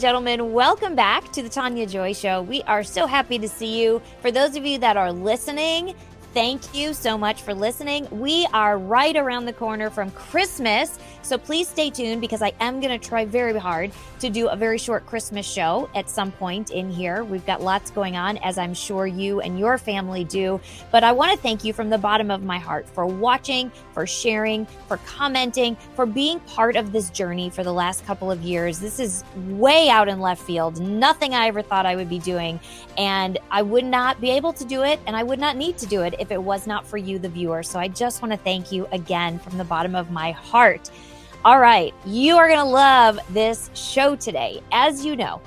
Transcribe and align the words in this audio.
and 0.00 0.02
gentlemen, 0.02 0.54
welcome 0.54 0.94
back 0.94 1.30
to 1.30 1.42
the 1.42 1.48
Tania 1.50 1.86
Joy 1.86 2.14
Show. 2.14 2.40
We 2.40 2.62
are 2.62 2.82
so 2.82 3.06
happy 3.06 3.38
to 3.38 3.46
see 3.46 3.82
you. 3.82 4.00
For 4.22 4.30
those 4.30 4.56
of 4.56 4.64
you 4.64 4.78
that 4.78 4.96
are 4.96 5.12
listening, 5.12 5.94
thank 6.32 6.74
you 6.74 6.94
so 6.94 7.18
much 7.18 7.42
for 7.42 7.52
listening. 7.52 8.08
We 8.10 8.46
are 8.54 8.78
right 8.78 9.14
around 9.14 9.44
the 9.44 9.52
corner 9.52 9.90
from 9.90 10.10
Christmas. 10.12 10.98
So 11.22 11.38
please 11.38 11.68
stay 11.68 11.90
tuned 11.90 12.20
because 12.20 12.42
I 12.42 12.52
am 12.60 12.80
going 12.80 12.98
to 12.98 13.08
try 13.08 13.24
very 13.24 13.56
hard 13.58 13.92
to 14.20 14.30
do 14.30 14.48
a 14.48 14.56
very 14.56 14.78
short 14.78 15.06
Christmas 15.06 15.46
show 15.46 15.88
at 15.94 16.10
some 16.10 16.32
point 16.32 16.70
in 16.70 16.90
here. 16.90 17.24
We've 17.24 17.44
got 17.46 17.62
lots 17.62 17.90
going 17.90 18.16
on, 18.16 18.36
as 18.38 18.58
I'm 18.58 18.74
sure 18.74 19.06
you 19.06 19.40
and 19.40 19.58
your 19.58 19.78
family 19.78 20.24
do. 20.24 20.60
But 20.90 21.04
I 21.04 21.12
want 21.12 21.30
to 21.32 21.38
thank 21.38 21.62
you 21.62 21.72
from 21.72 21.88
the 21.88 21.98
bottom 21.98 22.30
of 22.30 22.42
my 22.42 22.58
heart 22.58 22.88
for 22.88 23.06
watching, 23.06 23.70
for 23.92 24.06
sharing, 24.06 24.66
for 24.88 24.96
commenting, 24.98 25.76
for 25.94 26.04
being 26.04 26.40
part 26.40 26.74
of 26.76 26.92
this 26.92 27.10
journey 27.10 27.48
for 27.50 27.62
the 27.62 27.72
last 27.72 28.04
couple 28.06 28.30
of 28.30 28.42
years. 28.42 28.78
This 28.80 28.98
is 28.98 29.22
way 29.46 29.88
out 29.88 30.08
in 30.08 30.20
left 30.20 30.42
field, 30.42 30.80
nothing 30.80 31.34
I 31.34 31.46
ever 31.46 31.62
thought 31.62 31.86
I 31.86 31.96
would 31.96 32.08
be 32.08 32.18
doing. 32.18 32.58
And 32.98 33.38
I 33.50 33.62
would 33.62 33.84
not 33.84 34.20
be 34.20 34.30
able 34.30 34.52
to 34.54 34.64
do 34.64 34.82
it, 34.82 34.98
and 35.06 35.14
I 35.16 35.22
would 35.22 35.38
not 35.38 35.56
need 35.56 35.78
to 35.78 35.86
do 35.86 36.02
it 36.02 36.14
if 36.18 36.30
it 36.30 36.42
was 36.42 36.66
not 36.66 36.86
for 36.86 36.96
you, 36.96 37.18
the 37.18 37.28
viewer. 37.28 37.62
So 37.62 37.78
I 37.78 37.88
just 37.88 38.20
want 38.20 38.32
to 38.32 38.38
thank 38.38 38.72
you 38.72 38.88
again 38.90 39.38
from 39.38 39.58
the 39.58 39.64
bottom 39.64 39.94
of 39.94 40.10
my 40.10 40.32
heart. 40.32 40.90
All 41.42 41.58
right, 41.58 41.94
you 42.04 42.36
are 42.36 42.48
going 42.48 42.58
to 42.58 42.64
love 42.66 43.18
this 43.30 43.70
show 43.72 44.14
today. 44.14 44.60
As 44.72 45.06
you 45.06 45.16
know, 45.16 45.40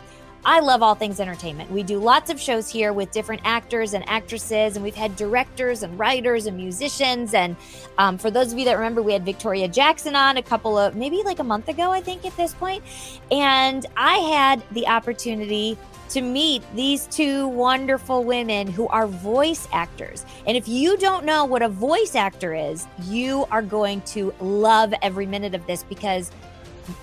I 0.46 0.60
love 0.60 0.84
all 0.84 0.94
things 0.94 1.22
entertainment. 1.22 1.72
We 1.72 1.84
do 1.84 2.00
lots 2.00 2.30
of 2.30 2.40
shows 2.40 2.70
here 2.70 2.92
with 2.92 3.12
different 3.12 3.42
actors 3.46 3.94
and 3.94 4.04
actresses, 4.10 4.76
and 4.76 4.84
we've 4.84 4.96
had 4.96 5.16
directors 5.16 5.84
and 5.84 5.98
writers 5.98 6.48
and 6.48 6.58
musicians. 6.58 7.34
And 7.34 7.56
um, 7.98 8.18
for 8.18 8.30
those 8.30 8.52
of 8.52 8.60
you 8.60 8.66
that 8.66 8.74
remember, 8.74 9.02
we 9.02 9.14
had 9.14 9.24
Victoria 9.24 9.70
Jackson 9.70 10.16
on 10.16 10.36
a 10.36 10.44
couple 10.44 10.78
of 10.78 10.96
maybe 10.96 11.24
like 11.24 11.40
a 11.40 11.44
month 11.44 11.70
ago, 11.70 11.92
I 11.92 12.02
think, 12.02 12.26
at 12.26 12.36
this 12.36 12.54
point. 12.54 12.84
And 13.32 13.86
I 13.96 14.16
had 14.16 14.62
the 14.72 14.86
opportunity 14.88 15.78
to 16.10 16.22
meet 16.22 16.62
these 16.76 17.08
two 17.08 17.48
wonderful 17.48 18.24
women 18.24 18.68
who 18.68 18.88
are 18.90 19.08
voice 19.08 19.68
actors. 19.72 20.26
And 20.46 20.56
if 20.58 20.68
you 20.68 20.98
don't 20.98 21.26
know 21.26 21.46
what 21.46 21.62
a 21.62 21.70
voice 21.70 22.16
actor 22.16 22.54
is, 22.54 22.86
you 23.04 23.46
are 23.50 23.62
going 23.62 24.02
to 24.02 24.34
love 24.40 24.94
every 25.02 25.26
minute 25.26 25.56
of 25.56 25.66
this 25.66 25.84
because 25.84 26.32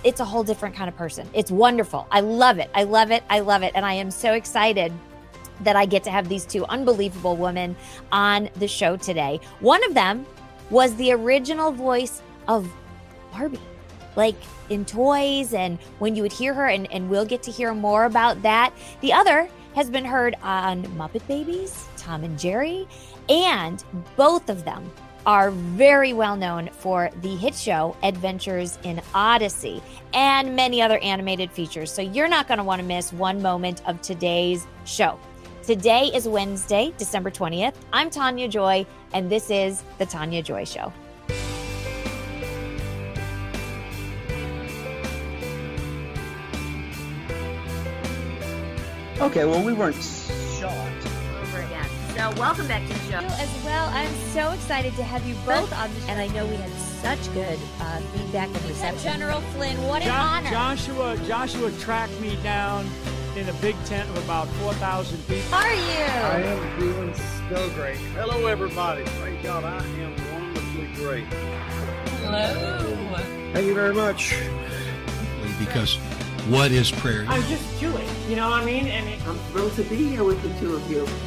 it's 0.03 0.19
a 0.19 0.25
whole 0.25 0.43
different 0.43 0.75
kind 0.75 0.89
of 0.89 0.95
person. 0.95 1.29
It's 1.33 1.51
wonderful. 1.51 2.07
I 2.11 2.21
love 2.21 2.59
it. 2.59 2.69
I 2.73 2.83
love 2.83 3.11
it. 3.11 3.23
I 3.29 3.39
love 3.39 3.63
it. 3.63 3.71
And 3.75 3.85
I 3.85 3.93
am 3.93 4.11
so 4.11 4.33
excited 4.33 4.91
that 5.61 5.75
I 5.75 5.85
get 5.85 6.03
to 6.05 6.11
have 6.11 6.27
these 6.27 6.45
two 6.45 6.65
unbelievable 6.65 7.35
women 7.35 7.75
on 8.11 8.49
the 8.57 8.67
show 8.67 8.97
today. 8.97 9.39
One 9.59 9.83
of 9.85 9.93
them 9.93 10.25
was 10.69 10.95
the 10.95 11.11
original 11.11 11.71
voice 11.71 12.21
of 12.47 12.71
Barbie 13.31 13.59
like 14.15 14.35
in 14.69 14.85
toys 14.85 15.53
and 15.53 15.77
when 15.99 16.15
you 16.15 16.23
would 16.23 16.33
hear 16.33 16.53
her, 16.53 16.67
and, 16.67 16.91
and 16.91 17.09
we'll 17.09 17.25
get 17.25 17.43
to 17.43 17.51
hear 17.51 17.73
more 17.73 18.05
about 18.05 18.41
that. 18.41 18.73
The 19.01 19.13
other 19.13 19.49
has 19.75 19.89
been 19.89 20.05
heard 20.05 20.35
on 20.41 20.83
Muppet 20.97 21.25
Babies, 21.27 21.87
Tom 21.97 22.23
and 22.23 22.37
Jerry, 22.37 22.87
and 23.29 23.83
both 24.17 24.49
of 24.49 24.65
them 24.65 24.91
are 25.25 25.51
very 25.51 26.13
well 26.13 26.35
known 26.35 26.69
for 26.71 27.09
the 27.21 27.35
hit 27.35 27.55
show 27.55 27.95
Adventures 28.03 28.77
in 28.83 29.01
Odyssey 29.13 29.81
and 30.13 30.55
many 30.55 30.81
other 30.81 30.97
animated 30.99 31.51
features. 31.51 31.91
So 31.91 32.01
you're 32.01 32.27
not 32.27 32.47
going 32.47 32.57
to 32.57 32.63
want 32.63 32.81
to 32.81 32.87
miss 32.87 33.13
one 33.13 33.41
moment 33.41 33.81
of 33.87 34.01
today's 34.01 34.65
show. 34.85 35.19
Today 35.63 36.05
is 36.13 36.27
Wednesday, 36.27 36.93
December 36.97 37.29
20th. 37.29 37.75
I'm 37.93 38.09
Tania 38.09 38.47
Joy, 38.47 38.85
and 39.13 39.29
this 39.29 39.51
is 39.51 39.83
The 39.99 40.05
Tania 40.05 40.41
Joy 40.41 40.65
Show. 40.65 40.91
Okay, 49.21 49.45
well, 49.45 49.63
we 49.63 49.71
weren't 49.71 50.01
shot. 50.59 51.10
Over. 52.21 52.35
So, 52.35 52.41
welcome 52.41 52.67
back 52.67 52.81
to 52.87 52.93
the 52.93 52.99
show 53.11 53.17
as 53.17 53.65
well. 53.65 53.89
I'm 53.89 54.13
so 54.33 54.51
excited 54.51 54.95
to 54.95 55.03
have 55.03 55.25
you 55.25 55.35
both 55.45 55.73
on 55.73 55.93
the 55.93 55.99
show. 56.01 56.07
And 56.07 56.21
I 56.21 56.27
know 56.27 56.45
we 56.45 56.55
had 56.55 56.71
such 56.71 57.33
good 57.33 57.57
uh, 57.79 57.99
feedback 57.99 58.47
and 58.47 58.63
reception. 58.65 59.03
General 59.03 59.41
Flynn, 59.53 59.81
what 59.87 60.01
an 60.01 60.07
Jo- 60.07 60.13
honor. 60.13 60.49
Joshua, 60.49 61.17
Joshua 61.27 61.71
tracked 61.79 62.19
me 62.21 62.37
down 62.43 62.87
in 63.35 63.47
a 63.49 63.53
big 63.53 63.75
tent 63.85 64.09
of 64.09 64.23
about 64.23 64.47
4,000 64.47 65.17
people. 65.27 65.41
How 65.49 65.65
are 65.65 65.73
you? 65.73 65.81
I 65.81 66.39
you? 66.39 66.45
am 66.45 66.79
doing 66.79 67.13
so 67.49 67.69
great. 67.71 67.97
Hello, 67.97 68.45
everybody. 68.45 69.03
Praise 69.05 69.43
God, 69.43 69.63
I 69.63 69.77
am 69.77 70.15
wonderfully 70.33 70.87
great. 70.95 71.25
Hello. 72.23 73.17
Thank 73.53 73.65
you 73.65 73.73
very 73.73 73.93
much. 73.93 74.35
because 75.59 75.97
what 76.49 76.71
is 76.71 76.91
prayer? 76.91 77.25
I'm 77.27 77.43
just 77.43 77.79
Jewish, 77.79 78.09
you 78.27 78.35
know 78.35 78.49
what 78.49 78.61
I 78.61 78.65
mean? 78.65 78.87
And 78.87 79.07
it, 79.07 79.27
I'm 79.27 79.37
thrilled 79.51 79.73
to 79.73 79.83
be 79.83 79.95
here 79.95 80.23
with 80.23 80.41
the 80.41 80.59
two 80.59 80.75
of 80.75 80.91
you. 80.91 81.07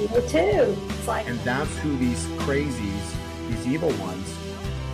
You 0.00 0.20
too. 0.28 0.76
It's 0.88 1.08
like 1.08 1.28
and 1.28 1.38
that's 1.40 1.76
who 1.78 1.96
these 1.96 2.24
crazies, 2.42 3.14
these 3.48 3.66
evil 3.66 3.90
ones, 3.94 4.36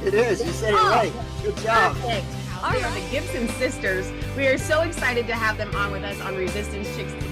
It 0.05 0.15
is. 0.15 0.45
You 0.45 0.53
said 0.53 0.75
it 0.75 0.81
oh, 0.81 0.91
right. 0.91 1.13
Good 1.43 1.57
job. 1.59 1.97
Perfect. 1.97 2.27
All 2.63 2.73
They 2.73 2.83
are 2.83 2.91
the 2.93 3.11
Gibson 3.11 3.49
sisters. 3.49 4.11
We 4.37 4.47
are 4.47 4.59
so 4.59 4.83
excited 4.83 5.27
to 5.27 5.35
have 5.35 5.57
them 5.57 5.75
on 5.75 5.93
with 5.93 6.05
us 6.05 6.21
on 6.21 6.37
Resistance 6.37 6.95
Chicks 6.95 7.13
today. 7.13 7.29
Good 7.29 7.30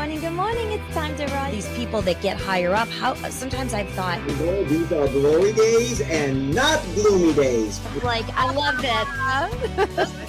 morning, 0.00 0.18
good 0.18 0.32
morning, 0.32 0.56
good 0.56 0.66
morning. 0.66 0.80
It's 0.80 0.94
time 0.94 1.14
to 1.18 1.26
rise. 1.26 1.52
These 1.52 1.76
people 1.76 2.00
that 2.00 2.22
get 2.22 2.38
higher 2.38 2.74
up, 2.74 2.88
how 2.88 3.12
sometimes 3.28 3.74
I've 3.74 3.90
thought, 3.90 4.18
Well, 4.40 4.64
these 4.64 4.90
are 4.92 5.06
glory 5.08 5.52
days 5.52 6.00
and 6.00 6.54
not 6.54 6.82
gloomy 6.94 7.34
days. 7.34 7.78
like, 8.02 8.24
I 8.34 8.50
love 8.50 8.80
that. 8.80 9.04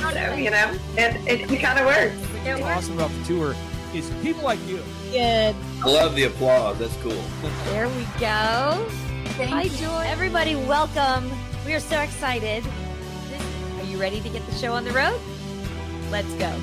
I 0.02 0.36
you 0.36 0.50
know, 0.50 0.78
and 0.98 1.26
it, 1.26 1.50
it 1.50 1.62
kind 1.62 1.80
of 1.80 1.86
works. 1.86 2.18
What's 2.44 2.62
awesome 2.64 2.96
about 2.96 3.12
the 3.12 3.24
tour 3.24 3.56
is 3.94 4.10
people 4.22 4.44
like 4.44 4.60
you. 4.68 4.84
Good. 5.10 5.56
I 5.82 5.88
love 5.88 6.16
the 6.16 6.26
applause. 6.26 6.78
That's 6.78 6.98
cool. 6.98 7.24
There 7.68 7.88
we 7.88 8.04
go. 8.20 8.86
Hi, 9.40 9.70
Joy. 9.70 10.04
Everybody, 10.06 10.58
welcome. 10.58 11.32
We 11.66 11.74
are 11.76 11.80
so 11.80 12.02
excited. 12.02 12.66
Are 13.78 13.86
you 13.86 13.98
ready 13.98 14.20
to 14.20 14.28
get 14.28 14.46
the 14.48 14.56
show 14.56 14.74
on 14.74 14.84
the 14.84 14.92
road? 14.92 15.18
Let's 16.12 16.34
go. 16.34 16.54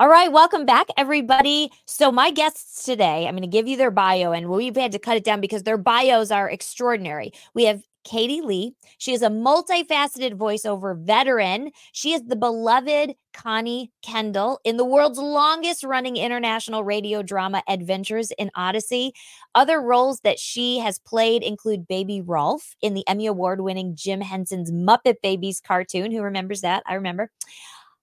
All 0.00 0.08
right, 0.08 0.32
welcome 0.32 0.64
back, 0.64 0.86
everybody. 0.96 1.70
So, 1.84 2.10
my 2.10 2.30
guests 2.30 2.86
today, 2.86 3.26
I'm 3.26 3.34
going 3.34 3.42
to 3.42 3.46
give 3.46 3.68
you 3.68 3.76
their 3.76 3.90
bio, 3.90 4.32
and 4.32 4.48
we've 4.48 4.74
had 4.74 4.92
to 4.92 4.98
cut 4.98 5.18
it 5.18 5.24
down 5.24 5.42
because 5.42 5.64
their 5.64 5.76
bios 5.76 6.30
are 6.30 6.48
extraordinary. 6.48 7.34
We 7.52 7.66
have 7.66 7.82
Katie 8.04 8.40
Leigh. 8.40 8.72
She 8.96 9.12
is 9.12 9.20
a 9.20 9.28
multifaceted 9.28 10.38
voiceover 10.38 10.98
veteran. 10.98 11.70
She 11.92 12.14
is 12.14 12.24
the 12.24 12.34
beloved 12.34 13.14
Connie 13.34 13.92
Kendall 14.00 14.58
in 14.64 14.78
the 14.78 14.86
world's 14.86 15.18
longest 15.18 15.84
running 15.84 16.16
international 16.16 16.82
radio 16.82 17.22
drama, 17.22 17.62
Adventures 17.68 18.30
in 18.38 18.50
Odyssey. 18.54 19.12
Other 19.54 19.82
roles 19.82 20.20
that 20.20 20.38
she 20.38 20.78
has 20.78 20.98
played 20.98 21.42
include 21.42 21.86
Baby 21.86 22.22
Rolf 22.22 22.74
in 22.80 22.94
the 22.94 23.06
Emmy 23.06 23.26
Award 23.26 23.60
winning 23.60 23.96
Jim 23.96 24.22
Henson's 24.22 24.72
Muppet 24.72 25.16
Babies 25.22 25.60
cartoon. 25.60 26.10
Who 26.10 26.22
remembers 26.22 26.62
that? 26.62 26.82
I 26.86 26.94
remember. 26.94 27.30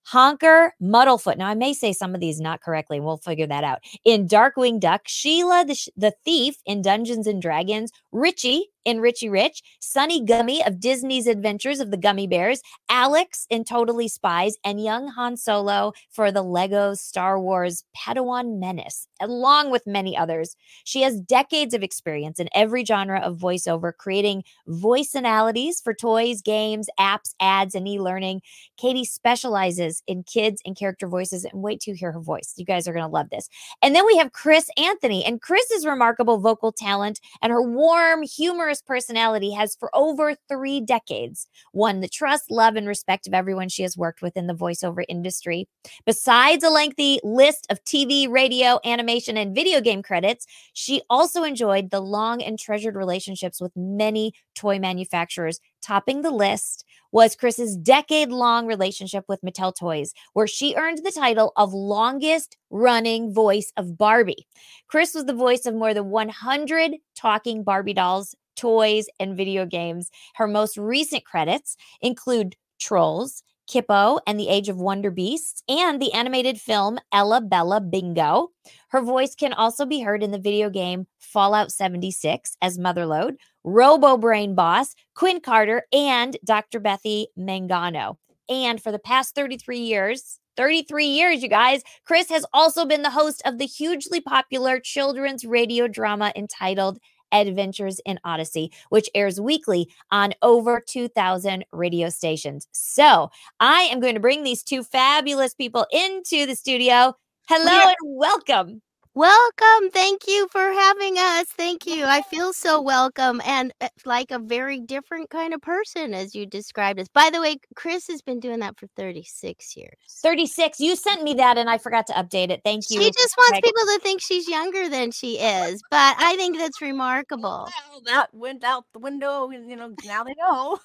Honker 0.08 0.74
Muddlefoot. 0.82 1.38
Now, 1.38 1.48
I 1.48 1.54
may 1.54 1.74
say 1.74 1.92
some 1.92 2.16
of 2.16 2.22
these 2.22 2.40
not 2.40 2.62
correctly. 2.62 3.02
We'll 3.02 3.18
figure 3.18 3.48
that 3.48 3.66
out. 3.66 3.80
In 4.06 4.26
Darkwing 4.26 4.80
Duck, 4.80 5.02
Sheila 5.06 5.66
the, 5.66 5.78
the 5.98 6.14
Thief 6.24 6.56
in 6.66 6.82
Dungeons 6.82 7.28
and 7.28 7.42
Dragons, 7.42 7.92
Richie 8.14 8.70
in 8.86 9.00
Richie 9.02 9.30
Rich, 9.30 9.62
Sunni 9.80 10.26
Gummi 10.26 10.66
of 10.66 10.80
Disney's 10.80 11.28
Adventures 11.28 11.80
of 11.80 11.92
the 11.92 11.98
Gummi 11.98 12.30
Bears, 12.30 12.62
Alex 12.90 13.46
in 13.50 13.64
Totally 13.64 14.08
Spies, 14.08 14.56
and 14.64 14.84
young 14.84 15.08
Han 15.10 15.38
Solo 15.38 15.94
for 16.10 16.32
the 16.32 16.42
Lego 16.42 16.94
Star 16.94 17.40
Wars 17.40 17.84
Padawan 17.96 18.60
Menace, 18.60 19.08
along 19.20 19.72
with 19.72 19.86
many 19.86 20.16
others. 20.18 20.56
She 20.84 21.02
has 21.02 21.20
decades 21.20 21.74
of 21.74 21.84
experience 21.84 22.40
in 22.40 22.50
every 22.56 22.86
genre 22.86 23.20
of 23.20 23.38
voiceover, 23.38 23.92
creating 23.96 24.44
voice 24.68 25.14
analogies 25.16 25.82
for 25.82 25.94
toys, 25.94 26.42
games, 26.42 26.88
apps, 27.00 27.34
ads, 27.40 27.76
and 27.76 27.88
e 27.88 28.00
learning. 28.00 28.42
Katie 28.78 29.06
specializes 29.06 30.02
in 30.08 30.24
kids 30.24 30.62
and 30.66 30.78
character 30.78 31.08
voices, 31.08 31.44
and 31.44 31.62
wait 31.62 31.80
to 31.82 31.96
hear 31.96 32.12
her 32.12 32.20
voice. 32.20 32.54
You 32.56 32.66
guys 32.66 32.88
are 32.88 32.94
going 32.94 33.06
to 33.06 33.12
love 33.12 33.30
this. 33.30 33.50
And 33.82 33.96
then 33.96 34.06
we 34.06 34.18
have 34.18 34.32
Chris 34.32 34.70
Anthony, 34.78 35.26
and 35.26 35.42
Chris's 35.42 35.86
remarkable 35.86 36.40
vocal 36.40 36.72
talent 36.72 37.20
and 37.42 37.52
her 37.52 37.62
warm, 37.62 38.24
humorous 38.24 38.77
personality 38.86 39.52
has 39.52 39.76
for 39.76 39.90
over 39.94 40.36
three 40.48 40.82
decades 40.82 41.48
won 41.74 42.00
the 42.00 42.08
trust, 42.08 42.52
love, 42.52 42.76
and 42.76 42.88
respect 42.88 43.28
of 43.28 43.34
everyone 43.34 43.70
she 43.70 43.84
has 43.84 43.98
worked 43.98 44.22
with 44.22 44.38
in 44.38 44.48
the 44.48 44.54
voiceover 44.54 45.04
industry. 45.08 45.68
Besides 46.06 46.64
a 46.64 46.70
lengthy 46.70 47.20
list 47.24 47.68
of 47.70 47.84
TV, 47.84 48.30
radio, 48.30 48.80
animation, 48.86 49.38
and 49.38 49.56
video 49.56 49.82
game 49.82 50.02
credits, 50.02 50.46
she 50.74 51.02
also 51.10 51.44
enjoyed 51.44 51.90
the 51.90 52.02
long 52.02 52.42
and 52.42 52.60
treasured 52.60 52.96
relationships 52.96 53.62
with 53.62 53.72
many 53.76 54.34
toy 54.56 54.80
manufacturers, 54.80 55.60
topping 55.82 56.22
the 56.22 56.32
list 56.32 56.84
was 57.12 57.36
Chris's 57.36 57.78
decade 57.78 58.30
long 58.30 58.68
relationship 58.68 59.26
with 59.28 59.42
Mattel 59.42 59.74
Toys, 59.76 60.14
where 60.34 60.48
she 60.48 60.76
earned 60.76 61.00
the 61.00 61.12
title 61.12 61.54
of 61.56 61.74
longest 61.74 62.58
running 62.70 63.34
voice 63.34 63.72
of 63.78 63.98
Barbie. 63.98 64.46
Chris 64.88 65.14
was 65.14 65.26
the 65.26 65.34
voice 65.34 65.66
of 65.66 65.76
more 65.76 65.94
than 65.94 66.10
100 66.10 66.96
talking 67.16 67.64
Barbie 67.64 67.94
dolls, 67.94 68.36
toys, 68.58 69.08
and 69.20 69.38
video 69.38 69.66
games. 69.66 70.10
Her 70.36 70.48
most 70.48 70.78
recent 70.78 71.24
credits 71.24 71.78
include 72.02 72.56
Trolls, 72.80 73.44
Kippo 73.68 74.20
and 74.26 74.40
the 74.40 74.48
Age 74.48 74.70
of 74.70 74.78
Wonder 74.78 75.12
Beasts, 75.12 75.62
and 75.68 76.02
the 76.02 76.14
animated 76.14 76.60
film 76.60 77.00
Ella 77.12 77.42
Bella 77.42 77.82
Bingo. 77.82 78.50
Her 78.90 79.02
voice 79.02 79.36
can 79.36 79.54
also 79.54 79.86
be 79.86 80.00
heard 80.00 80.24
in 80.24 80.32
the 80.32 80.40
video 80.40 80.70
game 80.70 81.06
Fallout 81.20 81.72
76 81.72 82.58
as 82.62 82.78
Motherlode, 82.78 83.36
Robo 83.64 84.18
Brain 84.18 84.56
Boss, 84.56 84.96
Quinn 85.16 85.42
Carter, 85.42 85.84
and 85.92 86.38
Dr. 86.46 86.80
Bethy 86.80 87.28
Mangano. 87.38 88.18
And 88.50 88.82
for 88.82 88.92
the 88.92 89.00
past 89.00 89.36
33 89.36 89.80
years, 89.80 90.40
33 90.56 91.06
years, 91.06 91.44
you 91.44 91.50
guys, 91.50 91.84
Chris 92.06 92.30
has 92.30 92.46
also 92.54 92.86
been 92.86 93.04
the 93.04 93.10
host 93.10 93.42
of 93.46 93.58
the 93.58 93.66
hugely 93.66 94.22
popular 94.22 94.80
children's 94.80 95.46
radio 95.46 95.88
drama 95.88 96.32
entitled 96.36 96.98
Adventures 97.32 98.00
in 98.06 98.20
Odyssey, 98.24 98.72
which 98.90 99.10
airs 99.16 99.40
weekly 99.40 99.90
on 100.12 100.34
over 100.42 100.82
2,000 100.86 101.66
radio 101.72 102.10
stations. 102.10 102.68
So 102.72 103.30
I 103.60 103.82
am 103.84 104.00
going 104.00 104.16
to 104.16 104.20
bring 104.20 104.44
these 104.44 104.64
two 104.64 104.84
fabulous 104.84 105.54
people 105.54 105.86
into 105.92 106.46
the 106.46 106.56
studio. 106.56 107.16
Hello 107.48 107.72
yeah. 107.72 107.94
and 108.02 108.18
welcome. 108.18 108.82
Welcome. 109.18 109.90
Thank 109.94 110.28
you 110.28 110.48
for 110.52 110.62
having 110.62 111.18
us. 111.18 111.48
Thank 111.48 111.88
you. 111.88 112.06
I 112.06 112.22
feel 112.30 112.54
so 112.54 112.80
welcome 112.80 113.42
and 113.44 113.74
uh, 113.82 113.88
like 114.06 114.30
a 114.30 114.38
very 114.38 114.80
different 114.80 115.32
kind 115.32 115.56
of 115.56 115.62
person 115.64 116.14
as 116.14 116.36
you 116.36 116.46
described 116.46 117.00
us. 117.00 117.08
By 117.08 117.32
the 117.34 117.42
way, 117.42 117.56
Chris 117.76 118.06
has 118.10 118.22
been 118.22 118.40
doing 118.40 118.60
that 118.60 118.78
for 118.78 118.86
36 118.96 119.76
years. 119.76 119.96
36. 120.22 120.80
You 120.80 120.96
sent 120.96 121.24
me 121.24 121.34
that 121.34 121.58
and 121.58 121.68
I 121.68 121.80
forgot 121.80 122.06
to 122.08 122.14
update 122.14 122.52
it. 122.52 122.62
Thank 122.64 122.92
you. 122.92 123.02
She 123.02 123.10
just 123.10 123.36
wants 123.36 123.60
people 123.62 123.82
to 123.96 124.00
think 124.04 124.22
she's 124.22 124.48
younger 124.48 124.88
than 124.88 125.10
she 125.10 125.40
is, 125.40 125.82
but 125.90 126.16
I 126.20 126.36
think 126.36 126.60
that's 126.60 126.80
remarkable. 126.80 127.68
Well, 127.90 128.02
that 128.06 128.32
went 128.36 128.64
out 128.64 128.86
the 128.94 129.00
window. 129.00 129.50
You 129.50 129.78
know, 129.78 129.96
now 130.06 130.26
they 130.26 130.36
know. 130.36 130.78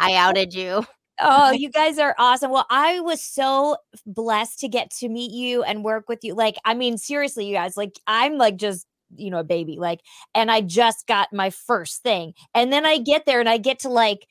I 0.00 0.16
outed 0.16 0.52
you 0.52 0.84
oh, 1.22 1.50
you 1.52 1.70
guys 1.70 1.98
are 1.98 2.14
awesome. 2.18 2.50
Well, 2.50 2.66
I 2.70 3.00
was 3.00 3.22
so 3.22 3.76
blessed 4.06 4.58
to 4.60 4.68
get 4.68 4.90
to 4.98 5.08
meet 5.08 5.32
you 5.32 5.62
and 5.62 5.84
work 5.84 6.08
with 6.08 6.20
you. 6.22 6.34
Like, 6.34 6.56
I 6.64 6.74
mean, 6.74 6.98
seriously, 6.98 7.46
you 7.46 7.54
guys, 7.54 7.76
like, 7.76 7.98
I'm 8.06 8.38
like 8.38 8.56
just 8.56 8.86
you 9.14 9.30
know 9.30 9.40
a 9.40 9.44
baby 9.44 9.76
like 9.78 10.00
and 10.34 10.50
i 10.50 10.62
just 10.62 11.06
got 11.06 11.28
my 11.34 11.50
first 11.50 12.02
thing 12.02 12.32
and 12.54 12.72
then 12.72 12.86
i 12.86 12.96
get 12.96 13.26
there 13.26 13.40
and 13.40 13.48
i 13.48 13.58
get 13.58 13.78
to 13.78 13.90
like 13.90 14.26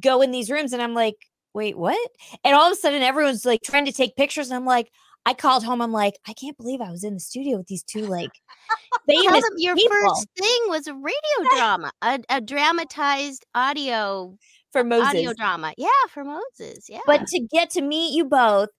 go 0.00 0.22
in 0.22 0.30
these 0.30 0.50
rooms 0.50 0.72
and 0.72 0.80
i'm 0.80 0.94
like 0.94 1.16
wait 1.52 1.76
what 1.76 2.10
and 2.42 2.54
all 2.54 2.66
of 2.66 2.72
a 2.72 2.76
sudden 2.76 3.02
everyone's 3.02 3.44
like 3.44 3.60
trying 3.62 3.84
to 3.84 3.92
take 3.92 4.16
pictures 4.16 4.48
and 4.48 4.56
i'm 4.56 4.64
like 4.64 4.88
I 5.24 5.34
called 5.34 5.64
home. 5.64 5.80
I'm 5.80 5.92
like, 5.92 6.14
I 6.26 6.32
can't 6.32 6.56
believe 6.56 6.80
I 6.80 6.90
was 6.90 7.04
in 7.04 7.14
the 7.14 7.20
studio 7.20 7.56
with 7.56 7.68
these 7.68 7.84
two 7.84 8.06
like 8.06 8.30
famous 9.08 9.44
Your 9.56 9.76
people. 9.76 9.96
first 9.96 10.26
thing 10.36 10.58
was 10.66 10.86
a 10.86 10.94
radio 10.94 11.50
drama, 11.56 11.92
a, 12.02 12.18
a 12.28 12.40
dramatized 12.40 13.46
audio 13.54 14.36
for 14.72 14.82
Moses. 14.82 15.08
Audio 15.08 15.32
drama. 15.34 15.74
Yeah, 15.76 15.88
for 16.10 16.24
Moses. 16.24 16.86
Yeah. 16.88 17.00
But 17.06 17.26
to 17.28 17.40
get 17.40 17.70
to 17.70 17.82
meet 17.82 18.14
you 18.14 18.24
both, 18.24 18.70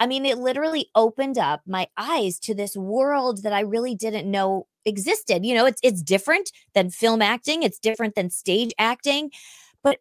I 0.00 0.06
mean, 0.06 0.26
it 0.26 0.38
literally 0.38 0.88
opened 0.94 1.38
up 1.38 1.60
my 1.66 1.86
eyes 1.96 2.38
to 2.40 2.54
this 2.54 2.76
world 2.76 3.42
that 3.44 3.52
I 3.52 3.60
really 3.60 3.94
didn't 3.94 4.28
know 4.28 4.66
existed. 4.84 5.44
You 5.44 5.54
know, 5.54 5.66
it's 5.66 5.80
it's 5.82 6.02
different 6.02 6.50
than 6.74 6.90
film 6.90 7.22
acting, 7.22 7.62
it's 7.62 7.78
different 7.78 8.14
than 8.14 8.30
stage 8.30 8.72
acting, 8.78 9.30
but 9.82 9.98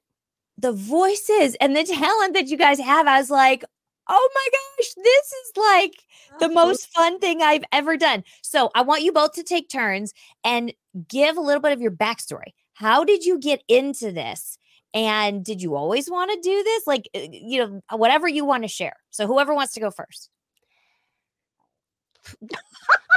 the 0.57 0.73
voices 0.73 1.55
and 1.61 1.75
the 1.75 1.83
talent 1.83 2.33
that 2.33 2.47
you 2.47 2.57
guys 2.57 2.79
have, 2.79 3.07
I 3.07 3.19
was 3.19 3.29
like, 3.29 3.63
oh 4.07 4.29
my 4.33 4.47
gosh, 4.51 4.93
this 4.95 5.31
is 5.31 5.51
like 5.57 5.93
the 6.39 6.49
oh. 6.49 6.65
most 6.65 6.91
fun 6.93 7.19
thing 7.19 7.41
I've 7.41 7.63
ever 7.71 7.97
done. 7.97 8.23
So 8.41 8.69
I 8.75 8.81
want 8.81 9.03
you 9.03 9.11
both 9.11 9.33
to 9.33 9.43
take 9.43 9.69
turns 9.69 10.13
and 10.43 10.73
give 11.07 11.37
a 11.37 11.41
little 11.41 11.61
bit 11.61 11.71
of 11.71 11.81
your 11.81 11.91
backstory. 11.91 12.53
How 12.73 13.03
did 13.03 13.23
you 13.23 13.39
get 13.39 13.63
into 13.67 14.11
this? 14.11 14.57
And 14.93 15.43
did 15.43 15.61
you 15.61 15.75
always 15.75 16.09
want 16.09 16.31
to 16.31 16.39
do 16.41 16.63
this? 16.63 16.87
Like, 16.87 17.09
uh, 17.15 17.19
you 17.31 17.59
know, 17.59 17.97
whatever 17.97 18.27
you 18.27 18.45
want 18.45 18.63
to 18.63 18.67
share. 18.67 18.95
So, 19.09 19.27
whoever 19.27 19.53
wants 19.53 19.73
to 19.73 19.79
go 19.79 19.91
first. 19.91 20.29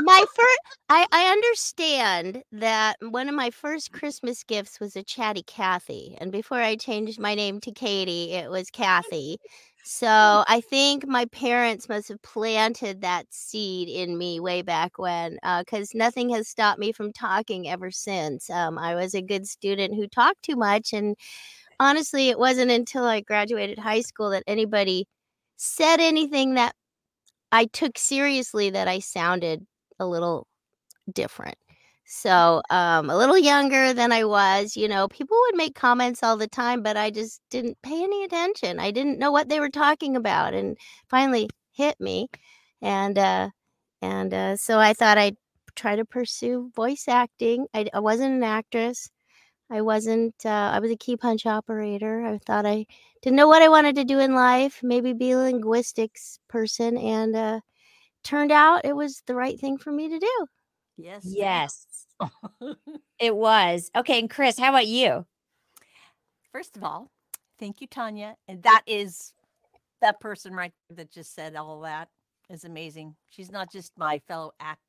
my 0.01 0.25
first, 0.35 0.59
I, 0.89 1.07
I 1.13 1.27
understand 1.27 2.43
that 2.53 2.97
one 3.01 3.29
of 3.29 3.35
my 3.35 3.51
first 3.51 3.93
Christmas 3.93 4.43
gifts 4.45 4.81
was 4.81 4.97
a 4.97 5.03
Chatty 5.03 5.43
Cathy. 5.43 6.17
And 6.21 6.33
before 6.33 6.61
I 6.61 6.77
changed 6.77 7.21
my 7.21 7.35
name 7.35 7.61
to 7.61 7.73
Katie, 7.73 8.33
it 8.33 8.51
was 8.51 8.71
Kathy. 8.71 9.39
So 9.87 10.45
I 10.49 10.63
think 10.63 11.07
my 11.07 11.27
parents 11.27 11.91
must 11.91 12.09
have 12.09 12.23
planted 12.23 13.03
that 13.03 13.27
seed 13.29 13.91
in 13.91 14.17
me 14.17 14.41
way 14.41 14.63
back 14.63 14.99
when, 14.99 15.35
because 15.59 15.95
uh, 15.95 15.99
nothing 15.99 16.31
has 16.31 16.49
stopped 16.49 16.79
me 16.81 16.91
from 16.91 17.13
talking 17.13 17.69
ever 17.69 17.91
since. 17.91 18.49
Um, 18.49 18.79
I 18.79 18.95
was 18.95 19.15
a 19.15 19.21
good 19.21 19.47
student 19.47 19.95
who 19.95 20.09
talked 20.09 20.43
too 20.43 20.57
much, 20.57 20.95
and 20.95 21.17
honestly, 21.81 22.29
it 22.29 22.39
wasn't 22.39 22.71
until 22.71 23.05
I 23.05 23.21
graduated 23.21 23.79
high 23.79 24.01
school 24.03 24.31
that 24.31 24.45
anybody 24.47 25.07
said 25.57 26.01
anything 26.01 26.55
that 26.55 26.75
I 27.53 27.67
took 27.67 27.99
seriously 27.99 28.71
that 28.71 28.89
I 28.89 28.99
sounded 29.01 29.67
a 29.99 30.07
little 30.07 30.47
different. 31.13 31.57
So, 32.07 32.63
um, 32.71 33.11
a 33.11 33.17
little 33.17 33.39
younger 33.39 33.93
than 33.95 34.13
I 34.13 34.25
was, 34.25 34.77
you 34.77 34.89
know, 34.89 35.09
people 35.09 35.37
would 35.47 35.57
make 35.57 35.75
comments 35.75 36.23
all 36.23 36.37
the 36.37 36.49
time, 36.49 36.83
but 36.83 36.97
I 36.97 37.11
just 37.11 37.41
didn't 37.51 37.81
pay 37.83 38.03
any 38.03 38.25
attention. 38.25 38.79
I 38.79 38.91
didn't 38.91 39.19
know 39.19 39.33
what 39.33 39.49
they 39.49 39.61
were 39.61 39.71
talking 39.71 40.17
about, 40.17 40.55
and 40.55 40.77
finally 41.09 41.49
hit 41.73 41.99
me, 42.01 42.29
and 42.83 43.19
uh, 43.19 43.51
and 44.03 44.35
uh, 44.35 44.57
so 44.57 44.79
I 44.79 44.93
thought 44.95 45.19
I'd 45.19 45.37
try 45.77 45.97
to 45.97 46.05
pursue 46.05 46.71
voice 46.77 47.07
acting. 47.09 47.67
I, 47.75 47.89
I 47.95 48.01
wasn't 48.01 48.35
an 48.35 48.45
actress. 48.45 49.11
I 49.71 49.81
wasn't, 49.81 50.35
uh, 50.45 50.49
I 50.49 50.79
was 50.79 50.91
a 50.91 50.97
key 50.97 51.17
punch 51.17 51.47
operator. 51.47 52.25
I 52.25 52.39
thought 52.39 52.67
I 52.67 52.87
didn't 53.23 53.37
know 53.37 53.49
what 53.49 53.63
I 53.63 53.69
wanted 53.69 53.97
to 53.97 54.05
do 54.05 54.19
in 54.19 54.35
life, 54.35 54.81
maybe 54.83 55.13
be 55.13 55.31
a 55.33 55.39
linguistics 55.39 56.39
person. 56.49 56.97
And 56.99 57.35
uh, 57.35 57.61
turned 58.23 58.53
out 58.53 58.85
it 58.85 58.95
was 58.95 59.23
the 59.27 59.35
right 59.35 59.59
thing 59.59 59.79
for 59.79 59.91
me 59.91 60.09
to 60.09 60.19
do. 60.19 60.47
Yes. 60.97 61.23
Yes. 61.25 61.87
it 63.19 63.35
was. 63.35 63.91
Okay. 63.97 64.19
And 64.19 64.31
Chris, 64.31 64.59
how 64.59 64.71
about 64.71 64.87
you? 64.87 65.25
First 66.53 66.77
of 66.77 66.85
all, 66.85 67.11
thank 67.59 67.81
you, 67.81 67.87
Tania. 67.87 68.37
And 68.47 68.63
that 68.63 68.83
is 68.87 69.33
that 70.01 70.21
person 70.21 70.55
right 70.55 70.73
there 70.89 70.97
that 70.97 71.11
just 71.11 71.35
said 71.35 71.57
all 71.57 71.81
that 71.81 72.09
is 72.51 72.65
amazing. 72.65 73.17
She's 73.29 73.51
not 73.51 73.73
just 73.73 73.93
my 73.97 74.21
fellow 74.29 74.53
act 74.61 74.81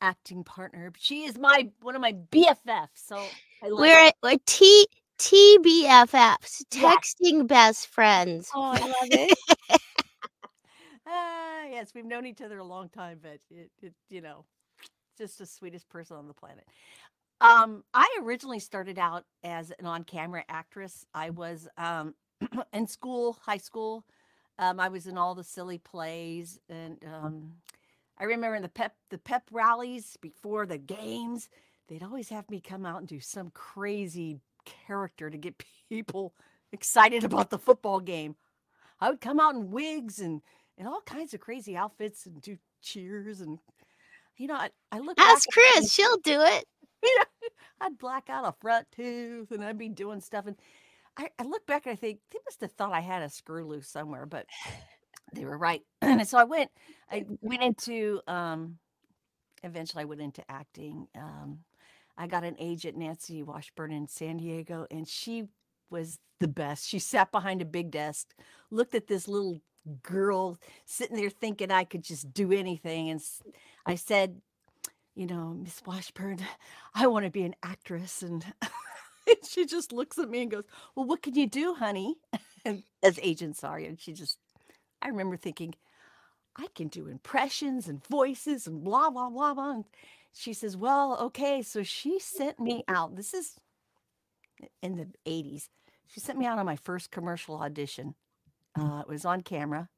acting 0.00 0.44
partner. 0.44 0.92
She 0.98 1.24
is 1.24 1.38
my 1.38 1.70
one 1.80 1.94
of 1.94 2.02
my 2.02 2.12
BFFs. 2.12 2.88
So 2.94 3.22
we're 3.62 4.10
a 4.24 4.38
T 4.46 4.86
TBFFs, 5.18 6.64
texting 6.70 7.46
best 7.46 7.86
friends. 7.86 8.50
Oh, 8.54 8.62
I 8.62 8.80
love 8.80 9.10
it. 9.12 9.38
uh, 9.70 9.78
yes, 11.70 11.92
we've 11.94 12.04
known 12.04 12.26
each 12.26 12.42
other 12.42 12.58
a 12.58 12.64
long 12.64 12.88
time, 12.88 13.18
but 13.22 13.40
it, 13.50 13.70
it, 13.82 13.94
you 14.10 14.20
know, 14.20 14.44
just 15.16 15.38
the 15.38 15.46
sweetest 15.46 15.88
person 15.88 16.16
on 16.16 16.28
the 16.28 16.34
planet. 16.34 16.64
Um, 17.40 17.84
I 17.94 18.18
originally 18.22 18.58
started 18.60 18.98
out 18.98 19.24
as 19.44 19.72
an 19.78 19.86
on-camera 19.86 20.44
actress. 20.48 21.06
I 21.14 21.30
was 21.30 21.68
um, 21.76 22.14
in 22.72 22.86
school, 22.86 23.38
high 23.42 23.58
school. 23.58 24.04
Um, 24.58 24.80
I 24.80 24.88
was 24.88 25.06
in 25.06 25.18
all 25.18 25.34
the 25.34 25.44
silly 25.44 25.78
plays, 25.78 26.58
and 26.68 26.98
um, 27.04 27.52
I 28.18 28.24
remember 28.24 28.56
in 28.56 28.62
the 28.62 28.70
pep 28.70 28.94
the 29.10 29.18
pep 29.18 29.44
rallies 29.50 30.16
before 30.22 30.64
the 30.66 30.78
games, 30.78 31.50
they'd 31.88 32.02
always 32.02 32.28
have 32.28 32.48
me 32.50 32.60
come 32.60 32.86
out 32.86 32.98
and 32.98 33.08
do 33.08 33.20
some 33.20 33.50
crazy 33.50 34.40
character 34.64 35.30
to 35.30 35.38
get 35.38 35.62
people 35.88 36.34
excited 36.72 37.24
about 37.24 37.50
the 37.50 37.58
football 37.58 38.00
game. 38.00 38.36
I 39.00 39.10
would 39.10 39.20
come 39.20 39.40
out 39.40 39.54
in 39.54 39.70
wigs 39.70 40.18
and 40.18 40.42
and 40.78 40.86
all 40.86 41.00
kinds 41.02 41.32
of 41.32 41.40
crazy 41.40 41.76
outfits 41.76 42.26
and 42.26 42.40
do 42.42 42.58
cheers 42.82 43.40
and 43.40 43.58
you 44.36 44.46
know 44.46 44.54
I, 44.54 44.70
I 44.92 44.98
look 44.98 45.18
ask 45.18 45.48
Chris, 45.50 45.92
she'll 45.92 46.18
do 46.18 46.40
it. 46.40 46.64
Yeah, 47.02 47.48
I'd 47.82 47.98
black 47.98 48.30
out 48.30 48.48
a 48.48 48.54
front 48.58 48.86
tooth 48.90 49.52
and 49.52 49.62
I'd 49.62 49.78
be 49.78 49.90
doing 49.90 50.20
stuff 50.20 50.46
and 50.46 50.56
I, 51.16 51.30
I 51.38 51.44
look 51.44 51.66
back 51.66 51.86
and 51.86 51.92
I 51.92 51.96
think 51.96 52.20
they 52.32 52.38
must 52.44 52.60
have 52.60 52.72
thought 52.72 52.92
I 52.92 53.00
had 53.00 53.22
a 53.22 53.30
screw 53.30 53.66
loose 53.66 53.88
somewhere, 53.88 54.26
but 54.26 54.46
they 55.32 55.44
were 55.44 55.56
right. 55.58 55.82
and 56.02 56.26
so 56.26 56.38
I 56.38 56.44
went, 56.44 56.70
I 57.10 57.24
went 57.40 57.62
into, 57.62 58.20
um, 58.26 58.78
eventually 59.62 60.02
I 60.02 60.06
went 60.06 60.20
into 60.20 60.42
acting. 60.50 61.06
Um, 61.14 61.60
I 62.18 62.26
got 62.26 62.44
an 62.44 62.56
agent, 62.58 62.96
Nancy 62.96 63.42
Washburn 63.42 63.92
in 63.92 64.08
San 64.08 64.38
Diego, 64.38 64.86
and 64.90 65.06
she 65.06 65.48
was 65.90 66.18
the 66.40 66.48
best. 66.48 66.88
She 66.88 66.98
sat 66.98 67.30
behind 67.30 67.62
a 67.62 67.66
big 67.66 67.90
desk, 67.90 68.34
looked 68.70 68.94
at 68.94 69.06
this 69.06 69.28
little 69.28 69.60
girl 70.02 70.58
sitting 70.84 71.16
there 71.16 71.30
thinking 71.30 71.70
I 71.70 71.84
could 71.84 72.02
just 72.02 72.32
do 72.32 72.52
anything. 72.52 73.10
And 73.10 73.20
I 73.84 73.94
said, 73.94 74.40
you 75.14 75.26
know, 75.26 75.54
Miss 75.62 75.82
Washburn, 75.86 76.40
I 76.94 77.06
want 77.06 77.24
to 77.24 77.30
be 77.30 77.44
an 77.44 77.54
actress. 77.62 78.22
And 79.28 79.38
she 79.48 79.66
just 79.66 79.92
looks 79.92 80.18
at 80.18 80.30
me 80.30 80.42
and 80.42 80.50
goes, 80.50 80.64
Well, 80.94 81.06
what 81.06 81.22
can 81.22 81.34
you 81.34 81.48
do, 81.48 81.74
honey? 81.74 82.14
as 83.02 83.18
agents 83.22 83.64
are. 83.64 83.78
And 83.78 84.00
she 84.00 84.12
just, 84.12 84.38
I 85.02 85.08
remember 85.08 85.36
thinking, 85.36 85.74
I 86.56 86.68
can 86.74 86.88
do 86.88 87.06
impressions 87.06 87.88
and 87.88 88.04
voices 88.06 88.66
and 88.66 88.82
blah, 88.82 89.10
blah, 89.10 89.30
blah, 89.30 89.54
blah. 89.54 89.70
And 89.72 89.84
she 90.36 90.52
says, 90.52 90.76
Well, 90.76 91.18
okay. 91.20 91.62
So 91.62 91.82
she 91.82 92.18
sent 92.18 92.60
me 92.60 92.84
out. 92.88 93.16
This 93.16 93.34
is 93.34 93.54
in 94.82 94.96
the 94.96 95.08
80s. 95.26 95.68
She 96.06 96.20
sent 96.20 96.38
me 96.38 96.46
out 96.46 96.58
on 96.58 96.66
my 96.66 96.76
first 96.76 97.10
commercial 97.10 97.56
audition. 97.56 98.14
Uh, 98.78 99.00
it 99.00 99.08
was 99.08 99.24
on 99.24 99.40
camera. 99.42 99.88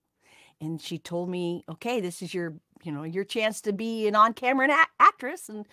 And 0.61 0.81
she 0.81 0.99
told 0.99 1.29
me, 1.29 1.65
okay, 1.69 2.01
this 2.01 2.21
is 2.21 2.35
your, 2.35 2.55
you 2.83 2.91
know, 2.91 3.05
your 3.05 3.23
chance 3.23 3.61
to 3.61 3.73
be 3.73 4.09
an 4.09 4.17
on-camera 4.17 4.69
a- 4.69 5.03
actress. 5.03 5.49
And 5.49 5.67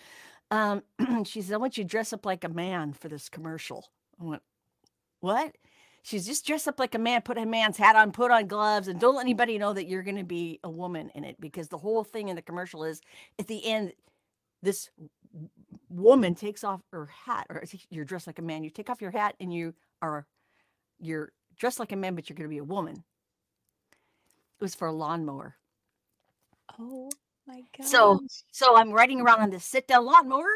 um, 0.50 0.82
she 1.24 1.42
said, 1.42 1.54
I 1.54 1.58
want 1.58 1.76
you 1.76 1.82
to 1.82 1.88
dress 1.88 2.12
up 2.12 2.24
like 2.24 2.44
a 2.44 2.48
man 2.48 2.92
for 2.92 3.08
this 3.08 3.28
commercial. 3.28 3.88
I 4.20 4.24
went, 4.24 4.42
what? 5.20 5.56
She's 6.02 6.24
just 6.24 6.46
dress 6.46 6.68
up 6.68 6.78
like 6.78 6.94
a 6.94 7.00
man, 7.00 7.22
put 7.22 7.36
a 7.36 7.44
man's 7.44 7.78
hat 7.78 7.96
on, 7.96 8.12
put 8.12 8.30
on 8.30 8.46
gloves, 8.46 8.86
and 8.86 9.00
don't 9.00 9.16
let 9.16 9.22
anybody 9.22 9.58
know 9.58 9.72
that 9.72 9.88
you're 9.88 10.04
going 10.04 10.18
to 10.18 10.24
be 10.24 10.60
a 10.62 10.70
woman 10.70 11.10
in 11.16 11.24
it 11.24 11.40
because 11.40 11.66
the 11.66 11.78
whole 11.78 12.04
thing 12.04 12.28
in 12.28 12.36
the 12.36 12.42
commercial 12.42 12.84
is 12.84 13.00
at 13.40 13.48
the 13.48 13.64
end, 13.66 13.92
this 14.66 14.90
woman 15.88 16.34
takes 16.34 16.64
off 16.64 16.82
her 16.92 17.06
hat, 17.06 17.46
or 17.48 17.62
you're 17.88 18.04
dressed 18.04 18.26
like 18.26 18.40
a 18.40 18.42
man. 18.42 18.64
You 18.64 18.70
take 18.70 18.90
off 18.90 19.00
your 19.00 19.12
hat 19.12 19.36
and 19.40 19.52
you 19.52 19.74
are 20.02 20.26
you're 20.98 21.32
dressed 21.56 21.78
like 21.78 21.92
a 21.92 21.96
man, 21.96 22.14
but 22.14 22.28
you're 22.28 22.36
going 22.36 22.48
to 22.48 22.54
be 22.54 22.58
a 22.58 22.64
woman. 22.64 22.96
It 22.96 24.64
was 24.64 24.74
for 24.74 24.88
a 24.88 24.92
lawnmower. 24.92 25.54
Oh 26.78 27.10
my 27.46 27.62
god! 27.78 27.86
So 27.86 28.20
so 28.50 28.76
I'm 28.76 28.90
riding 28.90 29.20
around 29.20 29.40
on 29.40 29.50
this 29.50 29.64
sit 29.64 29.86
down 29.86 30.04
lawnmower, 30.04 30.50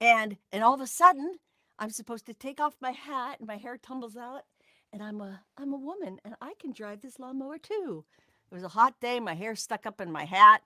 and 0.00 0.36
and 0.52 0.64
all 0.64 0.74
of 0.74 0.80
a 0.80 0.86
sudden 0.86 1.36
I'm 1.78 1.90
supposed 1.90 2.26
to 2.26 2.34
take 2.34 2.60
off 2.60 2.74
my 2.80 2.90
hat 2.90 3.38
and 3.38 3.46
my 3.46 3.56
hair 3.56 3.78
tumbles 3.78 4.16
out, 4.16 4.42
and 4.92 5.02
I'm 5.02 5.20
a 5.20 5.40
I'm 5.56 5.72
a 5.72 5.78
woman 5.78 6.18
and 6.24 6.34
I 6.40 6.54
can 6.58 6.72
drive 6.72 7.00
this 7.00 7.20
lawnmower 7.20 7.58
too. 7.58 8.04
It 8.50 8.54
was 8.54 8.64
a 8.64 8.68
hot 8.68 8.94
day. 9.00 9.20
My 9.20 9.34
hair 9.34 9.54
stuck 9.54 9.86
up 9.86 10.00
in 10.00 10.10
my 10.10 10.24
hat. 10.24 10.62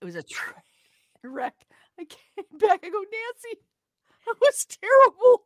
It 0.00 0.04
was 0.04 0.16
a 0.16 0.24
wreck. 1.22 1.54
I 1.98 2.04
came 2.04 2.44
back. 2.58 2.80
I 2.84 2.90
go, 2.90 2.98
Nancy, 3.00 3.60
that 4.26 4.36
was 4.40 4.66
terrible. 4.66 5.44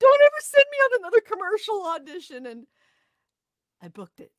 Don't 0.00 0.22
ever 0.22 0.40
send 0.40 0.64
me 0.70 0.78
on 0.78 1.00
another 1.00 1.20
commercial 1.20 1.86
audition. 1.86 2.46
And 2.46 2.66
I 3.82 3.88
booked 3.88 4.20
it. 4.20 4.32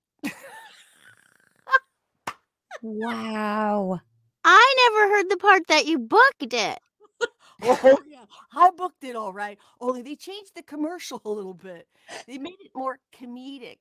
wow. 2.81 3.99
I 4.43 4.75
never 4.89 5.15
heard 5.15 5.29
the 5.29 5.37
part 5.37 5.67
that 5.67 5.85
you 5.85 5.99
booked 5.99 6.53
it. 6.53 6.79
oh 7.63 8.01
yeah, 8.05 8.25
I 8.53 8.71
booked 8.71 9.03
it 9.03 9.15
all 9.15 9.33
right. 9.33 9.57
Only 9.79 10.01
they 10.01 10.15
changed 10.15 10.55
the 10.55 10.63
commercial 10.63 11.21
a 11.25 11.29
little 11.29 11.53
bit. 11.53 11.87
They 12.27 12.37
made 12.37 12.57
it 12.59 12.71
more 12.75 12.99
comedic. 13.17 13.77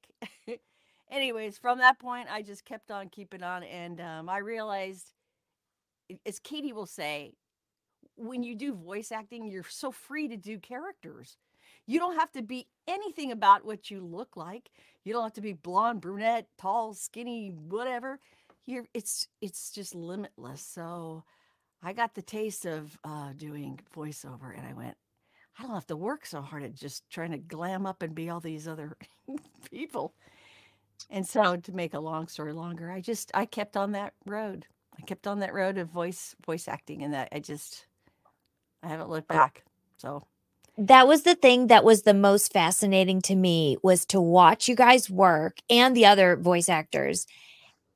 Anyways, 1.10 1.58
from 1.58 1.78
that 1.78 1.98
point, 1.98 2.28
I 2.30 2.42
just 2.42 2.64
kept 2.64 2.90
on 2.90 3.08
keeping 3.08 3.42
on, 3.42 3.62
and 3.64 4.00
um, 4.00 4.28
I 4.28 4.38
realized, 4.38 5.12
as 6.26 6.38
Katie 6.38 6.72
will 6.72 6.86
say, 6.86 7.34
when 8.16 8.42
you 8.42 8.54
do 8.54 8.74
voice 8.74 9.12
acting, 9.12 9.46
you're 9.46 9.64
so 9.68 9.90
free 9.90 10.28
to 10.28 10.36
do 10.36 10.58
characters. 10.58 11.36
You 11.86 11.98
don't 11.98 12.18
have 12.18 12.30
to 12.32 12.42
be 12.42 12.68
anything 12.86 13.32
about 13.32 13.64
what 13.64 13.90
you 13.90 14.00
look 14.00 14.36
like. 14.36 14.70
You 15.04 15.12
don't 15.12 15.24
have 15.24 15.32
to 15.34 15.40
be 15.40 15.52
blonde, 15.52 16.00
brunette, 16.00 16.46
tall, 16.58 16.94
skinny, 16.94 17.48
whatever. 17.48 18.20
You're 18.66 18.86
it's 18.94 19.26
it's 19.40 19.72
just 19.72 19.94
limitless. 19.94 20.62
So 20.62 21.24
I 21.82 21.92
got 21.92 22.14
the 22.14 22.22
taste 22.22 22.64
of 22.64 22.96
uh, 23.02 23.32
doing 23.36 23.80
voiceover, 23.94 24.56
and 24.56 24.64
I 24.64 24.72
went, 24.72 24.96
I 25.58 25.62
don't 25.62 25.74
have 25.74 25.86
to 25.88 25.96
work 25.96 26.24
so 26.24 26.40
hard 26.40 26.62
at 26.62 26.74
just 26.74 27.08
trying 27.10 27.32
to 27.32 27.38
glam 27.38 27.86
up 27.86 28.02
and 28.02 28.14
be 28.14 28.30
all 28.30 28.40
these 28.40 28.68
other 28.68 28.96
people. 29.70 30.14
And 31.10 31.26
so, 31.26 31.56
to 31.56 31.72
make 31.72 31.94
a 31.94 32.00
long 32.00 32.28
story 32.28 32.52
longer, 32.52 32.90
I 32.90 33.00
just 33.00 33.32
I 33.34 33.46
kept 33.46 33.76
on 33.76 33.92
that 33.92 34.14
road. 34.24 34.66
I 34.96 35.02
kept 35.02 35.26
on 35.26 35.40
that 35.40 35.52
road 35.52 35.78
of 35.78 35.88
voice 35.88 36.36
voice 36.46 36.68
acting, 36.68 37.02
and 37.02 37.12
that 37.12 37.28
I 37.32 37.40
just 37.40 37.86
I 38.82 38.88
haven't 38.88 39.10
looked 39.10 39.28
back. 39.28 39.64
So. 39.98 40.26
That 40.78 41.06
was 41.06 41.22
the 41.22 41.34
thing 41.34 41.66
that 41.66 41.84
was 41.84 42.02
the 42.02 42.14
most 42.14 42.52
fascinating 42.52 43.20
to 43.22 43.34
me 43.34 43.76
was 43.82 44.06
to 44.06 44.20
watch 44.20 44.68
you 44.68 44.74
guys 44.74 45.10
work 45.10 45.58
and 45.68 45.94
the 45.94 46.06
other 46.06 46.36
voice 46.36 46.68
actors 46.68 47.26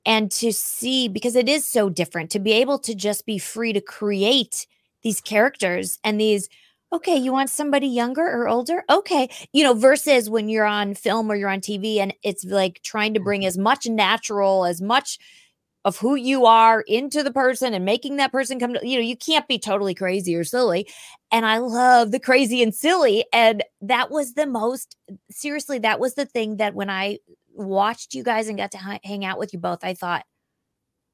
and 0.05 0.31
to 0.31 0.53
see 0.53 1.09
because 1.09 1.35
it 1.37 1.49
is 1.49 1.65
so 1.67 1.89
different 1.89 2.31
to 2.31 2.39
be 2.39 2.53
able 2.53 2.79
to 2.81 2.95
just 2.95 3.25
be 3.25 3.39
free 3.39 3.73
to 3.73 3.81
create 3.81 4.67
these 5.03 5.21
characters 5.23 5.99
and 6.05 6.21
these 6.21 6.51
okay 6.93 7.17
you 7.17 7.33
want 7.33 7.51
somebody 7.51 7.89
younger 7.89 8.23
or 8.23 8.47
older? 8.47 8.85
Okay 8.91 9.29
you 9.53 9.65
know 9.65 9.73
versus 9.75 10.29
when 10.29 10.49
you're 10.49 10.67
on 10.67 10.95
film 10.95 11.31
or 11.31 11.35
you're 11.35 11.49
on 11.49 11.61
tv 11.61 11.97
and 11.97 12.15
it's 12.23 12.45
like 12.45 12.81
trying 12.83 13.15
to 13.15 13.21
bring 13.21 13.41
mm-hmm. 13.41 13.49
as 13.49 13.59
much 13.59 13.87
natural 13.87 14.67
as 14.67 14.83
much 14.83 15.19
of 15.87 15.97
who 15.97 16.17
you 16.17 16.45
are 16.45 16.83
into 16.83 17.23
the 17.23 17.33
person 17.33 17.73
and 17.73 17.87
making 17.87 18.17
that 18.17 18.33
person 18.33 18.61
come 18.61 18.75
to, 18.75 18.87
you 18.87 18.97
know 18.97 19.03
you 19.03 19.17
can't 19.17 19.49
be 19.49 19.59
totally 19.59 19.95
crazy 19.95 20.37
or 20.37 20.45
silly 20.45 20.87
and 21.33 21.47
i 21.47 21.57
love 21.57 22.11
the 22.11 22.21
crazy 22.21 22.63
and 22.63 22.75
silly 22.75 23.25
and 23.33 23.65
that 23.81 24.11
was 24.11 24.35
the 24.35 24.47
most 24.47 24.97
seriously 25.31 25.79
that 25.79 25.99
was 25.99 26.15
the 26.15 26.27
thing 26.27 26.59
that 26.59 26.75
when 26.75 26.91
i 26.91 27.17
watched 27.57 28.15
you 28.15 28.23
guys 28.23 28.49
and 28.49 28.59
got 28.59 28.73
to 28.73 28.79
hang 28.79 29.25
out 29.25 29.39
with 29.39 29.53
you 29.53 29.59
both, 29.59 29.83
I 29.83 29.95
thought, 29.95 30.25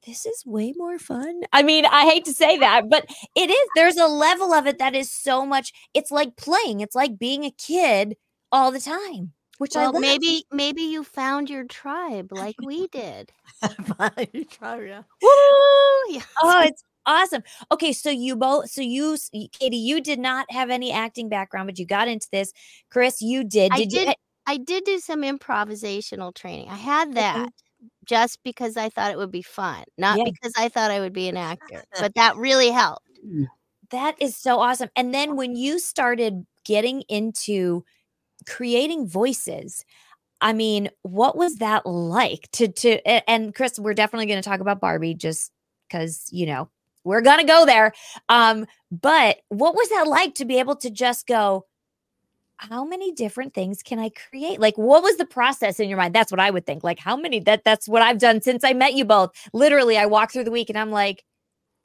this 0.07 0.27
is 0.27 0.45
way 0.45 0.75
more 0.77 0.99
fun. 0.99 1.43
I 1.53 1.63
mean, 1.63 1.87
I 1.87 2.05
hate 2.05 2.25
to 2.25 2.33
say 2.33 2.59
that, 2.59 2.89
but 2.91 3.07
it 3.37 3.51
is. 3.51 3.69
There's 3.77 3.97
a 3.97 4.09
level 4.09 4.53
of 4.53 4.67
it 4.67 4.79
that 4.79 4.97
is 4.97 5.13
so 5.13 5.47
much. 5.47 5.73
It's 5.95 6.11
like 6.11 6.37
playing. 6.37 6.81
It's 6.81 6.97
like 6.97 7.19
being 7.19 7.45
a 7.45 7.53
kid 7.53 8.17
all 8.51 8.73
the 8.73 8.81
time. 8.81 9.33
Which 9.63 9.77
well, 9.77 9.97
I 9.97 10.01
maybe 10.01 10.45
maybe 10.51 10.83
you 10.83 11.05
found 11.05 11.49
your 11.49 11.63
tribe 11.63 12.33
like 12.33 12.57
we 12.65 12.89
did. 12.89 13.31
tribe, 13.87 14.29
yeah. 14.35 15.03
Woo! 15.23 15.29
Yeah. 16.09 16.23
Oh, 16.43 16.63
it's 16.65 16.83
awesome. 17.07 17.45
Okay, 17.71 17.93
so 17.93 18.11
you 18.11 18.35
both, 18.35 18.71
so 18.71 18.81
you, 18.81 19.17
Katie, 19.53 19.77
you 19.77 20.01
did 20.01 20.19
not 20.19 20.51
have 20.51 20.69
any 20.69 20.91
acting 20.91 21.29
background, 21.29 21.69
but 21.69 21.79
you 21.79 21.87
got 21.87 22.09
into 22.09 22.27
this. 22.33 22.53
Chris, 22.91 23.23
you 23.23 23.45
did. 23.45 23.71
Did, 23.71 23.73
I 23.73 23.85
did 23.85 23.93
you? 23.93 24.07
Eh 24.09 24.15
I 24.49 24.57
did 24.57 24.83
do 24.83 24.99
some 24.99 25.23
improvisational 25.23 26.35
training. 26.35 26.69
I 26.69 26.75
had 26.75 27.15
that 27.15 27.51
just 28.05 28.41
because 28.43 28.77
I 28.77 28.89
thought 28.89 29.13
it 29.13 29.17
would 29.17 29.31
be 29.31 29.43
fun, 29.43 29.85
not 29.97 30.19
Yeah. 30.19 30.25
because 30.25 30.55
I 30.59 30.71
thought 30.71 30.91
I 30.91 30.99
would 30.99 31.13
be 31.13 31.29
an 31.29 31.37
actor. 31.37 31.85
But 32.01 32.17
that 32.17 32.35
really 32.35 32.71
helped. 32.73 33.07
Mm. 33.25 33.47
That 33.93 34.17
is 34.21 34.37
so 34.37 34.59
awesome. 34.59 34.89
And 34.97 35.15
then 35.15 35.37
when 35.37 35.55
you 35.55 35.79
started 35.79 36.45
getting 36.65 37.03
into 37.03 37.85
creating 38.47 39.07
voices, 39.07 39.85
I 40.41 40.53
mean, 40.53 40.91
what 41.03 41.37
was 41.37 41.57
that 41.57 41.87
like 41.87 42.51
to 42.53 42.69
to 42.69 43.31
and 43.31 43.55
Chris, 43.55 43.79
we're 43.79 43.95
definitely 43.95 44.27
going 44.27 44.43
to 44.43 44.49
talk 44.49 44.61
about 44.61 44.81
Barbie 44.81 45.15
just 45.15 45.53
cuz, 45.91 46.29
you 46.33 46.47
know, 46.47 46.69
we're 47.05 47.21
going 47.21 47.39
to 47.39 47.45
go 47.45 47.67
there. 47.67 47.93
Um, 48.29 48.67
but 48.91 49.39
what 49.49 49.75
was 49.75 49.89
that 49.91 50.07
like 50.09 50.35
to 50.37 50.45
be 50.45 50.59
able 50.59 50.77
to 50.77 50.91
just 50.91 51.27
go 51.27 51.67
how 52.71 52.85
many 52.85 53.13
different 53.13 53.55
things 53.55 53.83
can 53.83 53.99
I 53.99 54.11
create? 54.11 54.61
Like 54.61 54.79
what 54.79 55.03
was 55.03 55.17
the 55.17 55.27
process 55.27 55.81
in 55.81 55.89
your 55.89 55.99
mind? 55.99 56.15
That's 56.15 56.31
what 56.31 56.41
I 56.41 56.51
would 56.51 56.67
think. 56.67 56.85
Like 56.85 56.99
how 56.99 57.17
many 57.17 57.41
that 57.41 57.65
that's 57.65 57.89
what 57.89 58.03
I've 58.03 58.19
done 58.19 58.41
since 58.41 58.65
I 58.65 58.73
met 58.73 58.95
you 58.95 59.05
both. 59.05 59.31
Literally, 59.53 59.99
I 59.99 60.07
walk 60.07 60.33
through 60.33 60.45
the 60.45 60.51
week 60.51 60.71
and 60.71 60.79
I'm 60.79 60.91
like, 60.91 61.25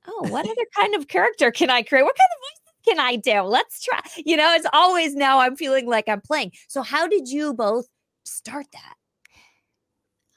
"Oh, 0.07 0.27
what 0.29 0.45
other 0.45 0.65
kind 0.75 0.95
of 0.95 1.07
character 1.07 1.51
can 1.51 1.69
I 1.69 1.81
create? 1.83 2.03
What 2.03 2.15
kind 2.15 2.29
of 2.31 2.56
can 2.87 2.99
I 2.99 3.15
do? 3.17 3.41
Let's 3.41 3.83
try." 3.83 4.01
You 4.25 4.37
know, 4.37 4.53
it's 4.53 4.67
always 4.73 5.15
now 5.15 5.39
I'm 5.39 5.55
feeling 5.55 5.87
like 5.87 6.07
I'm 6.09 6.21
playing. 6.21 6.51
So 6.67 6.81
how 6.81 7.07
did 7.07 7.27
you 7.29 7.53
both 7.53 7.87
start 8.25 8.67
that? 8.73 8.95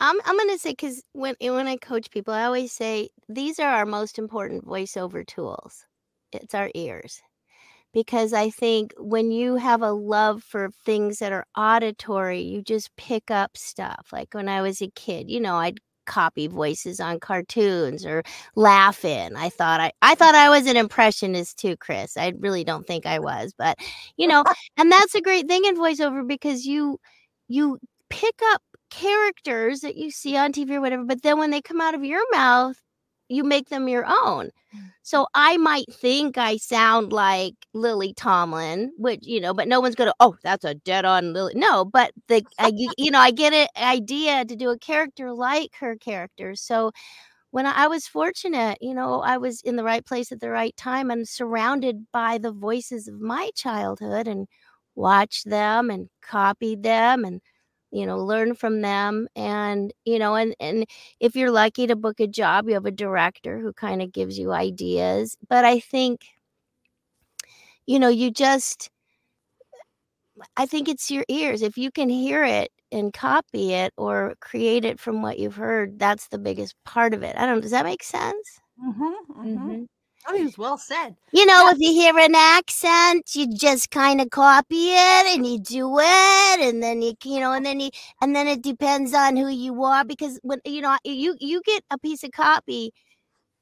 I'm 0.00 0.18
I'm 0.24 0.36
gonna 0.38 0.58
say 0.58 0.70
because 0.70 1.02
when 1.12 1.34
eh, 1.40 1.50
when 1.50 1.66
I 1.68 1.76
coach 1.76 2.10
people, 2.10 2.32
I 2.34 2.44
always 2.44 2.72
say 2.72 3.10
these 3.28 3.58
are 3.58 3.70
our 3.70 3.86
most 3.86 4.18
important 4.18 4.66
voiceover 4.66 5.26
tools. 5.26 5.84
It's 6.32 6.54
our 6.54 6.70
ears. 6.74 7.20
Because 7.94 8.32
I 8.34 8.50
think 8.50 8.94
when 8.98 9.32
you 9.32 9.56
have 9.56 9.82
a 9.82 9.92
love 9.92 10.44
for 10.44 10.70
things 10.84 11.18
that 11.20 11.32
are 11.32 11.46
auditory, 11.56 12.40
you 12.42 12.62
just 12.62 12.94
pick 12.96 13.30
up 13.32 13.56
stuff. 13.56 14.08
Like 14.12 14.34
when 14.34 14.48
I 14.48 14.62
was 14.62 14.82
a 14.82 14.88
kid, 14.96 15.30
you 15.30 15.40
know, 15.40 15.56
I'd 15.56 15.80
copy 16.10 16.48
voices 16.48 16.98
on 17.00 17.20
cartoons 17.20 18.04
or 18.04 18.22
Laugh-In. 18.56 19.36
I 19.36 19.48
thought 19.48 19.80
I 19.80 19.92
I 20.02 20.14
thought 20.16 20.34
I 20.34 20.50
was 20.50 20.66
an 20.66 20.76
impressionist 20.76 21.58
too, 21.58 21.76
Chris. 21.76 22.16
I 22.16 22.34
really 22.38 22.64
don't 22.64 22.86
think 22.86 23.06
I 23.06 23.20
was, 23.20 23.54
but 23.56 23.78
you 24.16 24.26
know, 24.26 24.44
and 24.76 24.90
that's 24.90 25.14
a 25.14 25.20
great 25.22 25.46
thing 25.48 25.64
in 25.64 25.76
voiceover 25.76 26.26
because 26.26 26.66
you 26.66 26.98
you 27.48 27.78
pick 28.10 28.34
up 28.52 28.62
characters 28.90 29.80
that 29.80 29.96
you 29.96 30.10
see 30.10 30.36
on 30.36 30.52
TV 30.52 30.72
or 30.72 30.80
whatever, 30.80 31.04
but 31.04 31.22
then 31.22 31.38
when 31.38 31.50
they 31.50 31.62
come 31.62 31.80
out 31.80 31.94
of 31.94 32.04
your 32.04 32.22
mouth, 32.32 32.76
you 33.30 33.44
make 33.44 33.68
them 33.68 33.88
your 33.88 34.04
own. 34.06 34.50
Mm. 34.74 34.92
So 35.02 35.26
I 35.34 35.56
might 35.56 35.86
think 35.92 36.36
I 36.36 36.56
sound 36.56 37.12
like 37.12 37.54
Lily 37.72 38.12
Tomlin, 38.14 38.92
which 38.98 39.20
you 39.22 39.40
know, 39.40 39.54
but 39.54 39.68
no 39.68 39.80
one's 39.80 39.94
gonna. 39.94 40.12
Oh, 40.20 40.36
that's 40.42 40.64
a 40.64 40.74
dead 40.74 41.04
on 41.04 41.32
Lily. 41.32 41.54
No, 41.56 41.84
but 41.84 42.12
the 42.28 42.44
I, 42.58 42.72
you, 42.74 42.92
you 42.98 43.10
know, 43.10 43.18
I 43.20 43.30
get 43.30 43.52
an 43.52 43.68
idea 43.76 44.44
to 44.44 44.56
do 44.56 44.70
a 44.70 44.78
character 44.78 45.32
like 45.32 45.74
her 45.80 45.96
character. 45.96 46.54
So 46.54 46.92
when 47.50 47.66
I, 47.66 47.84
I 47.84 47.88
was 47.88 48.06
fortunate, 48.06 48.78
you 48.80 48.94
know, 48.94 49.20
I 49.22 49.38
was 49.38 49.60
in 49.62 49.76
the 49.76 49.84
right 49.84 50.04
place 50.04 50.32
at 50.32 50.40
the 50.40 50.50
right 50.50 50.76
time 50.76 51.10
and 51.10 51.28
surrounded 51.28 52.06
by 52.12 52.38
the 52.38 52.52
voices 52.52 53.08
of 53.08 53.20
my 53.20 53.50
childhood 53.54 54.28
and 54.28 54.46
watched 54.94 55.48
them 55.48 55.90
and 55.90 56.08
copied 56.22 56.82
them 56.82 57.24
and 57.24 57.40
you 57.90 58.06
know 58.06 58.18
learn 58.18 58.54
from 58.54 58.80
them 58.82 59.28
and 59.36 59.92
you 60.04 60.18
know 60.18 60.34
and 60.34 60.54
and 60.60 60.86
if 61.20 61.36
you're 61.36 61.50
lucky 61.50 61.86
to 61.86 61.96
book 61.96 62.20
a 62.20 62.26
job 62.26 62.68
you 62.68 62.74
have 62.74 62.86
a 62.86 62.90
director 62.90 63.58
who 63.58 63.72
kind 63.72 64.02
of 64.02 64.12
gives 64.12 64.38
you 64.38 64.52
ideas 64.52 65.36
but 65.48 65.64
i 65.64 65.78
think 65.80 66.26
you 67.86 67.98
know 67.98 68.08
you 68.08 68.30
just 68.30 68.90
i 70.56 70.66
think 70.66 70.88
it's 70.88 71.10
your 71.10 71.24
ears. 71.28 71.62
If 71.62 71.76
you 71.78 71.90
can 71.90 72.08
hear 72.08 72.44
it 72.44 72.70
and 72.92 73.12
copy 73.12 73.72
it 73.72 73.92
or 73.96 74.34
create 74.40 74.84
it 74.84 74.98
from 75.00 75.22
what 75.22 75.38
you've 75.38 75.56
heard 75.56 75.98
that's 75.98 76.28
the 76.28 76.38
biggest 76.38 76.74
part 76.84 77.14
of 77.14 77.22
it. 77.22 77.36
I 77.36 77.46
don't 77.46 77.60
does 77.60 77.70
that 77.72 77.84
make 77.84 78.02
sense? 78.02 78.60
Mm-hmm, 78.82 79.40
mm-hmm. 79.42 79.70
I 79.70 79.99
mean, 80.32 80.46
it's 80.46 80.58
well 80.58 80.78
said. 80.78 81.16
You 81.32 81.46
know, 81.46 81.64
yeah. 81.64 81.70
if 81.72 81.78
you 81.78 81.92
hear 81.92 82.18
an 82.18 82.34
accent, 82.34 83.34
you 83.34 83.52
just 83.52 83.90
kind 83.90 84.20
of 84.20 84.30
copy 84.30 84.90
it 84.90 85.34
and 85.34 85.46
you 85.46 85.58
do 85.58 85.98
it, 85.98 86.60
and 86.60 86.82
then 86.82 87.02
you, 87.02 87.14
you 87.24 87.40
know, 87.40 87.52
and 87.52 87.64
then 87.64 87.80
you, 87.80 87.90
and 88.20 88.36
then 88.36 88.46
it 88.46 88.62
depends 88.62 89.14
on 89.14 89.36
who 89.36 89.48
you 89.48 89.82
are 89.84 90.04
because 90.04 90.38
when 90.42 90.60
you 90.64 90.82
know 90.82 90.96
you 91.04 91.36
you 91.40 91.62
get 91.64 91.82
a 91.90 91.98
piece 91.98 92.22
of 92.22 92.32
copy, 92.32 92.92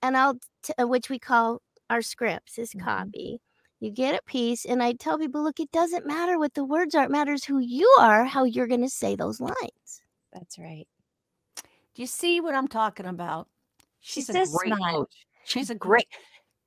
and 0.02 0.16
I'll 0.16 0.38
t- 0.62 0.74
uh, 0.80 0.86
which 0.86 1.08
we 1.08 1.18
call 1.18 1.62
our 1.90 2.02
scripts 2.02 2.58
is 2.58 2.70
mm-hmm. 2.70 2.84
copy. 2.86 3.40
You 3.80 3.90
get 3.90 4.18
a 4.18 4.22
piece, 4.26 4.64
and 4.64 4.82
I 4.82 4.92
tell 4.94 5.18
people, 5.18 5.44
look, 5.44 5.60
it 5.60 5.70
doesn't 5.70 6.06
matter 6.06 6.38
what 6.38 6.54
the 6.54 6.64
words 6.64 6.94
are; 6.96 7.04
it 7.04 7.10
matters 7.10 7.44
who 7.44 7.60
you 7.60 7.88
are, 8.00 8.24
how 8.24 8.44
you're 8.44 8.66
going 8.66 8.82
to 8.82 8.90
say 8.90 9.14
those 9.14 9.40
lines. 9.40 10.02
That's 10.32 10.58
right. 10.58 10.88
Do 11.94 12.02
you 12.02 12.06
see 12.06 12.40
what 12.40 12.54
I'm 12.54 12.68
talking 12.68 13.06
about? 13.06 13.48
She's, 14.00 14.26
She's 14.26 14.30
a 14.30 14.56
great 14.56 14.74
smart. 14.74 14.94
coach. 14.94 15.26
She's 15.44 15.70
a 15.70 15.74
great 15.74 16.06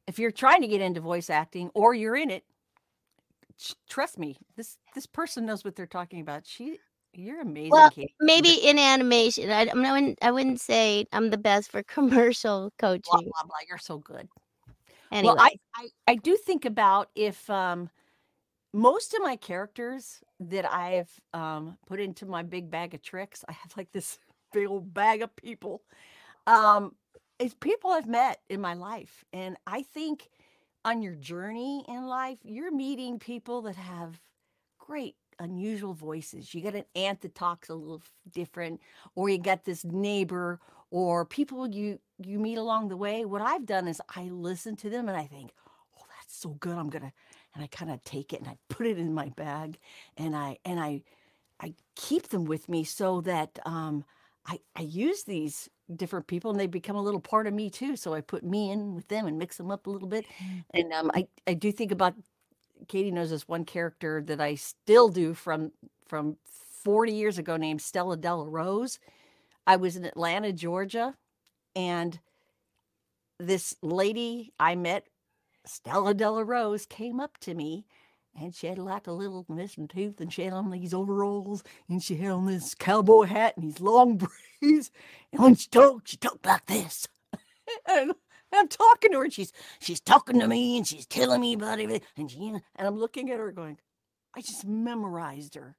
if 0.07 0.19
you're 0.19 0.31
trying 0.31 0.61
to 0.61 0.67
get 0.67 0.81
into 0.81 1.01
voice 1.01 1.29
acting 1.29 1.69
or 1.73 1.93
you're 1.93 2.15
in 2.15 2.29
it, 2.29 2.43
trust 3.89 4.17
me, 4.17 4.37
this 4.55 4.77
this 4.95 5.05
person 5.05 5.45
knows 5.45 5.63
what 5.63 5.75
they're 5.75 5.85
talking 5.85 6.21
about. 6.21 6.45
She 6.45 6.79
you're 7.13 7.41
amazing. 7.41 7.71
Well, 7.71 7.89
Kate. 7.89 8.13
maybe 8.21 8.53
in 8.53 8.79
animation. 8.79 9.51
I, 9.51 9.67
I, 9.67 9.91
wouldn't, 9.91 10.19
I 10.21 10.31
wouldn't 10.31 10.61
say 10.61 11.05
I'm 11.11 11.29
the 11.29 11.37
best 11.37 11.71
for 11.71 11.83
commercial 11.87 12.71
coaching. 12.79 13.01
Blah, 13.11 13.21
blah, 13.21 13.43
blah. 13.43 13.57
You're 13.67 13.77
so 13.77 13.97
good. 13.97 14.29
Anyway. 15.11 15.33
Well, 15.35 15.43
I, 15.43 15.55
I, 15.75 15.87
I 16.07 16.15
do 16.15 16.37
think 16.37 16.63
about 16.63 17.09
if 17.15 17.49
um, 17.49 17.89
most 18.73 19.13
of 19.13 19.21
my 19.21 19.35
characters 19.35 20.23
that 20.39 20.71
I've 20.71 21.11
um, 21.33 21.77
put 21.85 21.99
into 21.99 22.25
my 22.25 22.43
big 22.43 22.71
bag 22.71 22.93
of 22.93 23.01
tricks, 23.01 23.43
I 23.47 23.51
have 23.51 23.75
like 23.75 23.91
this 23.91 24.17
big 24.53 24.67
old 24.67 24.93
bag 24.93 25.21
of 25.21 25.35
people. 25.35 25.81
Um, 26.47 26.95
it's 27.41 27.55
people 27.55 27.91
I've 27.91 28.07
met 28.07 28.39
in 28.49 28.61
my 28.61 28.75
life. 28.75 29.25
And 29.33 29.57
I 29.65 29.81
think 29.81 30.29
on 30.85 31.01
your 31.01 31.15
journey 31.15 31.83
in 31.87 32.05
life, 32.07 32.39
you're 32.43 32.71
meeting 32.71 33.19
people 33.19 33.63
that 33.63 33.75
have 33.75 34.19
great 34.77 35.15
unusual 35.39 35.93
voices. 35.93 36.53
You 36.53 36.61
got 36.61 36.75
an 36.75 36.85
aunt 36.95 37.21
that 37.21 37.33
talks 37.33 37.69
a 37.69 37.73
little 37.73 38.03
different, 38.31 38.79
or 39.15 39.27
you 39.27 39.39
got 39.39 39.65
this 39.65 39.83
neighbor 39.83 40.59
or 40.91 41.25
people 41.25 41.67
you 41.67 41.99
you 42.23 42.37
meet 42.37 42.57
along 42.57 42.89
the 42.89 42.97
way. 42.97 43.25
What 43.25 43.41
I've 43.41 43.65
done 43.65 43.87
is 43.87 44.01
I 44.15 44.23
listen 44.25 44.75
to 44.77 44.89
them 44.89 45.09
and 45.09 45.17
I 45.17 45.25
think, 45.25 45.51
"Oh, 45.97 46.03
that's 46.19 46.35
so 46.35 46.49
good. 46.49 46.77
I'm 46.77 46.91
to 46.91 47.11
and 47.55 47.63
I 47.63 47.67
kind 47.67 47.91
of 47.91 48.03
take 48.03 48.33
it 48.33 48.39
and 48.39 48.49
I 48.49 48.57
put 48.69 48.85
it 48.85 48.97
in 48.99 49.13
my 49.13 49.29
bag 49.29 49.79
and 50.17 50.35
I 50.35 50.57
and 50.63 50.79
I 50.79 51.01
I 51.59 51.73
keep 51.95 52.29
them 52.29 52.45
with 52.45 52.69
me 52.69 52.83
so 52.83 53.21
that 53.21 53.57
um 53.65 54.05
I 54.45 54.59
I 54.75 54.81
use 54.81 55.23
these 55.23 55.69
different 55.95 56.27
people 56.27 56.51
and 56.51 56.59
they 56.59 56.67
become 56.67 56.95
a 56.95 57.01
little 57.01 57.19
part 57.19 57.47
of 57.47 57.53
me 57.53 57.69
too. 57.69 57.95
So 57.95 58.13
I 58.13 58.21
put 58.21 58.43
me 58.43 58.71
in 58.71 58.95
with 58.95 59.07
them 59.07 59.27
and 59.27 59.37
mix 59.37 59.57
them 59.57 59.71
up 59.71 59.87
a 59.87 59.89
little 59.89 60.07
bit. 60.07 60.25
Mm. 60.43 60.63
And 60.73 60.93
um, 60.93 61.11
I, 61.13 61.27
I 61.47 61.53
do 61.53 61.71
think 61.71 61.91
about 61.91 62.15
Katie 62.87 63.11
knows 63.11 63.29
this 63.29 63.47
one 63.47 63.65
character 63.65 64.23
that 64.25 64.41
I 64.41 64.55
still 64.55 65.09
do 65.09 65.33
from 65.33 65.71
from 66.07 66.37
40 66.83 67.13
years 67.13 67.37
ago 67.37 67.57
named 67.57 67.81
Stella 67.81 68.17
Della 68.17 68.47
Rose. 68.47 68.99
I 69.67 69.75
was 69.75 69.95
in 69.95 70.05
Atlanta, 70.05 70.51
Georgia, 70.51 71.15
and 71.75 72.19
this 73.39 73.75
lady 73.81 74.51
I 74.59 74.75
met, 74.75 75.05
Stella 75.65 76.13
Della 76.13 76.43
Rose, 76.43 76.85
came 76.85 77.19
up 77.19 77.37
to 77.41 77.53
me 77.53 77.85
and 78.39 78.55
she 78.55 78.67
had 78.67 78.77
like 78.77 79.07
a 79.07 79.11
little 79.11 79.45
missing 79.49 79.87
tooth 79.87 80.19
and 80.19 80.31
she 80.31 80.43
had 80.43 80.53
on 80.53 80.71
these 80.71 80.93
overalls 80.93 81.63
and 81.89 82.01
she 82.01 82.15
had 82.15 82.31
on 82.31 82.45
this 82.45 82.73
cowboy 82.75 83.23
hat 83.23 83.55
and 83.57 83.65
these 83.65 83.81
long 83.81 84.17
braids. 84.61 84.91
And 85.31 85.41
when 85.41 85.55
she 85.55 85.67
talked, 85.69 86.09
she 86.09 86.17
talked 86.17 86.45
like 86.45 86.65
this. 86.65 87.07
and 87.87 88.13
I'm 88.53 88.67
talking 88.67 89.11
to 89.11 89.17
her 89.17 89.23
and 89.25 89.33
she's 89.33 89.51
she's 89.79 89.99
talking 89.99 90.39
to 90.39 90.47
me 90.47 90.77
and 90.77 90.87
she's 90.87 91.05
telling 91.05 91.41
me 91.41 91.53
about 91.53 91.79
everything. 91.79 92.07
And 92.17 92.31
she 92.31 92.47
and 92.47 92.61
I'm 92.77 92.97
looking 92.97 93.29
at 93.31 93.39
her 93.39 93.51
going, 93.51 93.77
I 94.35 94.41
just 94.41 94.65
memorized 94.65 95.55
her. 95.55 95.77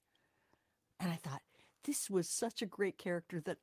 And 1.01 1.11
I 1.11 1.17
thought, 1.17 1.43
this 1.85 2.09
was 2.09 2.29
such 2.29 2.63
a 2.63 2.67
great 2.67 2.99
character 2.99 3.41
that 3.41 3.59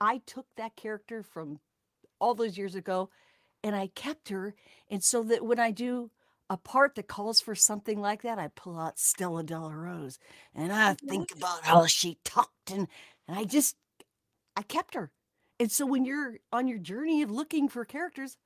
I 0.00 0.22
took 0.24 0.46
that 0.56 0.76
character 0.76 1.22
from 1.22 1.60
all 2.20 2.34
those 2.34 2.56
years 2.56 2.74
ago 2.74 3.10
and 3.62 3.76
I 3.76 3.88
kept 3.88 4.28
her. 4.30 4.54
And 4.90 5.02
so 5.02 5.22
that 5.24 5.44
when 5.44 5.58
I 5.58 5.70
do 5.70 6.10
a 6.50 6.56
part 6.56 6.96
that 6.96 7.06
calls 7.06 7.40
for 7.40 7.54
something 7.54 8.00
like 8.00 8.22
that, 8.22 8.38
I 8.38 8.48
pull 8.48 8.78
out 8.78 8.98
Stella 8.98 9.44
Della 9.44 9.74
Rose 9.74 10.18
and 10.52 10.72
I 10.72 10.92
oh, 10.92 10.96
think 11.08 11.32
about 11.34 11.64
how 11.64 11.86
she 11.86 12.18
talked 12.24 12.72
and, 12.72 12.88
and 13.28 13.38
I 13.38 13.44
just 13.44 13.76
I 14.56 14.62
kept 14.62 14.94
her. 14.94 15.12
And 15.60 15.70
so 15.70 15.86
when 15.86 16.04
you're 16.04 16.38
on 16.52 16.66
your 16.66 16.78
journey 16.78 17.22
of 17.22 17.30
looking 17.30 17.68
for 17.68 17.84
characters, 17.84 18.36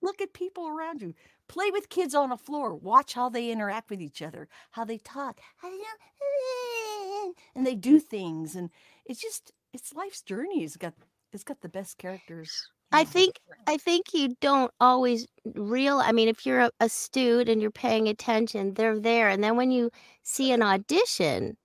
look 0.00 0.20
at 0.20 0.32
people 0.32 0.68
around 0.68 1.02
you. 1.02 1.14
Play 1.48 1.72
with 1.72 1.88
kids 1.88 2.14
on 2.14 2.30
a 2.30 2.36
floor. 2.36 2.72
Watch 2.72 3.14
how 3.14 3.28
they 3.28 3.50
interact 3.50 3.90
with 3.90 4.00
each 4.00 4.22
other, 4.22 4.48
how 4.70 4.84
they 4.84 4.98
talk, 4.98 5.40
and 7.56 7.66
they 7.66 7.74
do 7.74 7.98
things. 7.98 8.54
And 8.54 8.70
it's 9.04 9.20
just 9.20 9.52
it's 9.72 9.94
life's 9.94 10.22
journey. 10.22 10.62
It's 10.62 10.76
got 10.76 10.94
it's 11.32 11.44
got 11.44 11.62
the 11.62 11.68
best 11.68 11.98
characters. 11.98 12.68
I 12.92 13.04
think 13.04 13.38
I 13.66 13.76
think 13.76 14.12
you 14.12 14.34
don't 14.40 14.72
always 14.80 15.26
real. 15.54 15.98
I 16.00 16.12
mean, 16.12 16.28
if 16.28 16.44
you're 16.44 16.60
a, 16.60 16.70
a 16.80 16.90
and 17.48 17.62
you're 17.62 17.70
paying 17.70 18.08
attention, 18.08 18.74
they're 18.74 18.98
there. 18.98 19.28
And 19.28 19.42
then 19.44 19.56
when 19.56 19.70
you 19.70 19.90
see 20.22 20.52
an 20.52 20.62
audition, 20.62 21.56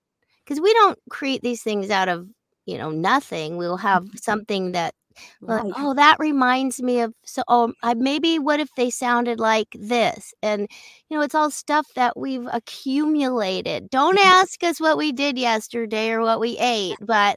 because 0.44 0.60
we 0.60 0.72
don't 0.74 0.98
create 1.10 1.42
these 1.42 1.62
things 1.62 1.90
out 1.90 2.08
of 2.08 2.28
you 2.64 2.78
know 2.78 2.90
nothing, 2.90 3.56
we'll 3.56 3.78
have 3.78 4.04
mm-hmm. 4.04 4.16
something 4.18 4.72
that 4.72 4.94
like, 5.40 5.72
oh, 5.76 5.94
that 5.94 6.16
reminds 6.18 6.82
me 6.82 7.00
of 7.00 7.14
so. 7.24 7.42
Oh, 7.48 7.72
I, 7.82 7.94
maybe 7.94 8.38
what 8.38 8.60
if 8.60 8.68
they 8.76 8.90
sounded 8.90 9.38
like 9.38 9.68
this? 9.74 10.34
And 10.42 10.68
you 11.08 11.16
know, 11.16 11.22
it's 11.22 11.34
all 11.34 11.50
stuff 11.50 11.86
that 11.94 12.16
we've 12.16 12.46
accumulated. 12.52 13.90
Don't 13.90 14.18
mm-hmm. 14.18 14.28
ask 14.28 14.62
us 14.64 14.80
what 14.80 14.98
we 14.98 15.12
did 15.12 15.38
yesterday 15.38 16.10
or 16.10 16.20
what 16.20 16.40
we 16.40 16.58
ate, 16.58 16.96
but 17.00 17.36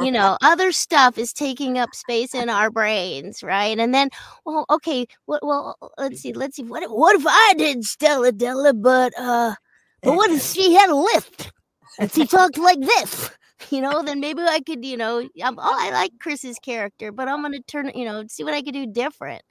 you 0.00 0.12
know, 0.12 0.38
other 0.42 0.70
stuff 0.72 1.18
is 1.18 1.32
taking 1.32 1.78
up 1.78 1.94
space 1.94 2.34
in 2.34 2.48
our 2.48 2.70
brains, 2.70 3.42
right? 3.42 3.78
And 3.78 3.92
then, 3.92 4.10
well, 4.44 4.64
okay, 4.70 5.06
what? 5.26 5.44
Well, 5.44 5.76
let's 5.98 6.20
see, 6.20 6.32
let's 6.32 6.56
see. 6.56 6.62
What? 6.62 6.88
What 6.90 7.16
if 7.16 7.26
I 7.26 7.54
did 7.56 7.84
Stella 7.84 8.32
Della, 8.32 8.74
but 8.74 9.12
uh, 9.18 9.54
but 10.02 10.14
what 10.14 10.30
if 10.30 10.42
she 10.54 10.74
had 10.74 10.90
a 10.90 10.94
lift 10.94 11.52
and 11.98 12.12
she 12.12 12.26
talked 12.26 12.58
like 12.58 12.80
this? 12.80 13.30
You 13.70 13.80
know, 13.80 14.02
then 14.02 14.20
maybe 14.20 14.42
I 14.42 14.60
could, 14.60 14.84
you 14.84 14.96
know, 14.96 15.18
I'm, 15.42 15.58
oh, 15.58 15.76
I 15.80 15.90
like 15.90 16.12
Chris's 16.20 16.58
character, 16.58 17.12
but 17.12 17.28
I'm 17.28 17.40
going 17.42 17.52
to 17.52 17.62
turn, 17.62 17.90
you 17.94 18.04
know, 18.04 18.24
see 18.28 18.44
what 18.44 18.54
I 18.54 18.62
could 18.62 18.74
do 18.74 18.86
different. 18.86 19.42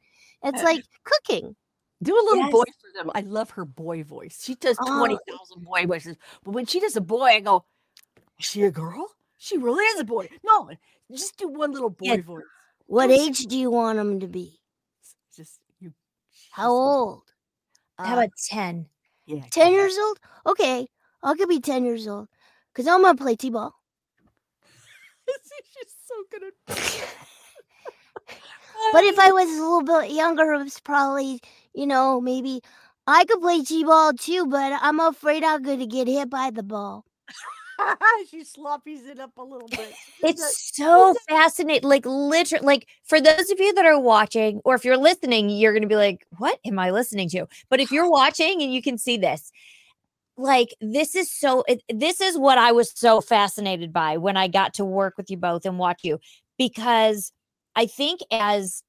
It's 0.43 0.63
like 0.63 0.83
cooking. 1.03 1.55
Do 2.03 2.13
a 2.13 2.23
little 2.23 2.43
yes. 2.43 2.51
voice 2.51 2.73
for 2.79 2.97
them. 2.97 3.11
I 3.15 3.21
love 3.21 3.49
her 3.51 3.65
boy 3.65 4.03
voice. 4.03 4.43
She 4.43 4.55
does 4.55 4.77
20,000 4.77 5.19
oh. 5.31 5.59
boy 5.59 5.87
voices. 5.87 6.15
But 6.43 6.51
when 6.51 6.65
she 6.67 6.79
does 6.79 6.95
a 6.95 7.01
boy, 7.01 7.25
I 7.25 7.39
go, 7.39 7.65
is 8.39 8.45
she 8.45 8.63
a 8.63 8.71
girl? 8.71 9.07
She 9.37 9.57
really 9.57 9.83
is 9.83 9.99
a 9.99 10.03
boy. 10.03 10.29
No, 10.43 10.69
just 11.11 11.37
do 11.37 11.47
one 11.47 11.71
little 11.71 11.89
boy 11.89 12.13
yeah. 12.13 12.21
voice. 12.21 12.43
What 12.85 13.11
age 13.11 13.45
do 13.45 13.57
you 13.57 13.71
want 13.71 13.97
them 13.97 14.19
to 14.19 14.27
be? 14.27 14.59
Just 15.35 15.59
you. 15.79 15.93
How 16.51 16.71
old? 16.71 17.23
Uh, 17.97 18.05
How 18.05 18.13
about 18.13 18.29
10? 18.47 18.85
Yeah. 19.25 19.43
10 19.51 19.71
years 19.73 19.97
old? 19.97 20.19
Okay. 20.45 20.87
I 21.23 21.33
could 21.33 21.49
be 21.49 21.59
10 21.59 21.83
years 21.83 22.07
old 22.07 22.27
because 22.73 22.87
I'm 22.87 23.01
going 23.01 23.17
to 23.17 23.23
play 23.23 23.35
T 23.35 23.49
ball. 23.49 23.73
She's 25.73 25.93
so 26.05 26.15
good 26.31 26.43
at. 26.43 26.53
but 28.93 29.03
if 29.03 29.19
I 29.19 29.31
was 29.31 29.49
a 29.49 29.61
little 29.61 29.83
bit 29.83 30.11
younger, 30.11 30.53
it 30.53 30.63
was 30.63 30.79
probably, 30.79 31.41
you 31.73 31.87
know, 31.87 32.21
maybe 32.21 32.61
I 33.05 33.25
could 33.25 33.41
play 33.41 33.61
T-ball 33.61 34.13
too, 34.13 34.47
but 34.47 34.79
I'm 34.81 34.99
afraid 34.99 35.43
I'm 35.43 35.61
going 35.61 35.79
to 35.79 35.85
get 35.85 36.07
hit 36.07 36.29
by 36.29 36.51
the 36.51 36.63
ball. 36.63 37.05
she 38.29 38.41
sloppies 38.41 39.07
it 39.07 39.19
up 39.19 39.37
a 39.37 39.43
little 39.43 39.67
bit. 39.67 39.93
It's 40.23 40.75
so 40.75 41.13
fascinating. 41.29 41.87
Like 41.87 42.05
literally, 42.05 42.65
like 42.65 42.87
for 43.03 43.21
those 43.21 43.51
of 43.51 43.59
you 43.59 43.73
that 43.75 43.85
are 43.85 43.99
watching, 43.99 44.61
or 44.65 44.73
if 44.75 44.83
you're 44.83 44.97
listening, 44.97 45.49
you're 45.49 45.73
gonna 45.73 45.87
be 45.87 45.95
like, 45.95 46.25
"What 46.37 46.59
am 46.65 46.79
I 46.79 46.89
listening 46.89 47.29
to?" 47.29 47.45
But 47.69 47.79
if 47.79 47.91
you're 47.91 48.09
watching 48.09 48.63
and 48.63 48.73
you 48.73 48.81
can 48.81 48.97
see 48.97 49.15
this, 49.15 49.51
like 50.37 50.69
this 50.79 51.15
is 51.15 51.31
so 51.31 51.63
it, 51.67 51.81
this 51.89 52.21
is 52.21 52.37
what 52.37 52.57
I 52.57 52.71
was 52.71 52.91
so 52.95 53.21
fascinated 53.21 53.91
by 53.91 54.17
when 54.17 54.37
I 54.37 54.47
got 54.47 54.73
to 54.75 54.85
work 54.85 55.15
with 55.17 55.29
you 55.29 55.37
both 55.37 55.65
and 55.65 55.79
watch 55.79 56.01
you 56.03 56.19
because 56.57 57.31
I 57.75 57.87
think 57.87 58.21
as 58.31 58.83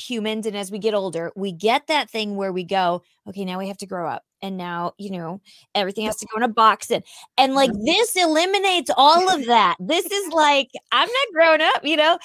humans 0.00 0.46
and 0.46 0.56
as 0.56 0.70
we 0.70 0.78
get 0.78 0.94
older, 0.94 1.32
we 1.36 1.52
get 1.52 1.86
that 1.88 2.10
thing 2.10 2.36
where 2.36 2.52
we 2.52 2.64
go, 2.64 3.02
okay, 3.28 3.44
now 3.44 3.58
we 3.58 3.68
have 3.68 3.76
to 3.78 3.86
grow 3.86 4.08
up. 4.08 4.24
And 4.40 4.56
now, 4.56 4.94
you 4.98 5.10
know, 5.10 5.40
everything 5.74 6.06
has 6.06 6.16
to 6.16 6.26
go 6.26 6.38
in 6.38 6.42
a 6.42 6.48
box. 6.48 6.90
And, 6.90 7.04
and 7.38 7.54
like 7.54 7.70
Mm-hmm. 7.70 7.84
this 7.84 8.16
eliminates 8.16 8.90
all 8.96 9.28
of 9.30 9.46
that. 9.46 9.76
This 9.78 10.04
is 10.06 10.32
like, 10.32 10.68
I'm 10.90 11.08
not 11.08 11.34
grown 11.34 11.60
up, 11.60 11.84
you 11.84 11.96
know? 11.96 12.18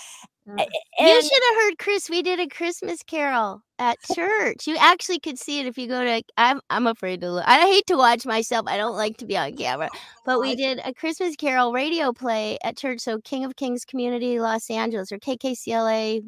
Mm. 0.48 0.60
A- 0.62 1.04
You 1.04 1.22
should 1.22 1.44
have 1.44 1.56
heard 1.64 1.78
Chris. 1.78 2.10
We 2.10 2.22
did 2.22 2.40
a 2.40 2.48
Christmas 2.48 3.04
carol 3.04 3.62
at 3.80 3.98
church. 4.16 4.66
You 4.66 4.78
actually 4.80 5.20
could 5.20 5.38
see 5.38 5.60
it 5.60 5.68
if 5.68 5.78
you 5.78 5.88
go 5.88 6.04
to. 6.04 6.24
I'm 6.38 6.62
I'm 6.70 6.88
afraid 6.88 7.22
to 7.22 7.32
look. 7.32 7.44
I 7.48 7.60
hate 7.62 7.86
to 7.88 7.98
watch 7.98 8.26
myself. 8.26 8.66
I 8.68 8.78
don't 8.78 8.96
like 8.96 9.18
to 9.18 9.26
be 9.26 9.38
on 9.38 9.54
camera. 9.58 9.90
But 10.26 10.40
we 10.40 10.56
did 10.56 10.80
a 10.86 10.94
Christmas 10.94 11.36
carol 11.36 11.74
radio 11.74 12.14
play 12.14 12.58
at 12.64 12.78
church. 12.78 13.02
So 13.02 13.20
King 13.20 13.46
of 13.46 13.56
Kings 13.56 13.84
Community 13.86 14.40
Los 14.40 14.70
Angeles 14.70 15.12
or 15.12 15.20
KKCLA, 15.20 16.22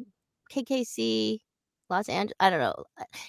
KKC 0.52 1.38
Los 1.90 2.08
Angeles. 2.08 2.36
I 2.40 2.50
don't 2.50 2.60
know. 2.60 2.84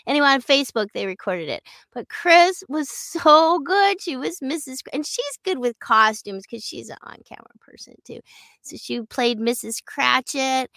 Anyway, 0.08 0.28
on 0.28 0.42
Facebook 0.42 0.88
they 0.94 1.06
recorded 1.06 1.50
it. 1.50 1.64
But 1.94 2.10
Chris 2.10 2.64
was 2.70 2.90
so 2.90 3.60
good. 3.60 4.02
She 4.02 4.16
was 4.18 4.40
Mrs. 4.40 4.80
And 4.94 5.06
she's 5.06 5.38
good 5.44 5.60
with 5.60 5.80
costumes 5.80 6.44
because 6.50 6.64
she's 6.64 6.90
an 6.90 6.98
on-camera 7.04 7.46
person 7.60 7.96
too. 8.06 8.20
So 8.62 8.78
she 8.78 9.02
played 9.02 9.40
Mrs. 9.40 9.84
Cratchit, 9.86 10.70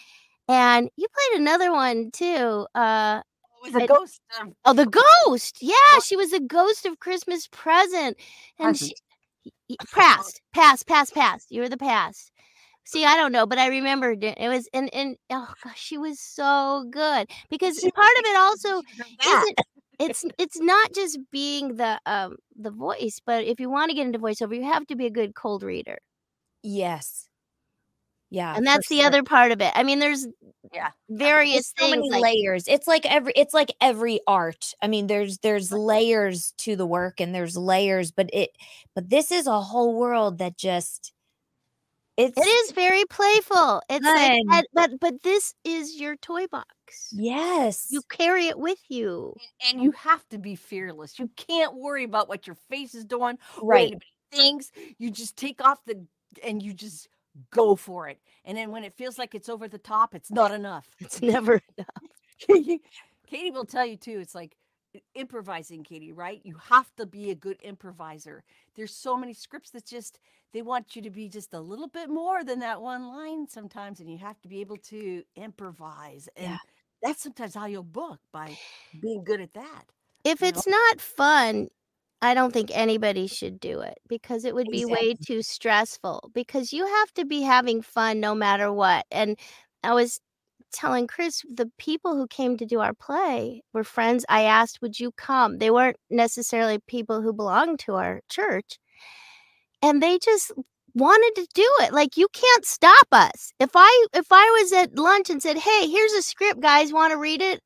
and 0.49 0.89
you 0.97 1.07
played 1.09 1.41
another 1.41 1.73
one 1.73 2.11
too. 2.13 2.67
Uh, 2.75 3.21
It 3.67 3.73
was 3.75 3.83
a 3.83 3.87
ghost. 3.87 4.21
Of, 4.41 4.49
oh, 4.65 4.73
the 4.73 4.87
ghost. 5.27 5.59
Yeah, 5.61 6.01
she 6.05 6.17
was 6.17 6.33
a 6.33 6.41
ghost 6.41 6.87
of 6.87 6.99
Christmas 7.01 7.47
present, 7.49 8.17
and 8.59 8.77
she, 8.77 8.95
Present. 8.95 9.01
y- 9.71 9.77
past, 9.95 10.41
past, 10.55 10.87
past, 10.87 11.15
past. 11.15 11.51
You 11.51 11.63
were 11.63 11.69
the 11.69 11.77
past. 11.79 12.31
See, 12.85 13.05
I 13.05 13.17
don't 13.17 13.33
know, 13.33 13.47
but 13.47 13.59
I 13.59 13.69
remember 13.69 14.13
it. 14.13 14.37
Was 14.39 14.69
and 14.75 14.93
and 14.95 15.17
oh 15.31 15.53
gosh, 15.63 15.81
she 15.81 15.99
was 15.99 16.21
so 16.21 16.85
good 16.91 17.31
because 17.51 17.81
part 17.95 18.19
of 18.19 18.25
it 18.27 18.37
also 18.41 18.83
isn't 19.27 19.61
it's 19.99 20.25
it's 20.39 20.61
not 20.61 20.93
just 20.95 21.19
being 21.31 21.77
the 21.77 22.01
um 22.07 22.37
the 22.57 22.71
voice, 22.71 23.21
but 23.25 23.45
if 23.45 23.61
you 23.61 23.71
want 23.71 23.91
to 23.91 23.95
get 23.97 24.07
into 24.07 24.19
voiceover, 24.19 24.55
you 24.57 24.65
have 24.65 24.87
to 24.89 24.97
be 24.97 25.07
a 25.07 25.11
good 25.11 25.35
cold 25.35 25.63
reader. 25.63 25.99
yes. 26.63 27.29
Yeah. 28.31 28.57
and 28.57 28.67
that's 28.67 28.89
the 28.89 28.99
sure. 28.99 29.07
other 29.07 29.23
part 29.23 29.53
of 29.53 29.61
it. 29.61 29.73
I 29.75 29.83
mean, 29.85 29.99
there's 30.01 30.27
Yeah. 30.73 30.91
various 31.11 31.73
There's 31.73 31.73
so 31.79 31.87
things 31.87 32.09
many 32.09 32.11
like 32.11 32.23
layers. 32.23 32.65
It's 32.69 32.87
like 32.87 33.07
every 33.07 33.33
it's 33.37 33.55
like 33.55 33.73
every 33.81 34.21
art. 34.27 34.75
I 34.83 34.89
mean, 34.89 35.07
there's 35.07 35.39
there's 35.39 35.73
layers 35.73 36.53
to 36.59 36.77
the 36.77 36.87
work 36.87 37.21
and 37.21 37.35
there's 37.35 37.57
layers, 37.57 38.11
but 38.13 38.31
it 38.33 38.51
but 38.95 39.11
this 39.11 39.31
is 39.31 39.47
a 39.47 39.61
whole 39.61 39.95
world 39.95 40.39
that 40.39 40.57
just 40.59 41.13
it's 42.17 42.37
it 42.37 42.47
is 42.49 42.73
very 42.73 43.05
playful. 43.07 43.83
It's 43.89 44.05
like, 44.05 44.31
Fun. 44.31 44.41
and- 44.53 44.67
but 44.73 44.91
but 45.01 45.23
this 45.23 45.55
is 45.65 46.01
your 46.01 46.17
toy 46.17 46.47
box. 46.47 47.09
yes. 47.13 47.89
You 47.91 48.03
carry 48.09 48.47
it 48.47 48.59
with 48.59 48.79
you. 48.89 49.35
and 49.69 49.83
you 49.83 49.91
have 49.93 50.27
to 50.29 50.39
be 50.39 50.55
fearless. 50.55 51.19
You 51.19 51.29
can't 51.37 51.75
worry 51.75 52.05
about 52.05 52.29
what 52.29 52.47
your 52.47 52.57
face 52.71 52.95
is 52.95 53.05
doing, 53.05 53.39
Right. 53.63 53.89
anybody 53.89 54.07
thinks. 54.33 54.71
You 54.99 55.11
just 55.11 55.37
take 55.37 55.65
off 55.65 55.85
the 55.87 56.05
and 56.43 56.63
you 56.63 56.73
just 56.73 57.09
go 57.51 57.75
for 57.77 58.09
it. 58.09 58.19
And 58.45 58.57
then 58.57 58.71
when 58.71 58.85
it 58.85 58.97
feels 58.97 59.19
like 59.19 59.35
it's 59.35 59.49
over 59.49 59.67
the 59.69 59.79
top, 59.79 60.15
it's 60.15 60.31
not 60.31 60.53
enough. 60.53 60.87
It's 61.01 61.21
never 61.23 61.61
enough. 61.77 62.41
Katie 63.27 63.51
will 63.51 63.65
tell 63.65 63.87
you 63.87 63.97
too. 63.97 64.19
It's 64.21 64.35
like 64.35 64.57
improvising, 65.17 65.83
Katie, 65.83 66.13
right? 66.13 66.41
You 66.45 66.57
have 66.71 66.95
to 66.97 67.07
be 67.07 67.31
a 67.31 67.35
good 67.35 67.59
improviser. 67.63 68.45
There's 68.77 68.95
so 68.95 69.17
many 69.17 69.33
scripts 69.35 69.71
that 69.71 69.85
just 69.85 70.21
they 70.55 70.63
want 70.63 70.97
you 70.97 71.03
to 71.03 71.11
be 71.11 71.29
just 71.31 71.55
a 71.55 71.61
little 71.61 71.89
bit 71.89 72.11
more 72.11 72.45
than 72.45 72.61
that 72.61 72.83
one 72.83 73.09
line 73.09 73.49
sometimes, 73.49 74.01
and 74.01 74.11
you 74.11 74.19
have 74.19 74.41
to 74.43 74.49
be 74.49 74.63
able 74.63 74.79
to 74.79 75.25
improvise. 75.37 76.29
And 76.37 76.49
Yeah. 76.51 76.59
that's 77.03 77.23
sometimes 77.25 77.55
how 77.57 77.67
you'll 77.67 77.85
book 77.85 78.21
by 78.33 78.59
being 78.99 79.25
good 79.25 79.43
at 79.43 79.55
that. 79.55 79.87
if 80.25 80.43
you 80.43 80.49
know? 80.49 80.63
it's 80.63 80.67
not 80.67 81.01
fun, 81.01 81.69
I 82.23 82.35
don't 82.35 82.53
think 82.53 82.71
anybody 82.73 83.27
should 83.27 83.61
do 83.61 83.81
it 83.81 83.99
because 84.09 84.45
it 84.45 84.55
would 84.55 84.71
be 84.71 84.85
way 84.87 85.15
too 85.15 85.43
stressful 85.43 86.31
because 86.35 86.73
you 86.73 86.87
have 86.87 87.13
to 87.15 87.25
be 87.25 87.43
having 87.43 87.83
fun 87.83 88.21
no 88.21 88.35
matter 88.35 88.73
what. 88.73 89.05
And 89.11 89.39
I 89.83 89.93
was 89.95 90.21
telling 90.73 91.07
Chris 91.07 91.43
the 91.49 91.71
people 91.79 92.17
who 92.17 92.27
came 92.29 92.57
to 92.59 92.67
do 92.67 92.81
our 92.81 92.95
play 92.95 93.63
were 93.75 93.85
friends 93.85 94.25
I 94.29 94.43
asked, 94.45 94.81
"Would 94.83 94.99
you 95.01 95.13
come?" 95.13 95.59
They 95.59 95.71
weren't 95.71 95.99
necessarily 96.11 96.79
people 96.81 97.23
who 97.23 97.33
belonged 97.35 97.81
to 97.81 97.95
our 97.97 98.23
church. 98.31 98.79
And 99.85 100.03
they 100.03 100.19
just 100.19 100.53
wanted 100.95 101.33
to 101.43 101.49
do 101.55 101.69
it. 101.83 101.93
Like 101.95 102.17
you 102.19 102.29
can't 102.33 102.67
stop 102.67 103.07
us. 103.13 103.53
If 103.61 103.71
I 103.77 104.07
if 104.15 104.27
I 104.33 104.61
was 104.63 104.73
at 104.73 104.97
lunch 104.99 105.31
and 105.31 105.43
said, 105.43 105.59
"Hey, 105.59 105.89
here's 105.89 106.13
a 106.15 106.23
script, 106.23 106.61
guys, 106.61 106.93
want 106.93 107.13
to 107.13 107.19
read 107.19 107.43
it?" 107.43 107.63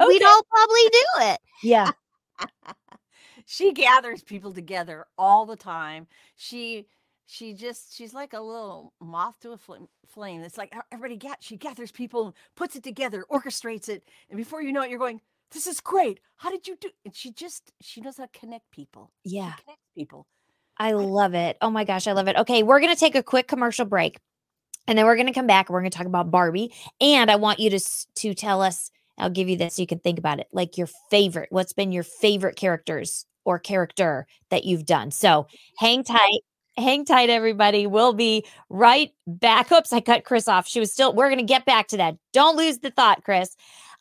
Oh, 0.00 0.08
We'd 0.08 0.22
Okay. 0.22 0.24
all 0.24 0.42
probably 0.50 0.84
do 0.92 1.06
it. 1.32 1.40
yeah. 1.62 1.92
she 3.46 3.72
gathers 3.72 4.22
people 4.22 4.52
together 4.52 5.06
all 5.18 5.46
the 5.46 5.56
time. 5.56 6.06
She 6.36 6.86
she 7.26 7.54
just 7.54 7.94
she's 7.96 8.14
like 8.14 8.32
a 8.34 8.40
little 8.40 8.94
moth 9.00 9.38
to 9.40 9.52
a 9.52 9.58
flame. 9.58 9.88
flame. 10.08 10.42
It's 10.42 10.58
like 10.58 10.74
everybody 10.92 11.16
get 11.16 11.42
she 11.42 11.56
gathers 11.56 11.92
people, 11.92 12.34
puts 12.56 12.76
it 12.76 12.84
together, 12.84 13.24
orchestrates 13.30 13.88
it, 13.88 14.08
and 14.30 14.36
before 14.38 14.62
you 14.62 14.72
know 14.72 14.82
it, 14.82 14.90
you're 14.90 14.98
going, 14.98 15.20
"This 15.52 15.66
is 15.68 15.80
great. 15.80 16.20
How 16.38 16.50
did 16.50 16.66
you 16.68 16.76
do?" 16.80 16.90
And 17.04 17.14
she 17.14 17.32
just 17.32 17.72
she 17.80 18.00
knows 18.00 18.16
how 18.18 18.26
to 18.26 18.38
connect 18.38 18.70
people. 18.72 19.12
Yeah. 19.24 19.54
connects 19.64 19.84
people. 19.96 20.26
I 20.80 20.92
love 20.92 21.34
it. 21.34 21.58
Oh 21.60 21.70
my 21.70 21.84
gosh, 21.84 22.06
I 22.06 22.12
love 22.12 22.26
it. 22.26 22.36
Okay, 22.36 22.62
we're 22.62 22.80
going 22.80 22.92
to 22.92 22.98
take 22.98 23.14
a 23.14 23.22
quick 23.22 23.46
commercial 23.46 23.84
break. 23.84 24.18
And 24.88 24.96
then 24.96 25.04
we're 25.04 25.14
going 25.14 25.26
to 25.26 25.32
come 25.34 25.46
back 25.46 25.68
and 25.68 25.74
we're 25.74 25.82
going 25.82 25.90
to 25.90 25.96
talk 25.96 26.06
about 26.06 26.30
Barbie. 26.30 26.72
And 27.02 27.30
I 27.30 27.36
want 27.36 27.60
you 27.60 27.68
to 27.70 27.80
to 28.16 28.34
tell 28.34 28.62
us 28.62 28.90
I'll 29.18 29.28
give 29.28 29.50
you 29.50 29.56
this 29.58 29.76
so 29.76 29.82
you 29.82 29.86
can 29.86 29.98
think 29.98 30.18
about 30.18 30.40
it. 30.40 30.48
Like 30.52 30.78
your 30.78 30.88
favorite, 31.10 31.48
what's 31.52 31.74
been 31.74 31.92
your 31.92 32.02
favorite 32.02 32.56
characters 32.56 33.26
or 33.44 33.58
character 33.58 34.26
that 34.48 34.64
you've 34.64 34.86
done. 34.86 35.10
So, 35.10 35.46
hang 35.76 36.02
tight. 36.02 36.40
Hang 36.78 37.04
tight 37.04 37.28
everybody. 37.28 37.86
We'll 37.86 38.14
be 38.14 38.46
right 38.70 39.12
back. 39.26 39.70
Oops, 39.70 39.92
I 39.92 40.00
cut 40.00 40.24
Chris 40.24 40.48
off. 40.48 40.66
She 40.66 40.80
was 40.80 40.90
still 40.90 41.12
we're 41.12 41.28
going 41.28 41.38
to 41.38 41.44
get 41.44 41.66
back 41.66 41.88
to 41.88 41.98
that. 41.98 42.16
Don't 42.32 42.56
lose 42.56 42.78
the 42.78 42.90
thought, 42.90 43.22
Chris. 43.22 43.54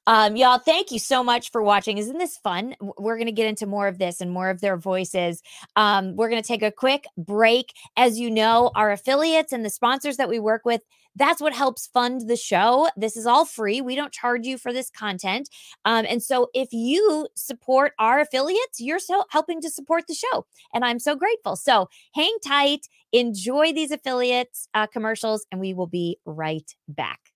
Um, 0.07 0.35
y'all, 0.35 0.57
thank 0.57 0.91
you 0.91 0.99
so 0.99 1.23
much 1.23 1.51
for 1.51 1.61
watching. 1.61 1.97
Isn't 1.97 2.17
this 2.17 2.37
fun? 2.37 2.75
We're 2.97 3.17
going 3.17 3.27
to 3.27 3.31
get 3.31 3.47
into 3.47 3.67
more 3.67 3.87
of 3.87 3.99
this 3.99 4.21
and 4.21 4.31
more 4.31 4.49
of 4.49 4.61
their 4.61 4.77
voices. 4.77 5.41
Um, 5.75 6.15
we're 6.15 6.29
going 6.29 6.41
to 6.41 6.47
take 6.47 6.63
a 6.63 6.71
quick 6.71 7.05
break. 7.17 7.73
As 7.95 8.19
you 8.19 8.31
know, 8.31 8.71
our 8.75 8.91
affiliates 8.91 9.53
and 9.53 9.63
the 9.63 9.69
sponsors 9.69 10.17
that 10.17 10.29
we 10.29 10.39
work 10.39 10.65
with, 10.65 10.81
that's 11.15 11.41
what 11.41 11.53
helps 11.53 11.87
fund 11.87 12.27
the 12.27 12.37
show. 12.37 12.87
This 12.95 13.17
is 13.17 13.25
all 13.25 13.45
free. 13.45 13.81
We 13.81 13.95
don't 13.95 14.13
charge 14.13 14.45
you 14.45 14.57
for 14.57 14.71
this 14.71 14.89
content. 14.89 15.49
Um, 15.85 16.05
and 16.07 16.23
so 16.23 16.49
if 16.53 16.69
you 16.71 17.27
support 17.35 17.93
our 17.99 18.19
affiliates, 18.19 18.79
you're 18.79 18.99
so 18.99 19.25
helping 19.29 19.61
to 19.61 19.69
support 19.69 20.05
the 20.07 20.13
show. 20.15 20.45
And 20.73 20.85
I'm 20.85 20.99
so 20.99 21.15
grateful. 21.15 21.55
So 21.55 21.89
hang 22.13 22.35
tight, 22.45 22.87
enjoy 23.11 23.73
these 23.73 23.91
affiliates 23.91 24.69
uh, 24.73 24.87
commercials, 24.87 25.45
and 25.51 25.59
we 25.59 25.73
will 25.73 25.87
be 25.87 26.17
right 26.25 26.71
back. 26.87 27.28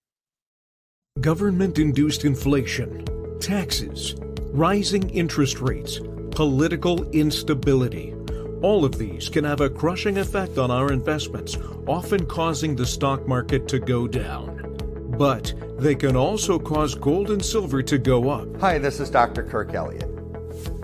Government 1.23 1.79
induced 1.79 2.25
inflation, 2.25 3.05
taxes, 3.39 4.15
rising 4.51 5.09
interest 5.11 5.61
rates, 5.61 6.01
political 6.31 7.09
instability. 7.11 8.13
All 8.61 8.83
of 8.83 8.97
these 8.97 9.29
can 9.29 9.45
have 9.45 9.61
a 9.61 9.69
crushing 9.69 10.17
effect 10.17 10.57
on 10.57 10.69
our 10.69 10.91
investments, 10.91 11.55
often 11.87 12.25
causing 12.25 12.75
the 12.75 12.85
stock 12.85 13.25
market 13.25 13.69
to 13.69 13.79
go 13.79 14.05
down. 14.05 14.75
But 15.17 15.53
they 15.77 15.95
can 15.95 16.17
also 16.17 16.59
cause 16.59 16.93
gold 16.93 17.29
and 17.29 17.45
silver 17.45 17.81
to 17.83 17.97
go 17.97 18.29
up. 18.29 18.59
Hi, 18.59 18.77
this 18.77 18.99
is 18.99 19.09
Dr. 19.09 19.43
Kirk 19.43 19.73
Elliott. 19.73 20.09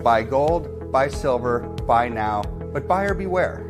Buy 0.02 0.22
gold, 0.22 0.90
buy 0.90 1.08
silver, 1.08 1.60
buy 1.86 2.08
now, 2.08 2.40
but 2.72 2.88
buyer 2.88 3.12
beware. 3.12 3.69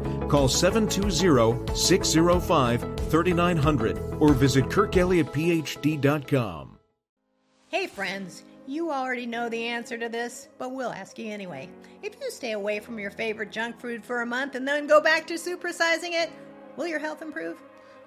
Call 0.31 0.47
720 0.47 1.75
605 1.75 2.81
3900 3.09 3.99
or 4.21 4.31
visit 4.31 4.63
kirkelliottphd.com. 4.69 6.79
Hey, 7.67 7.87
friends. 7.87 8.45
You 8.65 8.93
already 8.93 9.25
know 9.25 9.49
the 9.49 9.65
answer 9.65 9.97
to 9.97 10.07
this, 10.07 10.47
but 10.57 10.71
we'll 10.71 10.93
ask 10.93 11.19
you 11.19 11.29
anyway. 11.29 11.67
If 12.01 12.15
you 12.21 12.31
stay 12.31 12.53
away 12.53 12.79
from 12.79 12.97
your 12.97 13.11
favorite 13.11 13.51
junk 13.51 13.81
food 13.81 14.05
for 14.05 14.21
a 14.21 14.25
month 14.25 14.55
and 14.55 14.65
then 14.65 14.87
go 14.87 15.01
back 15.01 15.27
to 15.27 15.33
supersizing 15.33 16.13
it, 16.13 16.31
will 16.77 16.87
your 16.87 16.99
health 16.99 17.21
improve? 17.21 17.57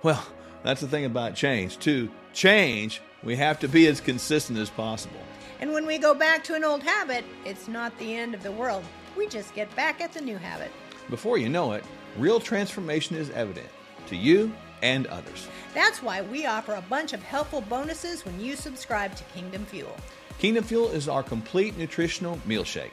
Well, 0.02 0.26
that's 0.62 0.80
the 0.80 0.88
thing 0.88 1.04
about 1.04 1.34
change. 1.34 1.78
To 1.80 2.10
change, 2.32 3.02
we 3.22 3.36
have 3.36 3.58
to 3.58 3.68
be 3.68 3.86
as 3.86 4.00
consistent 4.00 4.58
as 4.58 4.70
possible. 4.70 5.20
And 5.60 5.74
when 5.74 5.84
we 5.84 5.98
go 5.98 6.14
back 6.14 6.42
to 6.44 6.54
an 6.54 6.64
old 6.64 6.82
habit, 6.82 7.26
it's 7.44 7.68
not 7.68 7.98
the 7.98 8.14
end 8.14 8.34
of 8.34 8.42
the 8.42 8.52
world. 8.52 8.84
We 9.14 9.28
just 9.28 9.54
get 9.54 9.76
back 9.76 10.00
at 10.00 10.14
the 10.14 10.22
new 10.22 10.38
habit. 10.38 10.70
Before 11.10 11.38
you 11.38 11.48
know 11.48 11.72
it, 11.72 11.84
real 12.16 12.40
transformation 12.40 13.16
is 13.16 13.30
evident 13.30 13.68
to 14.06 14.16
you 14.16 14.52
and 14.82 15.06
others. 15.08 15.48
That's 15.74 16.02
why 16.02 16.22
we 16.22 16.46
offer 16.46 16.74
a 16.74 16.82
bunch 16.82 17.12
of 17.12 17.22
helpful 17.22 17.60
bonuses 17.62 18.24
when 18.24 18.40
you 18.40 18.56
subscribe 18.56 19.14
to 19.16 19.24
Kingdom 19.24 19.64
Fuel. 19.66 19.94
Kingdom 20.38 20.64
Fuel 20.64 20.90
is 20.90 21.08
our 21.08 21.22
complete 21.22 21.76
nutritional 21.76 22.38
meal 22.46 22.64
shake. 22.64 22.92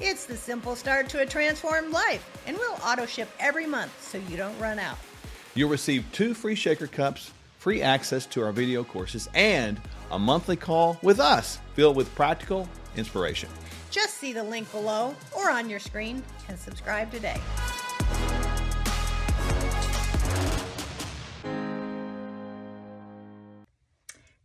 It's 0.00 0.26
the 0.26 0.36
simple 0.36 0.74
start 0.74 1.08
to 1.10 1.20
a 1.20 1.26
transformed 1.26 1.92
life, 1.92 2.28
and 2.46 2.56
we'll 2.56 2.78
auto 2.84 3.06
ship 3.06 3.28
every 3.38 3.66
month 3.66 3.92
so 4.02 4.18
you 4.28 4.36
don't 4.36 4.58
run 4.58 4.78
out. 4.78 4.98
You'll 5.54 5.68
receive 5.70 6.04
two 6.12 6.34
free 6.34 6.54
shaker 6.54 6.86
cups, 6.86 7.30
free 7.58 7.82
access 7.82 8.26
to 8.26 8.42
our 8.42 8.52
video 8.52 8.82
courses, 8.84 9.28
and 9.34 9.80
a 10.10 10.18
monthly 10.18 10.56
call 10.56 10.98
with 11.02 11.20
us 11.20 11.58
filled 11.74 11.96
with 11.96 12.12
practical 12.14 12.68
inspiration. 12.96 13.48
Just 13.92 14.16
see 14.16 14.32
the 14.32 14.42
link 14.42 14.72
below 14.72 15.14
or 15.36 15.50
on 15.50 15.68
your 15.68 15.78
screen 15.78 16.22
and 16.48 16.58
subscribe 16.58 17.10
today. 17.10 17.38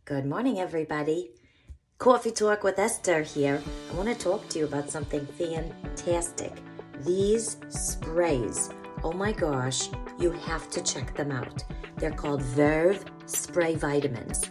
Good 0.04 0.26
morning, 0.26 0.58
everybody. 0.58 1.30
Coffee 1.96 2.30
Talk 2.30 2.62
with 2.62 2.78
Esther 2.78 3.22
here. 3.22 3.62
I 3.90 3.94
want 3.94 4.10
to 4.10 4.14
talk 4.14 4.46
to 4.50 4.58
you 4.58 4.66
about 4.66 4.90
something 4.90 5.24
fantastic. 5.38 6.52
These 7.06 7.56
sprays. 7.70 8.68
Oh 9.02 9.12
my 9.12 9.32
gosh, 9.32 9.88
you 10.18 10.30
have 10.30 10.68
to 10.72 10.82
check 10.82 11.16
them 11.16 11.32
out. 11.32 11.64
They're 11.96 12.10
called 12.10 12.42
Verve 12.42 13.02
Spray 13.24 13.76
Vitamins. 13.76 14.50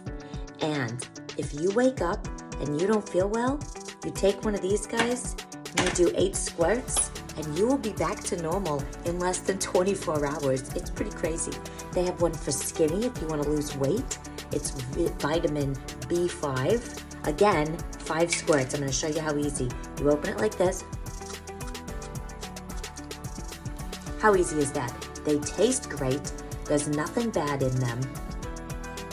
And 0.60 1.06
if 1.36 1.54
you 1.54 1.70
wake 1.70 2.02
up 2.02 2.26
and 2.60 2.80
you 2.80 2.88
don't 2.88 3.08
feel 3.08 3.28
well, 3.28 3.60
you 4.04 4.10
take 4.10 4.44
one 4.44 4.54
of 4.54 4.62
these 4.62 4.86
guys 4.86 5.36
you 5.76 5.90
do 5.90 6.12
eight 6.16 6.34
squirts, 6.34 7.10
and 7.36 7.58
you 7.58 7.66
will 7.66 7.78
be 7.78 7.92
back 7.92 8.20
to 8.24 8.40
normal 8.42 8.82
in 9.04 9.18
less 9.18 9.38
than 9.40 9.58
24 9.58 10.26
hours. 10.26 10.72
It's 10.74 10.90
pretty 10.90 11.10
crazy. 11.10 11.52
They 11.92 12.04
have 12.04 12.20
one 12.20 12.32
for 12.32 12.50
skinny 12.50 13.06
if 13.06 13.20
you 13.20 13.28
want 13.28 13.42
to 13.42 13.48
lose 13.48 13.76
weight. 13.76 14.18
It's 14.50 14.70
vitamin 14.70 15.74
B5. 16.08 17.26
Again, 17.26 17.76
five 17.98 18.30
squirts. 18.30 18.74
I'm 18.74 18.80
going 18.80 18.90
to 18.90 18.96
show 18.96 19.08
you 19.08 19.20
how 19.20 19.36
easy. 19.36 19.68
You 20.00 20.10
open 20.10 20.30
it 20.30 20.38
like 20.38 20.56
this. 20.56 20.84
How 24.20 24.34
easy 24.34 24.58
is 24.58 24.72
that? 24.72 24.92
They 25.24 25.38
taste 25.40 25.90
great. 25.90 26.32
There's 26.64 26.88
nothing 26.88 27.30
bad 27.30 27.62
in 27.62 27.78
them. 27.78 28.00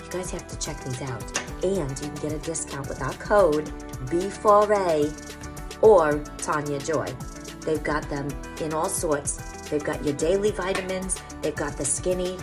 You 0.03 0.09
guys 0.09 0.31
have 0.31 0.47
to 0.47 0.57
check 0.57 0.83
these 0.83 1.01
out. 1.03 1.39
And 1.63 1.91
you 1.91 2.07
can 2.09 2.15
get 2.15 2.31
a 2.31 2.39
discount 2.39 2.87
with 2.87 3.01
our 3.01 3.13
code 3.13 3.71
B4A 4.07 5.83
or 5.83 6.19
Tania 6.37 6.79
Joy. 6.79 7.13
They've 7.61 7.83
got 7.83 8.09
them 8.09 8.27
in 8.61 8.73
all 8.73 8.89
sorts. 8.89 9.37
They've 9.69 9.83
got 9.83 10.03
your 10.03 10.13
daily 10.13 10.51
vitamins, 10.51 11.19
they've 11.41 11.55
got 11.55 11.75
the 11.75 11.85
skinny, 11.85 12.37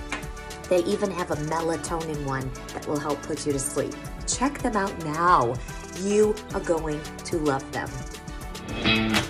they 0.68 0.83
even 0.85 1.11
have 1.11 1.31
a 1.31 1.37
melatonin 1.37 2.25
one 2.25 2.51
that 2.72 2.87
will 2.88 2.98
help 2.98 3.20
put 3.22 3.46
you 3.46 3.53
to 3.53 3.59
sleep. 3.59 3.94
Check 4.27 4.59
them 4.61 4.75
out 4.77 4.96
now. 5.05 5.55
You 6.01 6.35
are 6.55 6.61
going 6.61 7.01
to 7.25 7.37
love 7.38 7.70
them. 7.72 9.21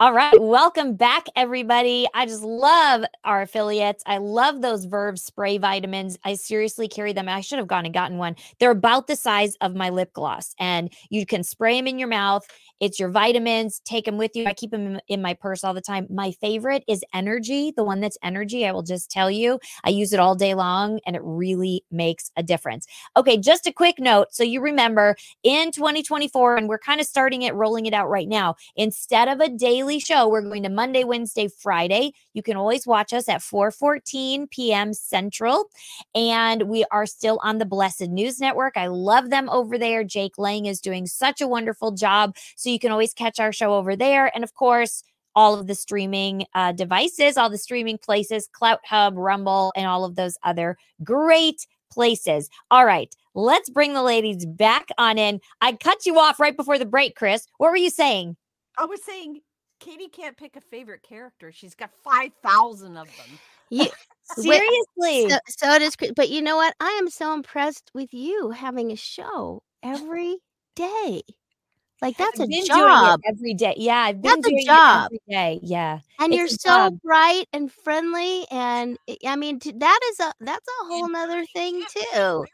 All 0.00 0.14
right. 0.14 0.40
Welcome 0.40 0.94
back, 0.94 1.26
everybody. 1.36 2.06
I 2.14 2.24
just 2.24 2.42
love 2.42 3.04
our 3.22 3.42
affiliates. 3.42 4.02
I 4.06 4.16
love 4.16 4.62
those 4.62 4.86
Verve 4.86 5.18
spray 5.18 5.58
vitamins. 5.58 6.18
I 6.24 6.36
seriously 6.36 6.88
carry 6.88 7.12
them. 7.12 7.28
I 7.28 7.42
should 7.42 7.58
have 7.58 7.68
gone 7.68 7.84
and 7.84 7.92
gotten 7.92 8.16
one. 8.16 8.36
They're 8.58 8.70
about 8.70 9.08
the 9.08 9.14
size 9.16 9.56
of 9.60 9.74
my 9.74 9.90
lip 9.90 10.14
gloss, 10.14 10.54
and 10.58 10.90
you 11.10 11.26
can 11.26 11.44
spray 11.44 11.76
them 11.78 11.86
in 11.86 11.98
your 11.98 12.08
mouth. 12.08 12.46
It's 12.80 12.98
your 12.98 13.10
vitamins. 13.10 13.80
Take 13.84 14.06
them 14.06 14.18
with 14.18 14.34
you. 14.34 14.46
I 14.46 14.54
keep 14.54 14.70
them 14.70 14.98
in 15.08 15.22
my 15.22 15.34
purse 15.34 15.62
all 15.62 15.74
the 15.74 15.80
time. 15.80 16.06
My 16.10 16.32
favorite 16.32 16.82
is 16.88 17.04
Energy, 17.14 17.72
the 17.76 17.84
one 17.84 18.00
that's 18.00 18.18
Energy. 18.22 18.66
I 18.66 18.72
will 18.72 18.82
just 18.82 19.10
tell 19.10 19.30
you, 19.30 19.60
I 19.84 19.90
use 19.90 20.12
it 20.12 20.20
all 20.20 20.34
day 20.34 20.54
long 20.54 21.00
and 21.06 21.14
it 21.14 21.22
really 21.24 21.84
makes 21.90 22.30
a 22.36 22.42
difference. 22.42 22.86
Okay, 23.16 23.36
just 23.36 23.66
a 23.66 23.72
quick 23.72 23.98
note. 23.98 24.28
So 24.30 24.42
you 24.42 24.60
remember 24.60 25.16
in 25.42 25.70
2024, 25.72 26.56
and 26.56 26.68
we're 26.68 26.78
kind 26.78 27.00
of 27.00 27.06
starting 27.06 27.42
it, 27.42 27.54
rolling 27.54 27.86
it 27.86 27.94
out 27.94 28.08
right 28.08 28.28
now. 28.28 28.56
Instead 28.76 29.28
of 29.28 29.40
a 29.40 29.48
daily 29.48 29.98
show, 29.98 30.28
we're 30.28 30.40
going 30.42 30.62
to 30.62 30.68
Monday, 30.68 31.04
Wednesday, 31.04 31.48
Friday. 31.48 32.12
You 32.32 32.42
can 32.42 32.56
always 32.56 32.86
watch 32.86 33.12
us 33.12 33.28
at 33.28 33.40
4:14 33.40 34.50
p.m. 34.50 34.92
Central. 34.92 35.66
And 36.14 36.64
we 36.64 36.84
are 36.90 37.06
still 37.06 37.40
on 37.42 37.58
the 37.58 37.66
Blessed 37.66 38.08
News 38.08 38.40
Network. 38.40 38.76
I 38.76 38.86
love 38.86 39.30
them 39.30 39.48
over 39.50 39.78
there. 39.78 40.04
Jake 40.04 40.38
Lang 40.38 40.66
is 40.66 40.80
doing 40.80 41.06
such 41.06 41.40
a 41.40 41.48
wonderful 41.48 41.92
job. 41.92 42.36
So 42.56 42.70
you 42.70 42.78
can 42.78 42.92
always 42.92 43.14
catch 43.14 43.40
our 43.40 43.52
show 43.52 43.74
over 43.74 43.96
there. 43.96 44.30
And 44.34 44.44
of 44.44 44.54
course, 44.54 45.02
all 45.34 45.58
of 45.58 45.66
the 45.66 45.74
streaming 45.74 46.44
uh, 46.54 46.72
devices, 46.72 47.36
all 47.36 47.50
the 47.50 47.58
streaming 47.58 47.98
places, 47.98 48.48
CloutHub, 48.60 49.12
Rumble, 49.14 49.72
and 49.76 49.86
all 49.86 50.04
of 50.04 50.16
those 50.16 50.36
other 50.42 50.76
great 51.04 51.66
places. 51.90 52.48
All 52.70 52.84
right, 52.84 53.14
let's 53.34 53.70
bring 53.70 53.94
the 53.94 54.02
ladies 54.02 54.44
back 54.46 54.88
on 54.98 55.18
in. 55.18 55.40
I 55.60 55.72
cut 55.72 56.06
you 56.06 56.18
off 56.18 56.40
right 56.40 56.56
before 56.56 56.78
the 56.78 56.86
break, 56.86 57.16
Chris. 57.16 57.46
What 57.58 57.70
were 57.70 57.76
you 57.76 57.90
saying? 57.90 58.36
I 58.78 58.84
was 58.86 59.02
saying 59.04 59.40
Katie 59.80 60.08
can't 60.08 60.36
pick 60.36 60.56
a 60.56 60.60
favorite 60.60 61.02
character. 61.02 61.50
She's 61.52 61.74
got 61.74 61.90
5,000 62.04 62.96
of 62.96 63.06
them. 63.08 63.38
You, 63.70 63.86
Seriously. 64.36 65.30
So, 65.30 65.38
so 65.48 65.78
does, 65.78 65.96
Chris- 65.96 66.12
but 66.14 66.28
you 66.28 66.42
know 66.42 66.56
what? 66.56 66.74
I 66.80 66.90
am 67.02 67.08
so 67.10 67.34
impressed 67.34 67.90
with 67.94 68.12
you 68.14 68.50
having 68.50 68.92
a 68.92 68.96
show 68.96 69.62
every 69.82 70.38
day. 70.76 71.22
Like 72.02 72.16
that's 72.16 72.40
I've 72.40 72.44
a 72.46 72.48
been 72.48 72.64
doing 72.64 72.64
it 72.64 72.66
job. 72.68 73.20
every 73.28 73.54
day. 73.54 73.74
Yeah, 73.76 73.98
I've 73.98 74.22
been 74.22 74.40
That's 74.40 74.46
a 74.54 74.64
job. 74.64 75.08
it 75.12 75.20
every 75.28 75.36
day. 75.36 75.60
Yeah. 75.62 75.98
And 76.18 76.32
It's 76.32 76.38
you're 76.38 76.48
so 76.48 76.68
job. 76.70 77.00
bright 77.02 77.44
and 77.52 77.70
friendly, 77.70 78.46
and 78.50 78.96
I- 79.08 79.18
I 79.26 79.36
mean 79.36 79.58
t- 79.60 79.74
that 79.76 80.00
is 80.12 80.20
a 80.20 80.32
that's 80.40 80.66
a 80.66 80.86
whole 80.86 81.08
nother 81.10 81.44
thing 81.54 81.82
too. 82.14 82.46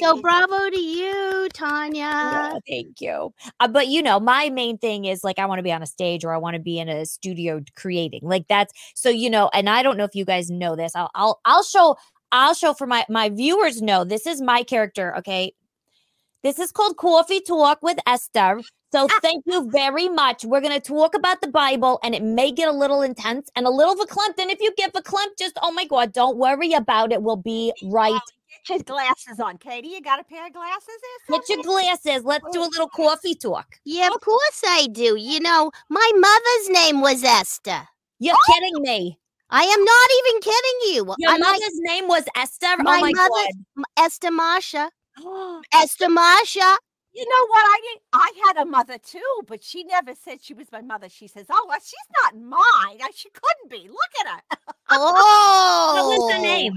So 0.00 0.20
bravo 0.20 0.70
to 0.70 0.80
you, 0.80 1.48
Tania. 1.52 2.02
Yeah, 2.02 2.58
thank 2.68 3.00
you. 3.00 3.32
Uh, 3.60 3.68
but 3.68 3.88
you 3.88 4.02
know, 4.02 4.18
my 4.18 4.50
main 4.50 4.78
thing 4.78 5.04
is 5.04 5.22
like 5.22 5.38
I 5.38 5.46
want 5.46 5.58
to 5.58 5.62
be 5.62 5.72
on 5.72 5.82
a 5.82 5.86
stage 5.86 6.24
or 6.24 6.32
I 6.32 6.38
want 6.38 6.54
to 6.54 6.60
be 6.60 6.78
in 6.78 6.88
a 6.88 7.06
studio 7.06 7.62
creating. 7.76 8.20
Like 8.22 8.48
that's 8.48 8.72
so 8.94 9.08
you 9.08 9.30
know, 9.30 9.50
and 9.52 9.68
I 9.68 9.82
don't 9.82 9.96
know 9.96 10.04
if 10.04 10.14
you 10.14 10.24
guys 10.24 10.50
know 10.50 10.76
this. 10.76 10.92
I'll 10.94 11.10
I'll 11.14 11.40
I'll 11.44 11.64
show 11.64 11.96
I'll 12.32 12.54
show 12.54 12.74
for 12.74 12.86
my 12.86 13.04
my 13.08 13.28
viewers 13.28 13.82
know 13.82 14.04
this 14.04 14.26
is 14.26 14.40
my 14.40 14.62
character, 14.62 15.16
okay? 15.18 15.52
This 16.42 16.58
is 16.58 16.70
called 16.70 16.96
Coffee 16.96 17.40
Talk 17.40 17.80
with 17.82 17.98
Esther. 18.06 18.60
So 18.92 19.08
thank 19.20 19.44
you 19.46 19.68
very 19.70 20.08
much. 20.08 20.44
We're 20.44 20.60
going 20.60 20.72
to 20.72 20.80
talk 20.80 21.14
about 21.14 21.40
the 21.40 21.48
Bible 21.48 21.98
and 22.04 22.14
it 22.14 22.22
may 22.22 22.52
get 22.52 22.68
a 22.68 22.72
little 22.72 23.02
intense 23.02 23.50
and 23.56 23.66
a 23.66 23.70
little 23.70 23.96
verklempt. 23.96 24.38
And 24.38 24.50
if 24.50 24.60
you 24.60 24.72
get 24.76 24.94
verklempt, 24.94 25.38
just, 25.38 25.58
oh 25.60 25.72
my 25.72 25.84
God, 25.86 26.12
don't 26.12 26.36
worry 26.36 26.72
about 26.72 27.12
it. 27.12 27.22
We'll 27.22 27.36
be 27.36 27.72
right. 27.82 28.20
Get 28.66 28.78
your 28.78 28.84
glasses 28.84 29.38
on, 29.38 29.58
Katie. 29.58 29.88
You 29.88 30.00
got 30.00 30.18
a 30.18 30.24
pair 30.24 30.46
of 30.46 30.52
glasses 30.52 30.86
there? 31.28 31.38
Get 31.38 31.48
your 31.48 31.62
glasses. 31.62 32.24
Let's 32.24 32.44
do 32.52 32.60
a 32.60 32.64
oh, 32.64 32.68
little 32.68 32.88
coffee 32.88 33.34
talk. 33.34 33.78
Yeah, 33.84 34.08
of 34.08 34.20
course 34.20 34.62
I 34.66 34.88
do. 34.90 35.16
You 35.16 35.40
know, 35.40 35.70
my 35.88 36.10
mother's 36.16 36.70
name 36.70 37.00
was 37.00 37.22
Esther. 37.22 37.86
You're 38.18 38.34
oh! 38.34 38.52
kidding 38.52 38.82
me. 38.82 39.18
I 39.50 39.62
am 39.62 39.84
not 39.84 40.08
even 40.18 40.40
kidding 40.40 40.94
you. 40.94 41.14
Your 41.18 41.30
I- 41.30 41.38
my- 41.38 41.52
mother's 41.52 41.78
name 41.80 42.08
was 42.08 42.24
Esther. 42.36 42.74
my 42.78 42.98
oh 42.98 43.00
my 43.00 43.12
mother, 43.12 43.28
God. 43.76 43.84
Esther 43.98 44.32
Masha. 44.32 44.90
Oh, 45.20 45.62
Esther 45.72 46.08
Masha. 46.08 46.78
You 47.12 47.26
know 47.26 47.46
what? 47.46 47.64
I 47.64 47.80
did. 47.82 48.02
I 48.12 48.32
had 48.46 48.62
a 48.62 48.66
mother 48.66 48.98
too, 48.98 49.42
but 49.46 49.62
she 49.62 49.84
never 49.84 50.14
said 50.14 50.42
she 50.42 50.52
was 50.54 50.66
my 50.72 50.82
mother. 50.82 51.08
She 51.08 51.28
says, 51.28 51.46
"Oh, 51.48 51.66
well, 51.68 51.78
she's 51.80 51.94
not 52.22 52.36
mine. 52.36 52.98
I- 53.00 53.10
She 53.14 53.30
couldn't 53.30 53.70
be. 53.70 53.88
Look 53.88 54.26
at 54.26 54.26
her." 54.26 54.58
Oh, 54.90 55.92
What 56.08 56.18
was 56.18 56.32
her 56.32 56.40
name? 56.40 56.74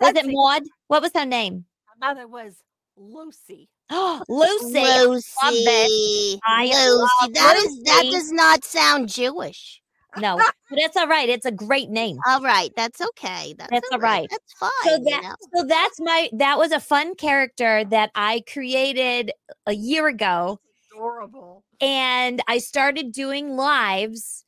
Was 0.00 0.14
it 0.16 0.26
Maud? 0.26 0.62
What 0.88 1.02
was 1.02 1.12
her 1.14 1.26
name? 1.26 1.64
Her 1.86 2.06
mother 2.08 2.26
was 2.28 2.54
Lucy. 2.96 3.68
Lucy. 3.90 4.80
Love 4.80 5.08
Lucy. 5.08 5.28
it. 5.42 6.40
I 6.46 6.64
Lucy. 6.66 6.76
love 7.22 7.34
That 7.34 7.56
is 7.56 7.82
that 7.84 8.02
Lucy. 8.04 8.10
does 8.16 8.32
not 8.32 8.64
sound 8.64 9.08
Jewish. 9.08 9.80
no, 10.16 10.36
but 10.36 10.54
that's 10.78 10.96
all 10.96 11.06
right. 11.08 11.28
It's 11.28 11.46
a 11.46 11.52
great 11.52 11.90
name. 11.90 12.18
All 12.26 12.40
right, 12.40 12.70
that's 12.76 13.00
okay. 13.00 13.54
That's, 13.58 13.70
That's 13.70 13.88
all 13.92 13.98
right. 13.98 14.28
That's 14.30 14.52
fine. 14.54 14.70
So 14.84 14.96
you 14.96 15.20
know? 15.22 15.34
so 15.54 15.64
that's 15.64 16.00
my 16.00 16.28
that 16.34 16.58
was 16.58 16.72
a 16.72 16.80
fun 16.80 17.14
character 17.14 17.84
that 17.84 18.10
I 18.14 18.42
created 18.52 19.32
a 19.66 19.72
year 19.74 20.06
ago 20.08 20.58
Adorable. 20.92 21.64
and 21.80 22.40
I 22.48 22.58
started 22.58 23.12
doing 23.12 23.56
lives 23.56 24.44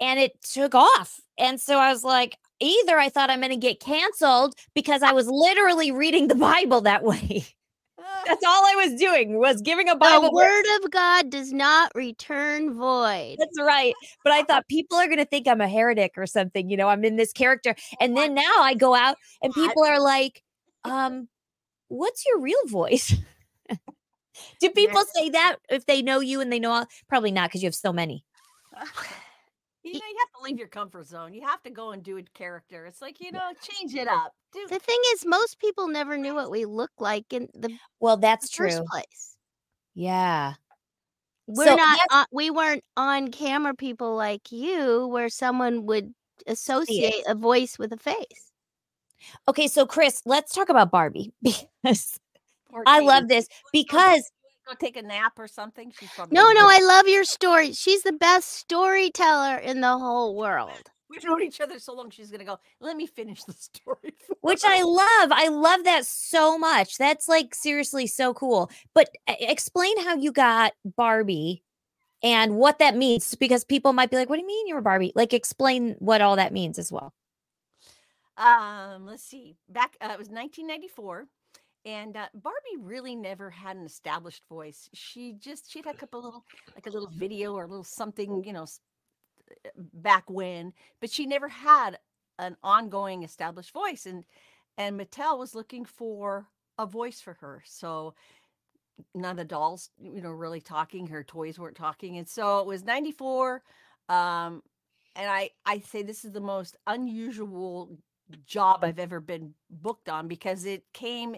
and 0.00 0.18
it 0.18 0.32
took 0.42 0.74
off. 0.74 1.20
And 1.38 1.60
so 1.60 1.78
I 1.78 1.92
was 1.92 2.02
like, 2.04 2.36
either 2.60 2.98
I 2.98 3.08
thought 3.08 3.30
I'm 3.30 3.40
going 3.40 3.50
to 3.50 3.56
get 3.56 3.80
canceled 3.80 4.54
because 4.74 5.02
I 5.02 5.12
was 5.12 5.26
literally 5.28 5.92
reading 5.92 6.28
the 6.28 6.34
Bible 6.34 6.82
that 6.82 7.04
way. 7.04 7.46
That's 8.26 8.44
all 8.44 8.64
I 8.64 8.86
was 8.86 8.98
doing 8.98 9.38
was 9.38 9.60
giving 9.60 9.88
a 9.88 9.96
Bible. 9.96 10.22
the 10.22 10.34
word 10.34 10.64
of 10.76 10.90
God 10.90 11.30
does 11.30 11.52
not 11.52 11.92
return 11.94 12.74
void. 12.74 13.36
That's 13.38 13.60
right. 13.60 13.94
But 14.22 14.32
I 14.32 14.42
thought 14.44 14.66
people 14.68 14.96
are 14.98 15.06
going 15.06 15.18
to 15.18 15.24
think 15.24 15.46
I'm 15.46 15.60
a 15.60 15.68
heretic 15.68 16.12
or 16.16 16.26
something. 16.26 16.70
You 16.70 16.76
know, 16.76 16.88
I'm 16.88 17.04
in 17.04 17.16
this 17.16 17.32
character. 17.32 17.74
And 18.00 18.16
then 18.16 18.34
now 18.34 18.60
I 18.60 18.74
go 18.74 18.94
out 18.94 19.16
and 19.42 19.52
people 19.52 19.84
are 19.84 20.00
like, 20.00 20.42
um, 20.84 21.28
what's 21.88 22.24
your 22.26 22.40
real 22.40 22.66
voice? 22.66 23.14
Do 24.60 24.70
people 24.70 25.02
say 25.14 25.30
that 25.30 25.56
if 25.68 25.86
they 25.86 26.02
know 26.02 26.20
you 26.20 26.40
and 26.40 26.52
they 26.52 26.58
know 26.58 26.72
all? 26.72 26.86
Probably 27.08 27.30
not 27.30 27.50
because 27.50 27.62
you 27.62 27.66
have 27.66 27.74
so 27.74 27.92
many. 27.92 28.24
You 29.84 29.92
know, 29.92 29.98
you 30.08 30.16
have 30.18 30.40
to 30.40 30.42
leave 30.44 30.58
your 30.58 30.68
comfort 30.68 31.06
zone. 31.06 31.34
You 31.34 31.42
have 31.42 31.62
to 31.64 31.70
go 31.70 31.90
and 31.92 32.02
do 32.02 32.16
a 32.18 32.22
character. 32.34 32.86
It's 32.86 33.02
like, 33.02 33.20
you 33.20 33.30
know, 33.32 33.50
change 33.62 33.94
it 33.94 34.08
up. 34.08 34.32
Do 34.52 34.66
The 34.68 34.78
thing 34.78 34.98
is, 35.12 35.26
most 35.26 35.58
people 35.58 35.88
never 35.88 36.16
knew 36.16 36.34
what 36.34 36.50
we 36.50 36.64
looked 36.64 37.00
like 37.00 37.32
in 37.32 37.48
the 37.54 37.76
Well, 38.00 38.16
that's 38.16 38.54
first 38.54 38.78
true. 38.78 38.86
place. 38.90 39.36
Yeah. 39.94 40.54
We're 41.46 41.66
So 41.66 41.76
not. 41.76 41.98
that's- 41.98 42.06
On, 42.12 42.24
we 42.32 42.50
weren't 42.50 42.82
on 42.96 43.30
camera 43.30 43.74
people 43.74 44.16
like 44.16 44.50
you, 44.50 45.06
where 45.08 45.28
someone 45.28 45.84
would 45.86 46.14
associate 46.46 47.22
a 47.28 47.34
voice 47.34 47.78
with 47.78 47.92
a 47.92 47.98
face. 47.98 48.50
Okay, 49.48 49.68
so 49.68 49.84
Chris, 49.86 50.22
let's 50.24 50.54
talk 50.54 50.68
about 50.70 50.90
Barbie 50.90 51.32
because 51.42 52.18
Poor 52.70 52.82
I 52.86 53.00
love 53.00 53.28
this 53.28 53.46
because 53.72 54.30
go 54.66 54.74
take 54.78 54.96
a 54.96 55.02
nap 55.02 55.38
or 55.38 55.46
something. 55.48 55.92
She's 55.98 56.10
probably 56.10 56.34
No, 56.34 56.50
no, 56.52 56.66
I 56.68 56.78
love 56.80 57.06
your 57.08 57.24
story. 57.24 57.72
She's 57.72 58.02
the 58.02 58.12
best 58.12 58.48
storyteller 58.52 59.56
in 59.58 59.80
the 59.80 59.98
whole 59.98 60.36
world. 60.36 60.70
We've 61.10 61.22
known 61.24 61.42
each 61.42 61.60
other 61.60 61.78
so 61.78 61.94
long. 61.94 62.10
She's 62.10 62.30
gonna 62.30 62.44
go. 62.44 62.58
Let 62.80 62.96
me 62.96 63.06
finish 63.06 63.44
the 63.44 63.52
story. 63.58 64.14
which. 64.40 64.62
I 64.64 64.82
love. 64.82 65.30
I 65.32 65.48
love 65.48 65.84
that 65.84 66.06
so 66.06 66.58
much. 66.58 66.96
That's 66.98 67.28
like 67.28 67.54
seriously 67.54 68.06
so 68.06 68.34
cool. 68.34 68.70
But 68.94 69.10
explain 69.28 70.02
how 70.02 70.16
you 70.16 70.32
got 70.32 70.72
Barbie 70.96 71.62
and 72.22 72.56
what 72.56 72.78
that 72.78 72.96
means 72.96 73.34
because 73.34 73.64
people 73.64 73.92
might 73.92 74.10
be 74.10 74.16
like, 74.16 74.28
"What 74.28 74.36
do 74.36 74.40
you 74.42 74.46
mean 74.46 74.66
you're 74.66 74.78
a 74.78 74.82
Barbie?" 74.82 75.12
Like 75.14 75.34
explain 75.34 75.94
what 75.98 76.20
all 76.22 76.36
that 76.36 76.52
means 76.52 76.78
as 76.78 76.90
well. 76.90 77.12
Um, 78.36 79.06
let's 79.06 79.22
see. 79.22 79.56
Back 79.68 79.96
uh, 80.00 80.06
it 80.06 80.18
was 80.18 80.28
1994, 80.28 81.26
and 81.84 82.16
uh, 82.16 82.26
Barbie 82.34 82.80
really 82.80 83.14
never 83.14 83.50
had 83.50 83.76
an 83.76 83.84
established 83.84 84.42
voice. 84.48 84.88
She 84.94 85.34
just 85.38 85.70
she'd 85.70 85.84
had 85.84 85.94
a 85.96 85.98
couple 85.98 86.22
little 86.22 86.44
like 86.74 86.86
a 86.86 86.90
little 86.90 87.10
video 87.14 87.54
or 87.54 87.64
a 87.64 87.68
little 87.68 87.84
something, 87.84 88.42
you 88.44 88.52
know, 88.52 88.64
uh, 88.64 89.70
back 89.92 90.24
when, 90.28 90.72
but 91.00 91.10
she 91.10 91.26
never 91.26 91.48
had 91.48 91.98
an 92.38 92.56
ongoing 92.62 93.22
established 93.22 93.72
voice. 93.72 94.06
And 94.06 94.24
and 94.78 94.98
Mattel 94.98 95.38
was 95.38 95.54
looking 95.54 95.84
for 95.84 96.46
a 96.78 96.86
voice 96.86 97.20
for 97.20 97.34
her. 97.34 97.62
So 97.66 98.14
none 99.14 99.32
of 99.32 99.36
the 99.36 99.44
dolls, 99.44 99.90
you 99.98 100.22
know, 100.22 100.30
really 100.30 100.60
talking. 100.60 101.06
Her 101.06 101.24
toys 101.24 101.58
weren't 101.58 101.76
talking, 101.76 102.16
and 102.18 102.28
so 102.28 102.60
it 102.60 102.66
was 102.66 102.84
94. 102.84 103.62
Um, 104.08 104.62
and 105.16 105.30
I 105.30 105.50
I 105.66 105.80
say 105.80 106.02
this 106.02 106.24
is 106.24 106.32
the 106.32 106.40
most 106.40 106.76
unusual 106.86 107.98
job 108.46 108.84
I've 108.84 108.98
ever 108.98 109.20
been 109.20 109.54
booked 109.70 110.08
on 110.08 110.28
because 110.28 110.64
it 110.64 110.84
came 110.92 111.36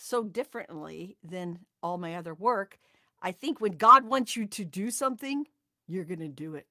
so 0.00 0.24
differently 0.24 1.16
than 1.22 1.58
all 1.82 1.98
my 1.98 2.14
other 2.14 2.32
work. 2.32 2.78
I 3.20 3.32
think 3.32 3.60
when 3.60 3.72
God 3.72 4.04
wants 4.04 4.34
you 4.34 4.46
to 4.46 4.64
do 4.64 4.90
something, 4.90 5.46
you're 5.86 6.04
going 6.04 6.20
to 6.20 6.28
do 6.28 6.54
it. 6.54 6.66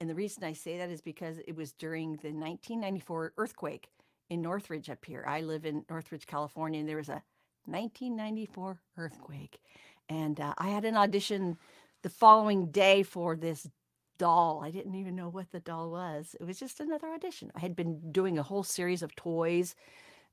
And 0.00 0.08
the 0.08 0.14
reason 0.14 0.44
I 0.44 0.54
say 0.54 0.78
that 0.78 0.88
is 0.88 1.02
because 1.02 1.36
it 1.46 1.54
was 1.54 1.72
during 1.72 2.12
the 2.12 2.32
1994 2.32 3.34
earthquake 3.36 3.90
in 4.30 4.40
Northridge 4.40 4.88
up 4.88 5.04
here. 5.04 5.24
I 5.26 5.42
live 5.42 5.66
in 5.66 5.84
Northridge, 5.90 6.26
California, 6.26 6.80
and 6.80 6.88
there 6.88 6.96
was 6.96 7.10
a 7.10 7.22
1994 7.66 8.80
earthquake. 8.96 9.60
And 10.08 10.40
uh, 10.40 10.54
I 10.56 10.68
had 10.68 10.86
an 10.86 10.96
audition 10.96 11.58
the 12.02 12.08
following 12.08 12.70
day 12.70 13.02
for 13.02 13.36
this 13.36 13.68
doll. 14.18 14.62
I 14.64 14.70
didn't 14.70 14.94
even 14.94 15.14
know 15.14 15.28
what 15.28 15.50
the 15.50 15.60
doll 15.60 15.90
was. 15.90 16.34
It 16.40 16.46
was 16.46 16.58
just 16.58 16.80
another 16.80 17.08
audition. 17.08 17.52
I 17.54 17.60
had 17.60 17.76
been 17.76 18.10
doing 18.10 18.38
a 18.38 18.42
whole 18.42 18.62
series 18.62 19.02
of 19.02 19.14
toys 19.16 19.74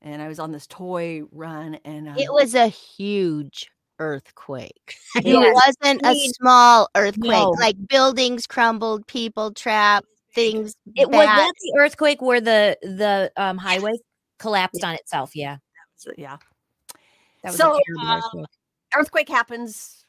and 0.02 0.22
I 0.22 0.28
was 0.28 0.38
on 0.38 0.52
this 0.52 0.66
toy 0.66 1.22
run 1.32 1.76
and 1.84 2.08
um, 2.08 2.18
It 2.18 2.32
was 2.32 2.54
a 2.54 2.68
huge 2.68 3.68
earthquake. 3.98 4.96
It 5.14 5.24
Yes. 5.24 5.54
wasn't 5.82 6.02
a 6.04 6.14
small 6.14 6.88
earthquake. 6.94 7.30
no. 7.32 7.50
Like 7.60 7.76
buildings 7.88 8.46
crumbled, 8.46 9.06
people 9.06 9.52
trapped, 9.52 10.06
things. 10.34 10.74
It 10.94 11.08
was 11.08 11.26
that 11.26 11.52
the 11.60 11.74
earthquake 11.78 12.20
where 12.22 12.40
the 12.40 12.76
the 12.82 13.32
um 13.36 13.56
highway 13.58 13.92
collapsed 14.38 14.84
on 14.84 14.94
itself. 14.94 15.34
Yeah, 15.34 15.56
yeah. 16.16 16.36
that 17.42 17.52
was 17.52 17.58
So, 17.58 17.72
um, 17.72 17.80
earthquake. 18.16 18.46
earthquake 18.94 19.28
happens 19.28 20.04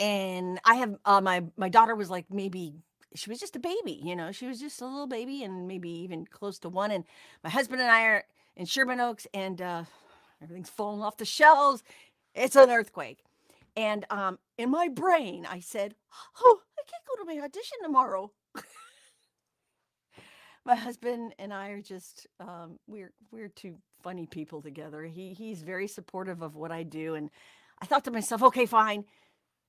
and 0.00 0.60
I 0.64 0.76
have 0.76 0.94
uh, 1.04 1.20
my 1.20 1.44
my 1.56 1.68
daughter 1.68 1.94
was 1.94 2.10
like 2.10 2.26
maybe 2.30 2.74
she 3.14 3.30
was 3.30 3.38
just 3.40 3.56
a 3.56 3.60
baby, 3.60 4.00
you 4.04 4.14
know, 4.14 4.30
she 4.32 4.46
was 4.46 4.60
just 4.60 4.80
a 4.82 4.86
little 4.86 5.06
baby 5.06 5.42
and 5.42 5.66
maybe 5.66 5.88
even 5.90 6.26
close 6.26 6.58
to 6.60 6.68
one 6.68 6.90
and 6.90 7.04
my 7.42 7.50
husband 7.50 7.80
and 7.80 7.90
I 7.90 8.02
are 8.04 8.24
in 8.56 8.66
Sherman 8.66 9.00
Oaks 9.00 9.26
and 9.34 9.60
uh 9.60 9.84
everything's 10.42 10.70
falling 10.70 11.02
off 11.02 11.16
the 11.16 11.24
shelves. 11.24 11.82
It's 12.34 12.56
an 12.56 12.70
earthquake. 12.70 13.20
And 13.76 14.04
um 14.10 14.38
in 14.58 14.70
my 14.70 14.88
brain 14.88 15.46
I 15.48 15.60
said, 15.60 15.94
"Oh, 16.40 16.60
I 16.78 16.82
can't 16.88 17.04
go 17.06 17.24
to 17.24 17.36
my 17.36 17.44
audition 17.44 17.78
tomorrow." 17.82 18.32
my 20.66 20.74
husband 20.74 21.32
and 21.38 21.54
I 21.54 21.68
are 21.68 21.80
just 21.80 22.26
um, 22.40 22.78
we're 22.86 23.12
we're 23.30 23.48
two 23.48 23.76
funny 24.02 24.26
people 24.26 24.60
together. 24.60 25.04
He 25.04 25.32
he's 25.32 25.62
very 25.62 25.86
supportive 25.86 26.42
of 26.42 26.56
what 26.56 26.72
I 26.72 26.82
do, 26.82 27.14
and 27.14 27.30
I 27.80 27.86
thought 27.86 28.04
to 28.04 28.10
myself, 28.10 28.42
okay, 28.42 28.66
fine. 28.66 29.04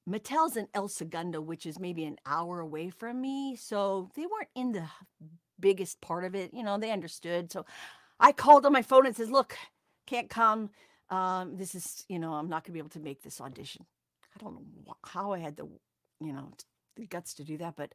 Mattel's 0.09 0.55
in 0.57 0.67
El 0.73 0.87
Segundo, 0.87 1.41
which 1.41 1.65
is 1.65 1.79
maybe 1.79 2.05
an 2.05 2.17
hour 2.25 2.59
away 2.59 2.89
from 2.89 3.21
me, 3.21 3.55
so 3.55 4.09
they 4.15 4.23
weren't 4.23 4.49
in 4.55 4.71
the 4.71 4.85
biggest 5.59 6.01
part 6.01 6.23
of 6.23 6.33
it. 6.33 6.53
You 6.53 6.63
know, 6.63 6.77
they 6.77 6.91
understood. 6.91 7.51
So 7.51 7.65
I 8.19 8.31
called 8.31 8.65
on 8.65 8.73
my 8.73 8.81
phone 8.81 9.05
and 9.05 9.15
says, 9.15 9.29
"Look, 9.29 9.55
can't 10.05 10.29
come. 10.29 10.69
Um, 11.09 11.57
this 11.57 11.75
is 11.75 12.05
you 12.09 12.19
know, 12.19 12.33
I'm 12.33 12.49
not 12.49 12.63
going 12.63 12.71
to 12.71 12.73
be 12.73 12.79
able 12.79 12.89
to 12.89 12.99
make 12.99 13.21
this 13.23 13.41
audition. 13.41 13.85
I 14.35 14.43
don't 14.43 14.55
know 14.55 14.95
how 15.05 15.33
I 15.33 15.39
had 15.39 15.57
the 15.57 15.67
you 16.19 16.33
know 16.33 16.51
the 16.95 17.05
guts 17.05 17.33
to 17.35 17.43
do 17.43 17.57
that, 17.57 17.75
but 17.75 17.93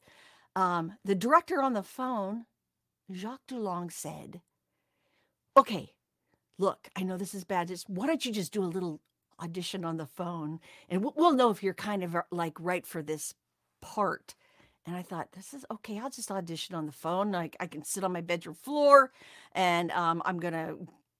um, 0.56 0.94
the 1.04 1.14
director 1.14 1.62
on 1.62 1.72
the 1.72 1.82
phone." 1.82 2.46
Jacques 3.10 3.46
Dulong 3.48 3.90
said, 3.92 4.40
Okay, 5.56 5.92
look, 6.58 6.88
I 6.96 7.02
know 7.02 7.16
this 7.16 7.34
is 7.34 7.44
bad. 7.44 7.68
Just 7.68 7.88
why 7.88 8.06
don't 8.06 8.24
you 8.24 8.32
just 8.32 8.52
do 8.52 8.62
a 8.62 8.66
little 8.66 9.00
audition 9.40 9.84
on 9.84 9.96
the 9.96 10.06
phone 10.06 10.60
and 10.88 11.02
we'll, 11.02 11.14
we'll 11.16 11.32
know 11.32 11.50
if 11.50 11.62
you're 11.62 11.74
kind 11.74 12.04
of 12.04 12.14
uh, 12.14 12.22
like 12.30 12.54
right 12.60 12.86
for 12.86 13.02
this 13.02 13.34
part. 13.80 14.34
And 14.84 14.96
I 14.96 15.02
thought, 15.02 15.32
this 15.32 15.54
is 15.54 15.64
okay. 15.70 15.98
I'll 15.98 16.10
just 16.10 16.30
audition 16.30 16.74
on 16.74 16.86
the 16.86 16.92
phone. 16.92 17.30
Like 17.30 17.56
I 17.60 17.66
can 17.66 17.84
sit 17.84 18.02
on 18.02 18.12
my 18.12 18.20
bedroom 18.20 18.56
floor 18.56 19.12
and 19.52 19.90
um, 19.92 20.22
I'm 20.24 20.40
going 20.40 20.54
to 20.54 20.76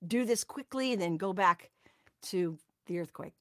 do 0.07 0.25
this 0.25 0.43
quickly 0.43 0.93
and 0.93 1.01
then 1.01 1.17
go 1.17 1.33
back 1.33 1.71
to 2.25 2.59
the 2.87 2.99
earthquake. 2.99 3.35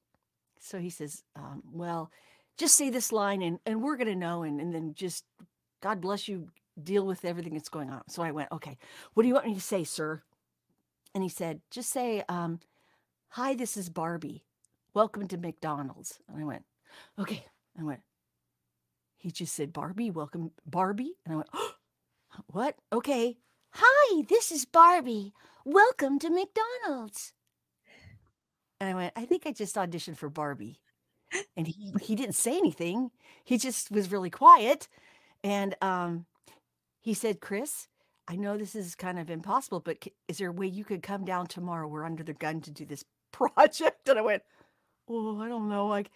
So 0.60 0.78
he 0.78 0.90
says, 0.90 1.24
um, 1.34 1.62
Well, 1.72 2.10
just 2.56 2.76
say 2.76 2.90
this 2.90 3.10
line 3.10 3.42
and, 3.42 3.58
and 3.66 3.82
we're 3.82 3.96
going 3.96 4.08
to 4.08 4.14
know. 4.14 4.44
And, 4.44 4.60
and 4.60 4.72
then 4.72 4.94
just, 4.94 5.24
God 5.80 6.00
bless 6.00 6.28
you, 6.28 6.48
deal 6.80 7.04
with 7.04 7.24
everything 7.24 7.54
that's 7.54 7.68
going 7.68 7.90
on. 7.90 8.02
So 8.08 8.22
I 8.22 8.30
went, 8.30 8.52
okay, 8.52 8.78
what 9.14 9.22
do 9.22 9.28
you 9.28 9.34
want 9.34 9.46
me 9.46 9.54
to 9.54 9.60
say, 9.60 9.82
sir? 9.82 10.22
And 11.14 11.22
he 11.22 11.28
said, 11.28 11.60
just 11.70 11.90
say, 11.90 12.22
um, 12.28 12.60
hi, 13.30 13.54
this 13.54 13.76
is 13.76 13.88
Barbie. 13.88 14.44
Welcome 14.94 15.26
to 15.28 15.36
McDonald's. 15.36 16.20
And 16.28 16.40
I 16.40 16.44
went, 16.44 16.64
okay. 17.18 17.44
I 17.78 17.82
went, 17.82 18.00
he 19.22 19.30
just 19.30 19.54
said, 19.54 19.72
Barbie, 19.72 20.10
welcome, 20.10 20.50
Barbie. 20.66 21.14
And 21.24 21.34
I 21.34 21.36
went, 21.36 21.48
what? 22.48 22.74
Okay. 22.92 23.38
Hi, 23.70 24.22
this 24.28 24.50
is 24.50 24.64
Barbie. 24.64 25.32
Welcome 25.64 26.18
to 26.18 26.28
McDonald's. 26.28 27.32
And 28.80 28.90
I 28.90 28.94
went, 28.94 29.12
I 29.14 29.24
think 29.24 29.46
I 29.46 29.52
just 29.52 29.76
auditioned 29.76 30.16
for 30.16 30.28
Barbie. 30.28 30.80
And 31.56 31.68
he, 31.68 31.92
he 32.02 32.16
didn't 32.16 32.34
say 32.34 32.58
anything. 32.58 33.12
He 33.44 33.58
just 33.58 33.92
was 33.92 34.10
really 34.10 34.28
quiet. 34.28 34.88
And 35.44 35.76
um, 35.80 36.26
he 37.00 37.14
said, 37.14 37.40
Chris, 37.40 37.86
I 38.26 38.34
know 38.34 38.58
this 38.58 38.74
is 38.74 38.96
kind 38.96 39.20
of 39.20 39.30
impossible, 39.30 39.78
but 39.78 40.04
is 40.26 40.38
there 40.38 40.48
a 40.48 40.52
way 40.52 40.66
you 40.66 40.84
could 40.84 41.04
come 41.04 41.24
down 41.24 41.46
tomorrow? 41.46 41.86
We're 41.86 42.04
under 42.04 42.24
the 42.24 42.34
gun 42.34 42.60
to 42.62 42.72
do 42.72 42.84
this 42.84 43.04
project. 43.32 44.08
And 44.08 44.18
I 44.18 44.22
went, 44.22 44.42
Oh, 45.08 45.40
I 45.40 45.46
don't 45.46 45.68
know. 45.68 45.86
Like, 45.86 46.10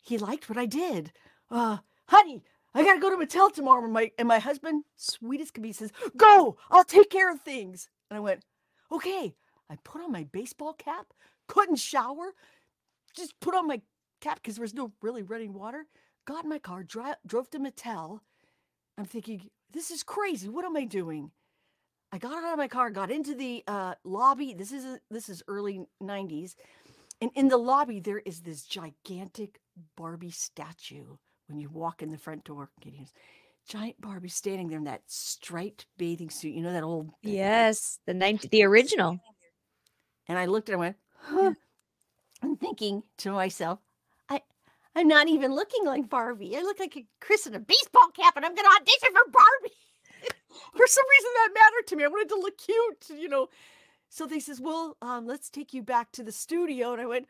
he 0.00 0.18
liked 0.18 0.48
what 0.48 0.58
I 0.58 0.66
did. 0.66 1.12
Uh, 1.48 1.78
honey, 2.12 2.42
I 2.74 2.84
gotta 2.84 3.00
go 3.00 3.10
to 3.10 3.16
Mattel 3.16 3.52
tomorrow. 3.52 3.82
And 3.84 3.92
my 3.92 4.10
and 4.18 4.28
my 4.28 4.38
husband, 4.38 4.84
sweet 4.96 5.40
as 5.40 5.50
can 5.50 5.62
be, 5.62 5.72
says, 5.72 5.92
Go, 6.16 6.56
I'll 6.70 6.84
take 6.84 7.10
care 7.10 7.32
of 7.32 7.40
things. 7.40 7.88
And 8.10 8.16
I 8.16 8.20
went, 8.20 8.42
Okay. 8.90 9.34
I 9.70 9.76
put 9.84 10.02
on 10.02 10.12
my 10.12 10.24
baseball 10.24 10.74
cap, 10.74 11.06
couldn't 11.48 11.76
shower, 11.76 12.34
just 13.16 13.40
put 13.40 13.54
on 13.54 13.66
my 13.66 13.80
cap 14.20 14.36
because 14.36 14.56
there 14.56 14.62
was 14.62 14.74
no 14.74 14.92
really 15.00 15.22
running 15.22 15.54
water. 15.54 15.86
Got 16.26 16.44
in 16.44 16.50
my 16.50 16.58
car, 16.58 16.84
drove 16.84 17.50
to 17.50 17.58
Mattel. 17.58 18.20
I'm 18.98 19.06
thinking, 19.06 19.48
this 19.72 19.90
is 19.90 20.02
crazy. 20.02 20.50
What 20.50 20.66
am 20.66 20.76
I 20.76 20.84
doing? 20.84 21.30
I 22.12 22.18
got 22.18 22.44
out 22.44 22.52
of 22.52 22.58
my 22.58 22.68
car, 22.68 22.90
got 22.90 23.10
into 23.10 23.34
the 23.34 23.64
uh, 23.66 23.94
lobby. 24.04 24.52
This 24.52 24.72
is 24.72 24.98
this 25.10 25.30
is 25.30 25.42
early 25.48 25.86
'90s, 26.02 26.54
and 27.22 27.30
in 27.34 27.48
the 27.48 27.56
lobby 27.56 27.98
there 27.98 28.18
is 28.18 28.40
this 28.40 28.64
gigantic 28.64 29.58
Barbie 29.96 30.30
statue. 30.30 31.16
When 31.52 31.60
you 31.60 31.68
walk 31.68 32.02
in 32.02 32.10
the 32.10 32.16
front 32.16 32.44
door, 32.44 32.70
get 32.80 32.94
here's 32.94 33.12
giant 33.68 34.00
Barbie 34.00 34.30
standing 34.30 34.68
there 34.68 34.78
in 34.78 34.84
that 34.84 35.02
striped 35.06 35.84
bathing 35.98 36.30
suit. 36.30 36.54
You 36.54 36.62
know 36.62 36.72
that 36.72 36.82
old 36.82 37.10
yes, 37.20 37.98
the 38.06 38.14
90, 38.14 38.48
the 38.48 38.64
original. 38.64 39.20
And 40.28 40.38
I 40.38 40.46
looked 40.46 40.70
and 40.70 40.76
I 40.76 40.78
went, 40.78 40.96
huh. 41.18 41.52
I'm 42.42 42.56
thinking 42.56 43.02
to 43.18 43.32
myself, 43.32 43.80
I 44.30 44.40
I'm 44.96 45.08
not 45.08 45.28
even 45.28 45.54
looking 45.54 45.84
like 45.84 46.08
Barbie. 46.08 46.56
I 46.56 46.62
look 46.62 46.80
like 46.80 46.96
a 46.96 47.04
Chris 47.20 47.46
in 47.46 47.54
a 47.54 47.60
baseball 47.60 48.08
cap, 48.16 48.34
and 48.36 48.46
I'm 48.46 48.54
gonna 48.54 48.68
audition 48.80 49.10
for 49.12 49.30
Barbie. 49.30 49.76
for 50.74 50.86
some 50.86 51.04
reason 51.18 51.30
that 51.34 51.54
mattered 51.54 51.86
to 51.88 51.96
me. 51.96 52.04
I 52.04 52.08
wanted 52.08 52.30
to 52.30 52.40
look 52.40 52.56
cute, 52.56 53.20
you 53.20 53.28
know. 53.28 53.48
So 54.08 54.26
they 54.26 54.40
says, 54.40 54.58
"Well, 54.58 54.96
um, 55.02 55.26
let's 55.26 55.50
take 55.50 55.74
you 55.74 55.82
back 55.82 56.12
to 56.12 56.22
the 56.22 56.32
studio." 56.32 56.94
And 56.94 57.02
I 57.02 57.06
went, 57.06 57.26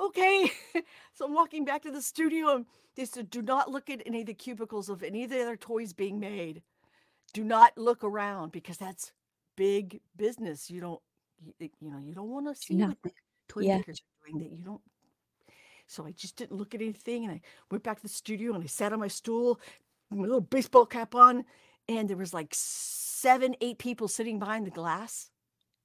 "Okay." 0.00 0.50
so 1.14 1.26
I'm 1.26 1.34
walking 1.34 1.64
back 1.64 1.82
to 1.82 1.90
the 1.92 2.02
studio, 2.02 2.56
and 2.56 2.66
they 2.96 3.04
said, 3.04 3.30
"Do 3.30 3.42
not 3.42 3.70
look 3.70 3.90
at 3.90 4.02
any 4.06 4.22
of 4.22 4.26
the 4.26 4.34
cubicles 4.34 4.88
of 4.88 5.02
any 5.02 5.24
of 5.24 5.30
the 5.30 5.42
other 5.42 5.56
toys 5.56 5.92
being 5.92 6.18
made. 6.20 6.62
Do 7.34 7.44
not 7.44 7.76
look 7.78 8.02
around 8.04 8.52
because 8.52 8.78
that's 8.78 9.12
big 9.56 10.00
business. 10.16 10.70
You 10.70 10.80
don't, 10.80 11.00
you, 11.60 11.70
you 11.80 11.90
know, 11.92 11.98
you 12.00 12.14
don't 12.14 12.30
want 12.30 12.48
to 12.48 12.54
see 12.60 12.74
No. 12.74 12.88
what 12.88 13.02
the 13.02 13.12
toy 13.48 13.62
Yeah. 13.64 13.78
makers 13.78 14.00
are 14.00 14.26
doing 14.30 14.42
that 14.42 14.50
you 14.56 14.64
don't." 14.64 14.82
So 15.86 16.06
I 16.06 16.12
just 16.12 16.36
didn't 16.36 16.56
look 16.56 16.74
at 16.74 16.82
anything, 16.82 17.24
and 17.24 17.32
I 17.34 17.40
went 17.70 17.82
back 17.84 17.96
to 17.98 18.02
the 18.02 18.08
studio 18.08 18.54
and 18.54 18.62
I 18.62 18.66
sat 18.68 18.92
on 18.92 19.00
my 19.00 19.08
stool, 19.08 19.60
my 20.10 20.22
little 20.22 20.40
baseball 20.40 20.86
cap 20.86 21.14
on, 21.16 21.44
and 21.88 22.08
there 22.08 22.16
was 22.16 22.32
like 22.32 22.50
seven, 22.52 23.56
eight 23.60 23.78
people 23.78 24.06
sitting 24.08 24.38
behind 24.38 24.66
the 24.66 24.70
glass 24.70 25.30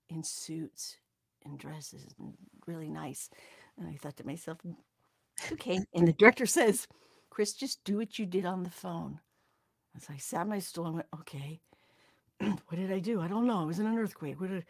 in 0.09 0.23
suits 0.23 0.97
and 1.43 1.57
dresses 1.57 2.13
and 2.19 2.33
really 2.67 2.89
nice. 2.89 3.29
And 3.77 3.87
I 3.89 3.95
thought 3.95 4.17
to 4.17 4.25
myself, 4.25 4.59
"Mm, 4.65 4.75
okay. 5.53 5.79
And 5.93 6.07
the 6.07 6.13
director 6.13 6.45
says, 6.45 6.87
Chris, 7.29 7.53
just 7.53 7.83
do 7.83 7.97
what 7.97 8.17
you 8.17 8.25
did 8.25 8.45
on 8.45 8.63
the 8.63 8.69
phone. 8.69 9.19
And 9.93 10.01
so 10.01 10.13
I 10.13 10.17
sat 10.17 10.41
on 10.41 10.49
my 10.49 10.59
stool, 10.59 10.85
and 10.85 10.95
went, 10.95 11.07
okay. 11.19 11.59
what 12.39 12.77
did 12.77 12.91
I 12.91 12.99
do? 12.99 13.21
I 13.21 13.27
don't 13.27 13.47
know. 13.47 13.63
It 13.63 13.67
was 13.67 13.79
in 13.79 13.87
an 13.87 13.97
earthquake. 13.97 14.39
What 14.39 14.49
did 14.49 14.65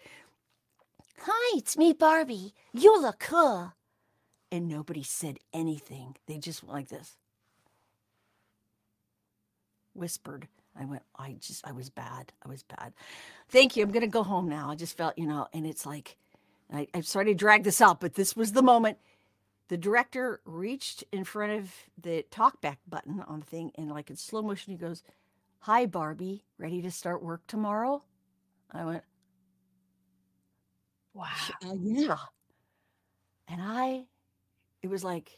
Hi, 1.20 1.58
it's 1.58 1.78
me, 1.78 1.94
Barbie. 1.94 2.54
You 2.74 3.02
look 3.02 3.20
cool. 3.20 3.74
And 4.52 4.68
nobody 4.68 5.04
said 5.04 5.40
anything. 5.54 6.16
They 6.28 6.38
just 6.38 6.64
went 6.64 6.74
like 6.74 6.90
this. 6.90 7.18
Whispered. 9.94 10.48
I 10.78 10.86
went, 10.86 11.04
I 11.18 11.38
just, 11.40 11.66
I 11.68 11.72
was 11.72 11.90
bad. 11.90 12.34
I 12.46 12.50
was 12.50 12.64
bad. 12.64 12.94
Thank 13.50 13.76
you. 13.76 13.84
I'm 13.84 13.92
going 13.92 14.02
to 14.02 14.08
go 14.08 14.24
home 14.24 14.50
now. 14.50 14.72
I 14.72 14.76
just 14.76 14.98
felt, 14.98 15.18
you 15.18 15.26
know, 15.26 15.48
and 15.54 15.66
it's 15.66 15.86
like, 15.86 16.18
I, 16.74 16.88
I'm 16.94 17.04
sorry 17.04 17.26
to 17.26 17.34
drag 17.34 17.64
this 17.64 17.82
out, 17.82 18.00
but 18.00 18.16
this 18.16 18.36
was 18.36 18.52
the 18.54 18.62
moment. 18.62 18.98
The 19.68 19.78
director 19.78 20.42
reached 20.46 21.04
in 21.12 21.24
front 21.24 21.54
of 21.54 21.72
the 22.02 22.26
talkback 22.32 22.78
button 22.88 23.24
on 23.28 23.40
the 23.40 23.46
thing 23.46 23.72
and, 23.76 23.90
like 23.90 24.10
in 24.10 24.16
slow 24.16 24.42
motion, 24.42 24.72
he 24.72 24.78
goes, 24.78 25.04
Hi, 25.62 25.86
Barbie. 25.88 26.44
Ready 26.60 26.82
to 26.84 26.92
start 26.92 27.24
work 27.24 27.42
tomorrow? 27.48 28.04
I 28.72 28.86
went, 28.86 29.04
Wow. 31.14 31.26
uh, 31.66 31.74
yeah. 31.82 32.18
And 33.48 33.62
I, 33.62 34.06
it 34.82 34.90
was 34.90 35.04
like, 35.04 35.32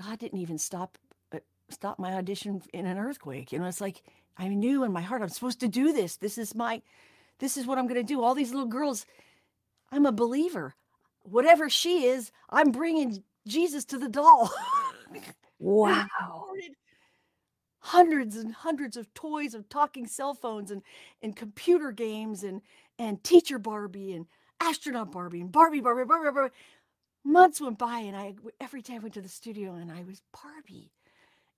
God 0.00 0.18
didn't 0.18 0.38
even 0.38 0.58
stop 0.58 0.98
uh, 1.32 1.38
stop 1.70 1.98
my 1.98 2.12
audition 2.14 2.62
in 2.72 2.86
an 2.86 2.98
earthquake. 2.98 3.50
You 3.50 3.58
know, 3.58 3.66
it's 3.66 3.80
like 3.80 4.02
I 4.36 4.48
knew 4.48 4.84
in 4.84 4.92
my 4.92 5.00
heart 5.00 5.22
I'm 5.22 5.28
supposed 5.30 5.60
to 5.60 5.68
do 5.68 5.92
this. 5.92 6.16
This 6.16 6.38
is 6.38 6.54
my, 6.54 6.82
this 7.38 7.56
is 7.56 7.66
what 7.66 7.78
I'm 7.78 7.86
going 7.86 8.00
to 8.00 8.02
do. 8.14 8.22
All 8.22 8.34
these 8.34 8.50
little 8.52 8.66
girls, 8.68 9.06
I'm 9.92 10.06
a 10.06 10.12
believer. 10.12 10.74
Whatever 11.24 11.68
she 11.70 12.04
is, 12.06 12.32
I'm 12.50 12.70
bringing 12.72 13.22
Jesus 13.46 13.84
to 13.86 13.98
the 13.98 14.08
doll. 14.08 14.52
Wow. 15.60 16.08
hundreds 17.80 18.36
and 18.36 18.52
hundreds 18.54 18.96
of 18.96 19.12
toys 19.14 19.54
of 19.54 19.68
talking 19.68 20.06
cell 20.06 20.34
phones 20.34 20.70
and 20.70 20.82
and 21.22 21.36
computer 21.36 21.92
games 21.92 22.42
and 22.42 22.62
and 22.98 23.22
teacher 23.24 23.58
Barbie 23.58 24.12
and 24.14 24.26
astronaut 24.60 25.12
Barbie 25.12 25.40
and 25.40 25.52
Barbie 25.52 25.80
Barbie 25.80 26.04
Barbie 26.04 26.30
Barbie. 26.32 26.54
Months 27.24 27.60
went 27.60 27.78
by 27.78 28.00
and 28.00 28.16
I 28.16 28.34
every 28.60 28.82
time 28.82 28.96
I 28.96 29.00
went 29.00 29.14
to 29.14 29.22
the 29.22 29.28
studio 29.28 29.74
and 29.74 29.92
I 29.92 30.04
was 30.04 30.22
Barbie. 30.42 30.92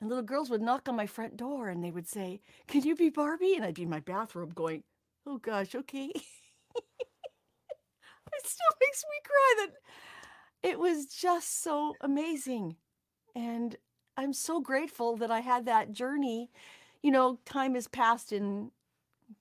And 0.00 0.08
little 0.10 0.24
girls 0.24 0.50
would 0.50 0.62
knock 0.62 0.88
on 0.88 0.96
my 0.96 1.06
front 1.06 1.36
door 1.36 1.68
and 1.68 1.84
they 1.84 1.90
would 1.92 2.08
say, 2.08 2.40
"Can 2.68 2.82
you 2.84 2.96
be 2.96 3.10
Barbie?" 3.10 3.56
And 3.56 3.64
I'd 3.64 3.74
be 3.74 3.84
in 3.84 3.90
my 3.90 4.00
bathrobe 4.00 4.54
going, 4.54 4.84
"Oh 5.26 5.38
gosh, 5.38 5.74
okay." 5.74 6.12
it 8.38 8.46
still 8.46 8.76
makes 8.80 9.04
me 9.04 9.18
cry 9.24 9.66
that 9.66 9.74
it 10.70 10.78
was 10.78 11.06
just 11.06 11.62
so 11.62 11.94
amazing. 12.00 12.76
And 13.34 13.76
I'm 14.16 14.32
so 14.32 14.60
grateful 14.60 15.16
that 15.18 15.30
I 15.30 15.40
had 15.40 15.66
that 15.66 15.92
journey. 15.92 16.50
You 17.02 17.10
know, 17.12 17.38
time 17.44 17.74
has 17.74 17.88
passed 17.88 18.32
and 18.32 18.70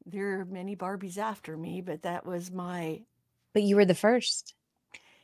there 0.05 0.41
are 0.41 0.45
many 0.45 0.75
Barbies 0.75 1.17
after 1.17 1.57
me, 1.57 1.81
but 1.81 2.03
that 2.03 2.25
was 2.25 2.51
my, 2.51 3.01
But 3.53 3.63
you 3.63 3.75
were 3.75 3.85
the 3.85 3.95
first. 3.95 4.53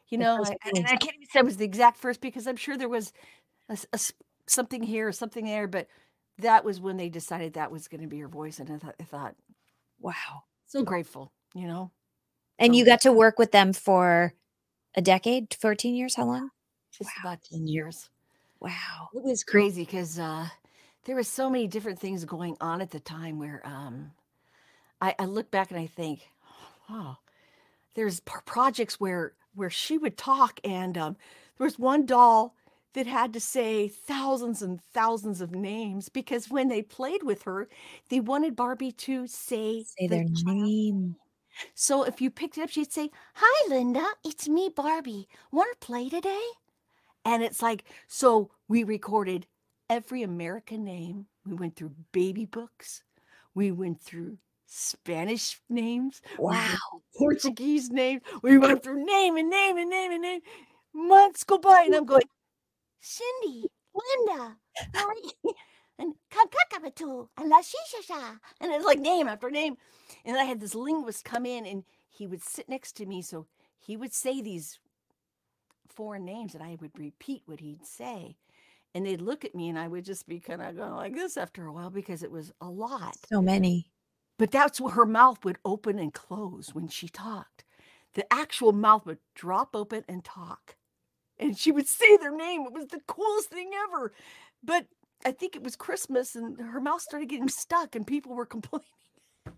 you 0.10 0.18
The 0.18 0.26
know, 0.26 0.38
first 0.38 0.54
I, 0.64 0.72
and. 0.76 0.86
I 0.88 0.96
can't 0.98 1.16
even 1.16 1.28
say 1.30 1.40
it 1.40 1.46
was 1.46 1.58
the 1.58 1.66
exact 1.66 1.98
first 1.98 2.22
because 2.22 2.48
I'm 2.48 2.56
sure 2.56 2.78
there 2.78 2.90
was 2.90 3.12
a 3.70 3.78
a 3.94 4.00
something 4.48 4.84
here, 4.84 5.08
or 5.08 5.12
something 5.14 5.46
there, 5.46 5.68
but 5.68 5.88
that 6.40 6.66
was 6.66 6.82
when 6.82 6.98
they 6.98 7.10
decided 7.10 7.54
that 7.54 7.72
was 7.72 7.88
going 7.88 8.02
to 8.02 8.08
be 8.08 8.18
your 8.18 8.30
voice. 8.30 8.60
And 8.60 8.70
I 8.72 8.78
thought, 8.78 8.96
I 9.00 9.04
thought, 9.04 9.36
Wow. 10.00 10.44
so 10.66 10.84
grateful, 10.84 11.32
you 11.54 11.68
know? 11.68 11.92
And 12.60 12.74
So- 12.74 12.78
you 12.78 12.86
got 12.86 13.02
to 13.02 13.12
work 13.12 13.38
with 13.40 13.52
them 13.52 13.74
for 13.74 14.34
a 14.96 15.02
decade, 15.02 15.54
14 15.60 15.96
years? 15.96 16.16
How 16.16 16.26
long? 16.26 16.50
just 16.92 17.10
about 17.22 17.40
10 17.52 17.66
years. 17.68 18.10
Wow. 18.60 19.10
It 19.16 19.24
was 19.24 19.44
crazy 19.44 19.82
because 19.84 20.20
uh, 20.20 20.48
there 21.06 21.16
were 21.16 21.24
so 21.24 21.50
many 21.50 21.66
different 21.68 21.98
things 21.98 22.24
going 22.24 22.56
on 22.62 22.82
at 22.82 22.92
the 22.92 23.00
time 23.00 23.40
where 23.40 23.62
um, 23.66 24.12
I, 25.02 25.16
I 25.18 25.26
look 25.26 25.50
back 25.50 25.72
and 25.72 25.80
I 25.80 25.88
think, 25.88 26.22
wow, 26.88 27.18
there's 27.96 28.20
p- 28.20 28.34
projects 28.46 29.00
where 29.00 29.34
where 29.56 29.72
she 29.72 29.98
would 29.98 30.18
talk 30.18 30.60
and 30.64 30.96
um, 31.00 31.16
there 31.58 31.66
was 31.66 31.80
one 31.80 32.06
doll 32.06 32.54
that 32.94 33.08
had 33.08 33.34
to 33.34 33.40
say 33.40 33.88
thousands 33.88 34.62
and 34.62 34.80
thousands 34.94 35.42
of 35.42 35.52
names 35.52 36.10
because 36.10 36.48
when 36.50 36.68
they 36.70 36.84
played 36.84 37.24
with 37.24 37.42
her, 37.44 37.68
they 38.10 38.20
wanted 38.20 38.56
Barbie 38.56 38.92
to 38.92 39.26
say, 39.26 39.84
Say 39.84 40.08
the 40.08 40.16
their 40.16 40.24
child's 40.26 40.44
name. 40.46 41.16
So 41.74 42.04
if 42.04 42.22
you 42.22 42.30
picked 42.30 42.58
it 42.58 42.62
up, 42.62 42.70
she'd 42.70 42.92
say, 42.92 43.10
Hi, 43.36 43.70
Linda, 43.70 44.06
it's 44.24 44.48
me, 44.48 44.70
Barbie. 44.76 45.28
Want 45.52 45.70
to 45.72 45.86
play 45.86 46.10
today? 46.10 46.44
And 47.26 47.42
it's 47.42 47.62
like, 47.62 47.86
so 48.08 48.52
we 48.68 48.84
recorded 48.84 49.48
every 49.90 50.24
American 50.24 50.84
name. 50.84 51.28
We 51.46 51.54
went 51.56 51.76
through 51.76 51.92
baby 52.12 52.46
books. 52.46 53.04
We 53.56 53.72
went 53.72 54.02
through 54.02 54.38
Spanish 54.66 55.62
names. 55.70 56.22
Wow. 56.38 56.78
Portuguese 57.16 57.90
names. 57.90 58.22
We 58.42 58.58
went 58.58 58.84
through 58.84 59.06
name 59.06 59.38
and 59.38 59.50
name 59.50 59.78
and 59.78 59.90
name 59.90 60.12
and 60.12 60.22
name. 60.22 60.42
Months 60.94 61.44
go 61.44 61.58
by, 61.58 61.84
and 61.86 61.96
I'm 61.96 62.06
going, 62.06 62.24
Cindy, 63.00 63.68
Linda, 63.94 64.58
and 66.04 66.16
Kakakabatu, 66.30 67.28
and 67.38 67.50
La 67.50 67.62
Shisha. 67.62 68.40
And 68.60 68.72
it's 68.72 68.86
like 68.86 69.00
name 69.00 69.28
after 69.28 69.50
name. 69.50 69.78
And 70.26 70.38
I 70.38 70.44
had 70.44 70.60
this 70.60 70.76
linguist 70.76 71.26
come 71.26 71.46
in 71.46 71.66
and 71.66 71.84
he 72.10 72.28
would 72.28 72.44
sit 72.44 72.70
next 72.70 72.94
to 72.98 73.06
me. 73.06 73.22
So 73.22 73.48
he 73.80 73.96
would 73.98 74.14
say 74.14 74.42
these 74.42 74.80
foreign 75.88 76.26
names 76.26 76.54
and 76.54 76.64
I 76.64 76.78
would 76.82 76.98
repeat 76.98 77.44
what 77.46 77.62
he'd 77.62 77.86
say. 77.86 78.38
And 78.94 79.06
they'd 79.06 79.22
look 79.22 79.44
at 79.44 79.56
me 79.56 79.70
and 79.70 79.80
I 79.80 79.88
would 79.88 80.06
just 80.06 80.28
be 80.28 80.40
kind 80.40 80.62
of 80.62 80.76
going 80.76 80.94
like 80.94 81.16
this 81.16 81.38
after 81.38 81.66
a 81.66 81.74
while 81.74 81.90
because 81.90 82.22
it 82.22 82.32
was 82.32 82.52
a 82.62 82.70
lot. 82.70 83.16
So 83.32 83.42
many. 83.42 83.90
But 84.38 84.52
that's 84.52 84.82
where 84.82 84.94
her 84.94 85.06
mouth 85.06 85.44
would 85.46 85.58
open 85.64 86.00
and 86.00 86.14
close 86.14 86.74
when 86.74 86.88
she 86.88 87.08
talked. 87.08 87.64
The 88.14 88.32
actual 88.32 88.72
mouth 88.72 89.06
would 89.06 89.20
drop 89.34 89.76
open 89.76 90.04
and 90.08 90.24
talk. 90.24 90.76
And 91.40 91.58
she 91.58 91.72
would 91.72 91.88
say 91.88 92.18
their 92.18 92.36
name. 92.36 92.66
It 92.68 92.74
was 92.74 92.88
the 92.88 93.02
coolest 93.08 93.50
thing 93.50 93.72
ever. 93.88 94.14
But 94.64 94.86
I 95.26 95.32
think 95.32 95.56
it 95.56 95.64
was 95.64 95.76
Christmas 95.76 96.36
and 96.36 96.60
her 96.60 96.82
mouth 96.82 97.02
started 97.02 97.30
getting 97.30 97.50
stuck 97.50 97.96
and 97.96 98.06
people 98.06 98.34
were 98.36 98.46
complaining 98.46 98.86
about 99.46 99.56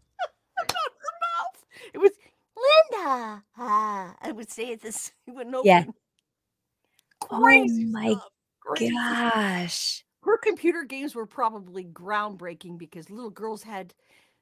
her 0.67 1.15
mouth. 1.39 1.65
It 1.93 1.97
was 1.99 2.11
Linda. 2.55 3.43
Ah, 3.57 4.15
I 4.21 4.31
would 4.31 4.49
say 4.51 4.69
it 4.71 4.81
this 4.81 5.11
it 5.27 5.31
wouldn't 5.35 5.55
open. 5.55 5.67
Yeah. 5.67 5.85
Crazy 7.19 7.85
oh 7.87 7.91
my 7.91 8.11
stuff. 8.11 8.29
Crazy 8.61 8.99
stuff. 9.09 9.33
gosh. 9.33 10.05
Her 10.23 10.37
computer 10.37 10.83
games 10.83 11.13
were 11.15 11.25
probably 11.27 11.85
groundbreaking 11.85 12.77
because 12.77 13.09
little 13.09 13.29
girls 13.29 13.63
had 13.63 13.93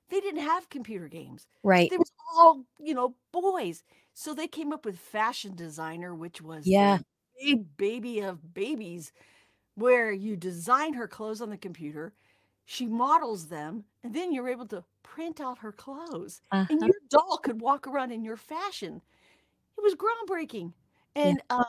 they 0.09 0.19
didn't 0.19 0.41
have 0.41 0.69
computer 0.69 1.07
games. 1.07 1.47
Right. 1.63 1.89
They 1.89 1.97
were 1.97 2.05
all, 2.37 2.65
you 2.79 2.93
know, 2.93 3.15
boys. 3.31 3.83
So 4.13 4.33
they 4.33 4.47
came 4.47 4.71
up 4.73 4.85
with 4.85 4.97
fashion 4.99 5.55
designer, 5.55 6.13
which 6.15 6.41
was 6.41 6.67
Yeah. 6.67 6.99
big 7.39 7.75
baby 7.77 8.19
of 8.21 8.53
babies, 8.53 9.11
where 9.75 10.11
you 10.11 10.35
design 10.35 10.93
her 10.93 11.07
clothes 11.07 11.41
on 11.41 11.49
the 11.49 11.57
computer, 11.57 12.13
she 12.65 12.85
models 12.85 13.47
them, 13.47 13.85
and 14.03 14.13
then 14.13 14.31
you're 14.31 14.49
able 14.49 14.67
to 14.67 14.83
print 15.03 15.39
out 15.41 15.59
her 15.59 15.71
clothes. 15.71 16.41
And 16.69 16.81
Uh-huh. 16.81 16.85
your 16.85 16.95
doll 17.09 17.37
could 17.43 17.61
walk 17.61 17.87
around 17.87 18.11
in 18.11 18.23
your 18.23 18.37
fashion. 18.37 19.01
It 19.77 19.81
was 19.83 19.95
groundbreaking. 19.95 20.73
And 21.15 21.41
um, 21.49 21.65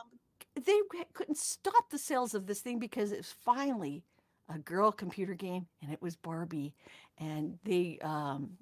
they 0.55 0.79
couldn't 1.13 1.37
stop 1.37 1.89
the 1.89 1.97
sales 1.97 2.33
of 2.33 2.45
this 2.47 2.61
thing 2.61 2.79
because 2.79 3.11
it's 3.11 3.31
finally 3.31 4.03
a 4.49 4.59
girl 4.59 4.91
computer 4.91 5.33
game 5.33 5.67
and 5.81 5.91
it 5.91 6.01
was 6.01 6.15
Barbie. 6.15 6.73
And 7.17 7.57
they 7.63 7.99
um, 8.01 8.57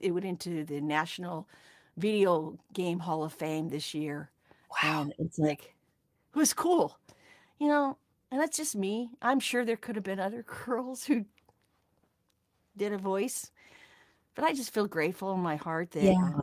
it 0.00 0.10
went 0.12 0.26
into 0.26 0.64
the 0.64 0.80
National 0.80 1.48
Video 1.96 2.58
Game 2.72 2.98
Hall 2.98 3.24
of 3.24 3.32
Fame 3.32 3.68
this 3.68 3.94
year. 3.94 4.30
Wow. 4.70 5.02
And 5.02 5.14
it's 5.18 5.38
like 5.38 5.74
it 6.34 6.38
was 6.38 6.52
cool. 6.54 6.98
You 7.58 7.68
know, 7.68 7.98
and 8.34 8.42
that's 8.42 8.56
just 8.56 8.74
me. 8.74 9.10
I'm 9.22 9.38
sure 9.38 9.64
there 9.64 9.76
could 9.76 9.94
have 9.94 10.02
been 10.02 10.18
other 10.18 10.42
girls 10.66 11.04
who 11.04 11.24
did 12.76 12.92
a 12.92 12.98
voice. 12.98 13.52
But 14.34 14.44
I 14.44 14.52
just 14.52 14.74
feel 14.74 14.88
grateful 14.88 15.32
in 15.34 15.38
my 15.38 15.54
heart 15.54 15.92
that 15.92 16.02
Yeah. 16.02 16.32
uh, 16.38 16.40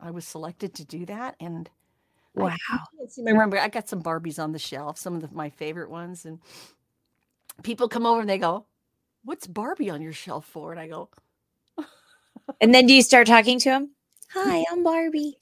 I 0.00 0.10
was 0.10 0.26
selected 0.26 0.74
to 0.74 0.84
do 0.84 1.06
that. 1.06 1.36
And 1.38 1.70
I- 2.36 2.42
Wow. 2.42 2.56
I, 2.72 3.06
to 3.14 3.22
remember. 3.22 3.56
I 3.56 3.68
got 3.68 3.88
some 3.88 4.02
Barbies 4.02 4.42
on 4.42 4.50
the 4.50 4.58
shelf, 4.58 4.98
some 4.98 5.14
of 5.14 5.20
the, 5.22 5.28
my 5.32 5.48
favorite 5.48 5.90
ones. 5.90 6.24
And 6.24 6.40
people 7.62 7.88
come 7.88 8.04
over 8.04 8.18
and 8.20 8.28
they 8.28 8.38
go, 8.38 8.66
What's 9.22 9.46
Barbie 9.46 9.90
on 9.90 10.02
your 10.02 10.12
shelf 10.12 10.44
for? 10.44 10.72
And 10.72 10.80
I 10.80 10.88
go, 10.88 11.08
And 12.60 12.74
then 12.74 12.86
do 12.88 12.94
you 12.94 13.02
start 13.02 13.28
talking 13.28 13.60
to 13.60 13.70
him? 13.70 13.90
Hi, 14.34 14.64
I'm 14.72 14.82
Barbie. 14.82 15.38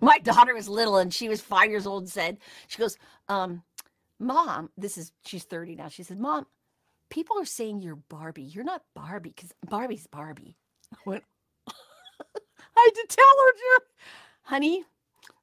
My 0.00 0.18
daughter 0.20 0.54
was 0.54 0.68
little 0.68 0.98
and 0.98 1.12
she 1.12 1.28
was 1.28 1.40
five 1.40 1.70
years 1.70 1.88
old 1.88 2.04
and 2.04 2.10
said, 2.10 2.38
She 2.68 2.78
goes, 2.78 2.96
um, 3.28 3.64
Mom, 4.18 4.70
this 4.76 4.96
is, 4.98 5.12
she's 5.24 5.44
30 5.44 5.76
now. 5.76 5.88
She 5.88 6.02
said, 6.02 6.18
Mom, 6.18 6.46
people 7.10 7.38
are 7.38 7.44
saying 7.44 7.82
you're 7.82 7.96
Barbie. 7.96 8.42
You're 8.44 8.64
not 8.64 8.82
Barbie 8.94 9.32
because 9.34 9.52
Barbie's 9.68 10.06
Barbie. 10.06 10.56
I 10.92 10.98
went, 11.04 11.24
I 11.68 11.72
had 12.74 12.94
to 12.94 13.06
tell 13.08 13.24
her, 13.24 13.82
honey, 14.42 14.84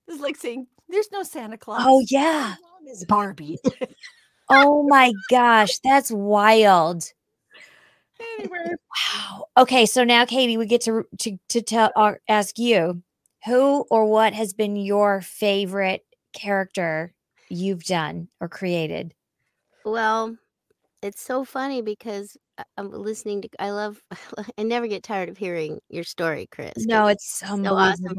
this 0.08 0.16
is 0.16 0.22
like 0.22 0.38
saying 0.38 0.68
there's 0.90 1.12
no 1.12 1.24
Santa 1.24 1.58
Claus. 1.58 1.84
Oh 1.86 2.04
yeah. 2.10 2.56
Mom 2.62 2.88
is 2.88 3.06
Barbie. 3.06 3.58
Oh 4.50 4.84
my 4.84 5.14
gosh, 5.30 5.80
that's 5.84 6.12
wild. 6.12 7.06
anyway, 8.38 8.76
Wow. 9.18 9.46
Okay, 9.58 9.86
so 9.86 10.04
now 10.04 10.26
Katie, 10.26 10.58
we 10.58 10.66
get 10.66 10.82
to 10.82 11.06
to 11.20 11.38
to 11.50 11.62
tell 11.62 11.92
or 11.96 12.20
ask 12.28 12.60
you 12.60 13.02
who 13.46 13.86
or 13.90 14.06
what 14.06 14.34
has 14.34 14.54
been 14.54 14.76
your 14.76 15.22
favorite 15.22 16.06
character 16.34 17.14
you've 17.54 17.84
done 17.84 18.28
or 18.40 18.50
created. 18.50 19.14
Well, 19.86 20.38
it's 21.02 21.22
so 21.22 21.44
funny 21.44 21.82
because 21.82 22.38
I- 22.58 22.64
I'm 22.78 22.92
listening 22.92 23.42
to. 23.44 23.50
I 23.60 23.72
love. 23.72 24.02
I 24.58 24.64
never 24.64 24.88
get 24.88 25.04
tired 25.04 25.30
of 25.30 25.38
hearing 25.38 25.80
your 25.90 26.04
story, 26.04 26.48
Chris. 26.52 26.74
No, 26.78 27.08
it's 27.08 27.40
so 27.40 27.76
awesome. 27.76 28.16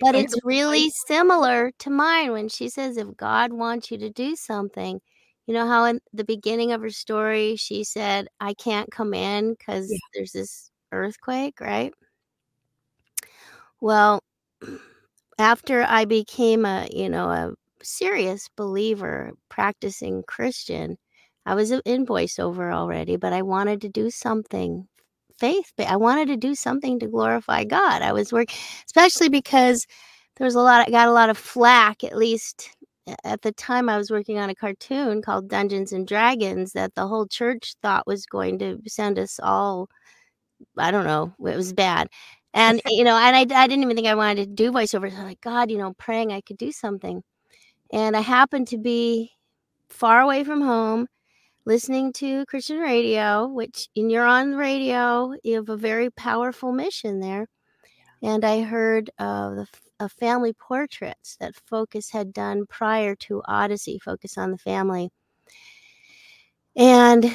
But 0.00 0.16
it's 0.16 0.38
really 0.44 0.90
similar 0.90 1.70
to 1.78 1.90
mine 1.90 2.32
when 2.32 2.48
she 2.48 2.68
says, 2.68 2.96
if 2.96 3.16
God 3.16 3.52
wants 3.52 3.90
you 3.90 3.98
to 3.98 4.10
do 4.10 4.36
something, 4.36 5.00
you 5.46 5.54
know 5.54 5.66
how 5.66 5.84
in 5.84 6.00
the 6.12 6.24
beginning 6.24 6.72
of 6.72 6.82
her 6.82 6.90
story, 6.90 7.56
she 7.56 7.84
said, 7.84 8.26
I 8.40 8.54
can't 8.54 8.90
come 8.90 9.14
in 9.14 9.54
because 9.54 9.96
there's 10.14 10.32
this 10.32 10.70
earthquake, 10.92 11.60
right? 11.60 11.92
Well, 13.80 14.22
after 15.38 15.82
I 15.82 16.04
became 16.04 16.64
a, 16.64 16.88
you 16.92 17.08
know, 17.08 17.30
a 17.30 17.54
serious 17.84 18.48
believer, 18.56 19.32
practicing 19.50 20.22
Christian, 20.26 20.96
I 21.46 21.54
was 21.54 21.70
in 21.70 22.06
voiceover 22.06 22.72
already, 22.72 23.16
but 23.16 23.32
I 23.32 23.42
wanted 23.42 23.80
to 23.82 23.88
do 23.88 24.10
something 24.10 24.88
faith 25.38 25.72
but 25.76 25.88
I 25.88 25.96
wanted 25.96 26.28
to 26.28 26.36
do 26.36 26.54
something 26.54 26.98
to 27.00 27.08
glorify 27.08 27.64
God. 27.64 28.02
I 28.02 28.12
was 28.12 28.32
working 28.32 28.56
especially 28.86 29.28
because 29.28 29.86
there 30.36 30.44
was 30.44 30.54
a 30.54 30.60
lot 30.60 30.86
I 30.86 30.90
got 30.90 31.08
a 31.08 31.12
lot 31.12 31.30
of 31.30 31.38
flack 31.38 32.04
at 32.04 32.16
least 32.16 32.70
at 33.24 33.42
the 33.42 33.52
time 33.52 33.88
I 33.88 33.98
was 33.98 34.10
working 34.10 34.38
on 34.38 34.48
a 34.50 34.54
cartoon 34.54 35.22
called 35.22 35.48
Dungeons 35.48 35.92
and 35.92 36.06
Dragons 36.06 36.72
that 36.72 36.94
the 36.94 37.06
whole 37.08 37.26
church 37.26 37.74
thought 37.82 38.06
was 38.06 38.26
going 38.26 38.58
to 38.60 38.78
send 38.86 39.18
us 39.18 39.38
all 39.42 39.88
I 40.78 40.90
don't 40.90 41.04
know, 41.06 41.32
it 41.50 41.56
was 41.56 41.72
bad. 41.72 42.08
And 42.54 42.80
you 42.88 43.04
know, 43.04 43.16
and 43.16 43.36
I, 43.36 43.40
I 43.40 43.66
didn't 43.66 43.82
even 43.82 43.96
think 43.96 44.08
I 44.08 44.14
wanted 44.14 44.36
to 44.36 44.46
do 44.46 44.72
voiceovers. 44.72 45.16
I'm 45.18 45.24
like, 45.24 45.40
God, 45.40 45.70
you 45.70 45.78
know, 45.78 45.94
praying 45.98 46.32
I 46.32 46.40
could 46.42 46.58
do 46.58 46.72
something. 46.72 47.22
And 47.92 48.16
I 48.16 48.20
happened 48.20 48.68
to 48.68 48.78
be 48.78 49.32
far 49.88 50.20
away 50.20 50.44
from 50.44 50.60
home 50.60 51.06
listening 51.66 52.12
to 52.12 52.44
Christian 52.46 52.78
radio, 52.78 53.46
which 53.46 53.88
and 53.96 54.10
you're 54.10 54.26
on 54.26 54.54
radio, 54.54 55.34
you 55.42 55.56
have 55.56 55.68
a 55.68 55.76
very 55.76 56.10
powerful 56.10 56.72
mission 56.72 57.20
there. 57.20 57.46
And 58.22 58.44
I 58.44 58.62
heard 58.62 59.10
uh, 59.18 59.64
the 59.98 60.08
family 60.08 60.52
portraits 60.54 61.36
that 61.40 61.54
Focus 61.66 62.10
had 62.10 62.32
done 62.32 62.66
prior 62.66 63.14
to 63.16 63.42
Odyssey, 63.46 63.98
Focus 63.98 64.36
on 64.38 64.50
the 64.50 64.58
Family. 64.58 65.10
And 66.76 67.34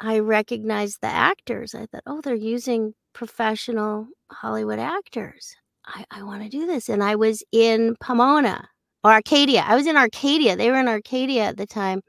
I 0.00 0.18
recognized 0.20 1.00
the 1.00 1.08
actors. 1.08 1.74
I 1.74 1.86
thought, 1.86 2.02
oh, 2.06 2.20
they're 2.20 2.34
using 2.34 2.94
professional 3.12 4.08
Hollywood 4.30 4.78
actors. 4.78 5.54
I, 5.86 6.04
I 6.10 6.22
want 6.22 6.42
to 6.42 6.48
do 6.48 6.66
this. 6.66 6.88
And 6.88 7.02
I 7.02 7.16
was 7.16 7.42
in 7.52 7.96
Pomona 8.00 8.68
or 9.04 9.12
Arcadia. 9.12 9.64
I 9.66 9.76
was 9.76 9.86
in 9.86 9.96
Arcadia. 9.96 10.56
They 10.56 10.70
were 10.70 10.78
in 10.78 10.88
Arcadia 10.88 11.44
at 11.44 11.56
the 11.56 11.66
time. 11.66 12.02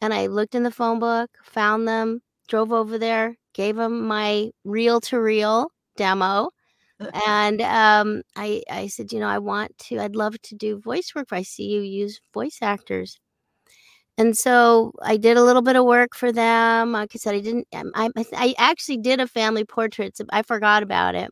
And 0.00 0.12
I 0.12 0.26
looked 0.26 0.54
in 0.54 0.64
the 0.64 0.70
phone 0.70 0.98
book, 0.98 1.30
found 1.44 1.86
them, 1.86 2.20
drove 2.48 2.72
over 2.72 2.98
there, 2.98 3.36
gave 3.54 3.76
them 3.76 4.06
my 4.06 4.50
reel 4.64 5.00
to 5.02 5.20
reel 5.20 5.70
demo. 5.96 6.50
and 7.26 7.60
um, 7.62 8.22
I, 8.36 8.62
I 8.70 8.86
said, 8.88 9.12
you 9.12 9.20
know, 9.20 9.28
I 9.28 9.38
want 9.38 9.76
to, 9.78 9.98
I'd 9.98 10.16
love 10.16 10.40
to 10.42 10.54
do 10.54 10.78
voice 10.80 11.12
work. 11.14 11.26
If 11.28 11.32
I 11.32 11.42
see 11.42 11.64
you 11.64 11.80
use 11.80 12.20
voice 12.34 12.58
actors. 12.62 13.18
And 14.18 14.36
so 14.36 14.92
I 15.02 15.16
did 15.16 15.36
a 15.36 15.42
little 15.42 15.62
bit 15.62 15.76
of 15.76 15.84
work 15.84 16.14
for 16.14 16.32
them. 16.32 16.92
Like 16.92 17.12
I 17.14 17.18
said, 17.18 17.34
I 17.34 17.40
didn't, 17.40 17.66
um, 17.72 17.90
I, 17.94 18.10
I 18.16 18.24
I 18.34 18.54
actually 18.58 18.98
did 18.98 19.20
a 19.20 19.26
family 19.26 19.64
portrait. 19.64 20.16
So 20.16 20.24
I 20.30 20.42
forgot 20.42 20.82
about 20.82 21.14
it. 21.14 21.30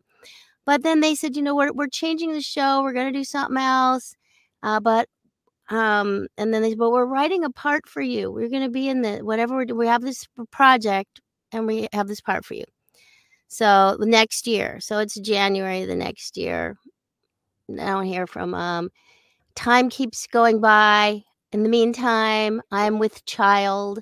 But 0.66 0.82
then 0.82 1.00
they 1.00 1.14
said, 1.14 1.36
you 1.36 1.42
know, 1.42 1.54
we're, 1.54 1.72
we're 1.72 1.88
changing 1.88 2.32
the 2.32 2.40
show. 2.40 2.82
We're 2.82 2.92
going 2.92 3.12
to 3.12 3.18
do 3.18 3.24
something 3.24 3.56
else. 3.58 4.14
Uh, 4.62 4.80
but, 4.80 5.08
um, 5.70 6.26
and 6.36 6.52
then 6.52 6.62
they 6.62 6.70
said, 6.70 6.78
but 6.78 6.90
we're 6.90 7.06
writing 7.06 7.44
a 7.44 7.50
part 7.50 7.88
for 7.88 8.02
you. 8.02 8.30
We're 8.30 8.48
going 8.48 8.62
to 8.62 8.70
be 8.70 8.88
in 8.88 9.02
the, 9.02 9.18
whatever 9.18 9.54
we're, 9.56 9.74
we 9.74 9.86
have 9.86 10.02
this 10.02 10.26
project 10.50 11.20
and 11.52 11.66
we 11.66 11.88
have 11.92 12.08
this 12.08 12.20
part 12.20 12.44
for 12.44 12.54
you. 12.54 12.64
So 13.48 13.96
next 14.00 14.46
year. 14.46 14.78
So 14.80 14.98
it's 14.98 15.18
January 15.18 15.84
the 15.84 15.96
next 15.96 16.36
year. 16.36 16.76
I 17.68 17.86
don't 17.86 18.04
hear 18.04 18.26
from 18.26 18.54
um 18.54 18.90
time 19.54 19.90
keeps 19.90 20.26
going 20.26 20.61
by. 20.61 21.22
In 21.52 21.64
the 21.64 21.68
meantime, 21.68 22.62
I'm 22.70 23.00
with 23.00 23.24
child 23.24 23.98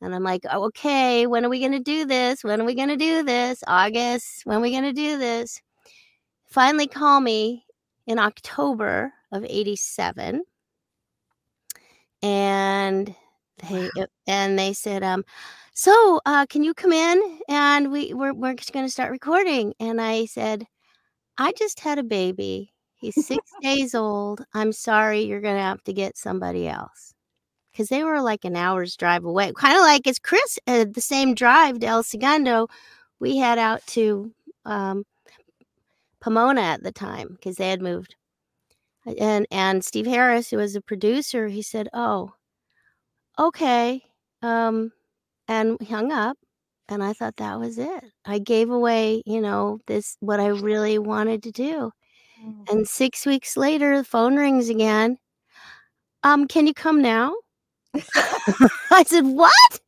and 0.00 0.14
I'm 0.14 0.22
like, 0.22 0.42
oh, 0.50 0.66
okay, 0.66 1.26
when 1.26 1.44
are 1.44 1.48
we 1.48 1.58
going 1.58 1.72
to 1.72 1.80
do 1.80 2.04
this? 2.04 2.44
When 2.44 2.60
are 2.60 2.64
we 2.64 2.76
going 2.76 2.88
to 2.88 2.96
do 2.96 3.24
this? 3.24 3.62
August, 3.66 4.42
when 4.44 4.58
are 4.58 4.60
we 4.60 4.70
going 4.70 4.84
to 4.84 4.92
do 4.92 5.18
this? 5.18 5.60
Finally, 6.48 6.86
call 6.86 7.20
me 7.20 7.64
in 8.06 8.20
October 8.20 9.12
of 9.32 9.44
87. 9.44 10.42
And 12.22 13.14
they 13.68 13.90
and 14.26 14.58
they 14.58 14.72
said, 14.72 15.02
um, 15.02 15.24
so 15.74 16.20
uh, 16.26 16.46
can 16.46 16.62
you 16.62 16.74
come 16.74 16.92
in 16.92 17.40
and 17.48 17.90
we 17.90 18.12
we're, 18.14 18.34
we're 18.34 18.54
just 18.54 18.72
going 18.72 18.84
to 18.86 18.92
start 18.92 19.10
recording? 19.10 19.74
And 19.80 20.00
I 20.00 20.26
said, 20.26 20.66
I 21.38 21.52
just 21.52 21.80
had 21.80 21.98
a 21.98 22.04
baby. 22.04 22.72
He's 22.96 23.26
six 23.26 23.50
days 23.62 23.94
old. 23.94 24.44
I'm 24.54 24.72
sorry, 24.72 25.22
you're 25.22 25.40
going 25.40 25.56
to 25.56 25.62
have 25.62 25.82
to 25.84 25.92
get 25.92 26.16
somebody 26.16 26.68
else. 26.68 27.14
Because 27.72 27.88
they 27.88 28.04
were 28.04 28.20
like 28.20 28.44
an 28.44 28.54
hour's 28.54 28.96
drive 28.96 29.24
away. 29.24 29.52
Kind 29.56 29.76
of 29.76 29.80
like 29.80 30.06
as 30.06 30.18
Chris 30.18 30.58
had 30.66 30.92
the 30.92 31.00
same 31.00 31.34
drive 31.34 31.80
to 31.80 31.86
El 31.86 32.02
Segundo, 32.02 32.68
we 33.18 33.38
had 33.38 33.58
out 33.58 33.84
to 33.88 34.30
um, 34.66 35.04
Pomona 36.20 36.60
at 36.60 36.82
the 36.82 36.92
time 36.92 37.28
because 37.30 37.56
they 37.56 37.70
had 37.70 37.80
moved. 37.80 38.14
And 39.18 39.46
and 39.50 39.84
Steve 39.84 40.06
Harris, 40.06 40.50
who 40.50 40.58
was 40.58 40.76
a 40.76 40.80
producer, 40.80 41.48
he 41.48 41.62
said, 41.62 41.88
"Oh, 41.92 42.32
okay," 43.38 44.02
um, 44.42 44.92
and 45.48 45.80
hung 45.88 46.12
up. 46.12 46.38
And 46.88 47.02
I 47.04 47.12
thought 47.14 47.36
that 47.38 47.60
was 47.60 47.78
it. 47.78 48.04
I 48.26 48.38
gave 48.40 48.70
away, 48.70 49.22
you 49.26 49.40
know, 49.40 49.80
this 49.86 50.16
what 50.20 50.40
I 50.40 50.48
really 50.48 50.98
wanted 50.98 51.42
to 51.44 51.52
do. 51.52 51.92
And 52.70 52.88
six 52.88 53.26
weeks 53.26 53.56
later, 53.56 53.96
the 53.98 54.04
phone 54.04 54.36
rings 54.36 54.68
again. 54.70 55.18
Um, 56.22 56.46
can 56.46 56.66
you 56.66 56.74
come 56.74 57.02
now? 57.02 57.34
I 58.90 59.04
said, 59.06 59.26
What? 59.26 59.80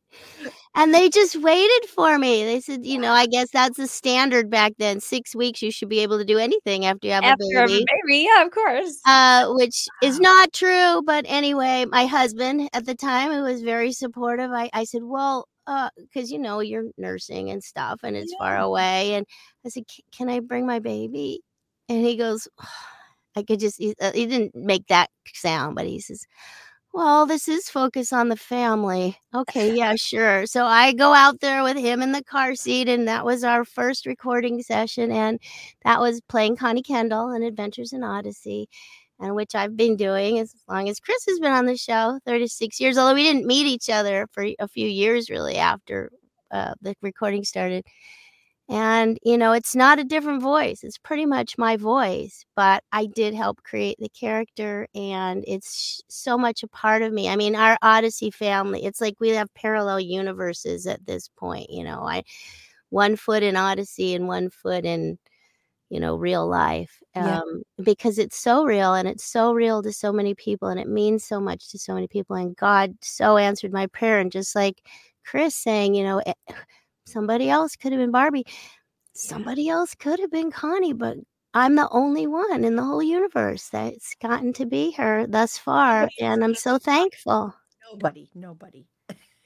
And 0.75 0.93
they 0.93 1.09
just 1.09 1.37
waited 1.41 1.89
for 1.89 2.17
me. 2.19 2.43
They 2.43 2.59
said, 2.59 2.85
you 2.85 2.99
know, 2.99 3.13
I 3.13 3.27
guess 3.27 3.49
that's 3.51 3.77
the 3.77 3.87
standard 3.87 4.49
back 4.49 4.73
then. 4.77 4.99
Six 4.99 5.33
weeks, 5.33 5.61
you 5.61 5.71
should 5.71 5.87
be 5.89 5.99
able 5.99 6.17
to 6.17 6.25
do 6.25 6.37
anything 6.37 6.85
after 6.85 7.07
you 7.07 7.13
have 7.13 7.23
After 7.23 7.43
a 7.57 7.67
baby. 7.67 7.83
a 7.83 7.85
baby, 8.05 8.27
yeah, 8.29 8.43
of 8.45 8.51
course. 8.51 8.99
Uh, 9.07 9.53
which 9.53 9.87
is 10.03 10.19
not 10.19 10.51
true. 10.51 11.01
But 11.05 11.25
anyway, 11.27 11.85
my 11.89 12.05
husband 12.05 12.69
at 12.73 12.85
the 12.85 12.95
time, 12.95 13.31
who 13.31 13.43
was 13.43 13.61
very 13.61 13.93
supportive, 13.93 14.51
I, 14.51 14.69
I 14.73 14.83
said, 14.83 15.03
well, 15.03 15.47
because 15.65 16.29
you 16.31 16.39
know 16.39 16.59
you're 16.59 16.85
nursing 16.97 17.49
and 17.49 17.63
stuff, 17.63 18.01
and 18.03 18.15
it's 18.15 18.35
far 18.35 18.57
away, 18.57 19.15
and 19.15 19.25
I 19.65 19.69
said, 19.69 19.83
can 20.15 20.29
I 20.29 20.39
bring 20.41 20.67
my 20.67 20.79
baby? 20.79 21.39
And 21.89 22.05
he 22.05 22.17
goes, 22.17 22.47
I 23.37 23.43
could 23.43 23.59
just. 23.59 23.77
He, 23.79 23.93
uh, 24.01 24.11
he 24.13 24.25
didn't 24.27 24.55
make 24.55 24.87
that 24.87 25.09
sound, 25.33 25.75
but 25.75 25.85
he 25.85 25.99
says, 25.99 26.25
well, 26.95 27.25
this 27.25 27.49
is 27.49 27.69
focus 27.69 28.13
on 28.13 28.29
the 28.29 28.37
family. 28.37 29.17
Okay, 29.33 29.75
yeah, 29.77 29.95
sure. 29.95 30.45
So 30.45 30.65
I 30.65 30.93
go 30.93 31.13
out 31.13 31.41
there 31.41 31.61
with 31.61 31.75
him 31.77 32.01
in 32.01 32.13
the 32.13 32.23
car 32.23 32.55
seat, 32.55 32.87
and 32.87 33.05
that 33.09 33.25
was 33.25 33.43
our 33.43 33.65
first 33.65 34.05
recording 34.05 34.61
session. 34.63 35.11
And 35.11 35.39
that 35.83 35.99
was 35.99 36.21
playing 36.29 36.55
Connie 36.55 36.81
Kendall 36.81 37.29
and 37.31 37.43
Adventures 37.43 37.91
in 37.91 38.01
Odyssey, 38.01 38.69
and 39.19 39.35
which 39.35 39.55
I've 39.55 39.75
been 39.75 39.97
doing 39.97 40.39
as 40.39 40.53
long 40.69 40.87
as 40.87 41.01
Chris 41.01 41.25
has 41.27 41.37
been 41.39 41.51
on 41.51 41.65
the 41.65 41.75
show 41.75 42.17
36 42.25 42.79
years, 42.79 42.97
although 42.97 43.15
we 43.15 43.23
didn't 43.23 43.45
meet 43.45 43.67
each 43.67 43.89
other 43.89 44.27
for 44.31 44.45
a 44.59 44.67
few 44.69 44.87
years 44.87 45.29
really 45.29 45.57
after 45.57 46.11
uh, 46.51 46.75
the 46.81 46.95
recording 47.01 47.43
started. 47.43 47.85
And, 48.67 49.19
you 49.23 49.37
know, 49.37 49.51
it's 49.51 49.75
not 49.75 49.99
a 49.99 50.03
different 50.03 50.41
voice. 50.41 50.83
It's 50.83 50.97
pretty 50.97 51.25
much 51.27 51.55
my 51.57 51.77
voice, 51.77 52.45
but 52.55 52.83
I 52.91 53.05
did 53.05 53.35
help 53.35 53.61
create 53.63 53.97
the 53.99 54.09
character 54.09 54.87
and 54.95 55.43
it's 55.47 56.01
so 56.09 56.35
much 56.35 56.63
a 56.63 56.67
part 56.67 57.03
of 57.03 57.13
me. 57.13 57.29
I 57.29 57.35
mean, 57.35 57.55
our 57.55 57.77
Odyssey 57.83 58.31
family, 58.31 58.83
it's 58.83 58.99
like 59.01 59.15
we 59.19 59.29
have 59.29 59.53
parallel 59.53 59.99
universes 59.99 60.87
at 60.87 61.05
this 61.05 61.29
point, 61.37 61.69
you 61.69 61.83
know. 61.83 62.01
I 62.07 62.23
one 62.89 63.15
foot 63.17 63.43
in 63.43 63.55
Odyssey 63.57 64.15
and 64.15 64.27
one 64.27 64.49
foot 64.49 64.85
in, 64.85 65.17
you 65.89 65.99
know, 65.99 66.15
real 66.15 66.47
life. 66.47 66.99
Yeah. 67.15 67.39
Um 67.39 67.63
because 67.83 68.19
it's 68.19 68.37
so 68.37 68.65
real 68.65 68.93
and 68.95 69.07
it's 69.07 69.25
so 69.25 69.53
real 69.53 69.83
to 69.83 69.93
so 69.93 70.11
many 70.13 70.35
people 70.35 70.69
and 70.69 70.79
it 70.79 70.87
means 70.89 71.23
so 71.25 71.39
much 71.41 71.69
to 71.71 71.79
so 71.79 71.93
many 71.95 72.07
people 72.07 72.35
and 72.37 72.55
God 72.57 72.95
so 73.01 73.37
answered 73.37 73.73
my 73.73 73.87
prayer 73.87 74.19
and 74.19 74.31
just 74.31 74.55
like 74.55 74.81
Chris 75.25 75.55
saying, 75.55 75.95
you 75.95 76.03
know, 76.03 76.19
eh, 76.25 76.33
somebody 77.05 77.49
else 77.49 77.75
could 77.75 77.91
have 77.91 77.99
been 77.99 78.11
Barbie. 78.11 78.45
Somebody 79.13 79.69
else 79.69 79.95
could 79.95 80.19
have 80.19 80.31
been 80.31 80.51
Connie, 80.51 80.93
but 80.93 81.17
I'm 81.53 81.75
the 81.75 81.87
only 81.89 82.27
one 82.27 82.65
in 82.65 82.75
the 82.75 82.83
whole 82.83 83.01
universe 83.01 83.69
that's 83.69 84.15
gotten 84.21 84.51
to 84.53 84.65
be 84.65 84.91
her 84.91 85.25
thus 85.25 85.57
far. 85.57 86.09
And 86.19 86.43
I'm 86.43 86.55
so 86.55 86.77
thankful. 86.77 87.53
Nobody, 87.91 88.29
nobody. 88.35 88.85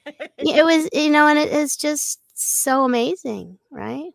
It 0.38 0.64
was, 0.64 0.88
you 0.92 1.10
know, 1.10 1.28
and 1.28 1.38
it 1.38 1.52
is 1.52 1.76
just 1.76 2.20
so 2.34 2.84
amazing, 2.84 3.58
right? 3.70 4.10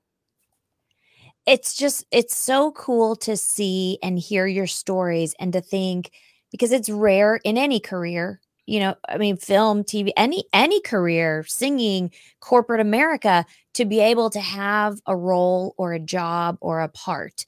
it's 1.45 1.75
just 1.75 2.05
it's 2.11 2.35
so 2.35 2.71
cool 2.71 3.15
to 3.15 3.37
see 3.37 3.99
and 4.01 4.17
hear 4.17 4.47
your 4.47 4.67
stories 4.67 5.35
and 5.39 5.53
to 5.53 5.61
think 5.61 6.11
because 6.51 6.71
it's 6.71 6.89
rare 6.89 7.39
in 7.43 7.57
any 7.57 7.79
career 7.79 8.41
you 8.65 8.79
know 8.79 8.95
i 9.09 9.17
mean 9.17 9.37
film 9.37 9.83
tv 9.83 10.11
any 10.17 10.45
any 10.53 10.81
career 10.81 11.43
singing 11.47 12.11
corporate 12.39 12.81
america 12.81 13.45
to 13.73 13.85
be 13.85 13.99
able 13.99 14.29
to 14.29 14.39
have 14.39 14.99
a 15.05 15.15
role 15.15 15.73
or 15.77 15.93
a 15.93 15.99
job 15.99 16.57
or 16.61 16.81
a 16.81 16.89
part 16.89 17.45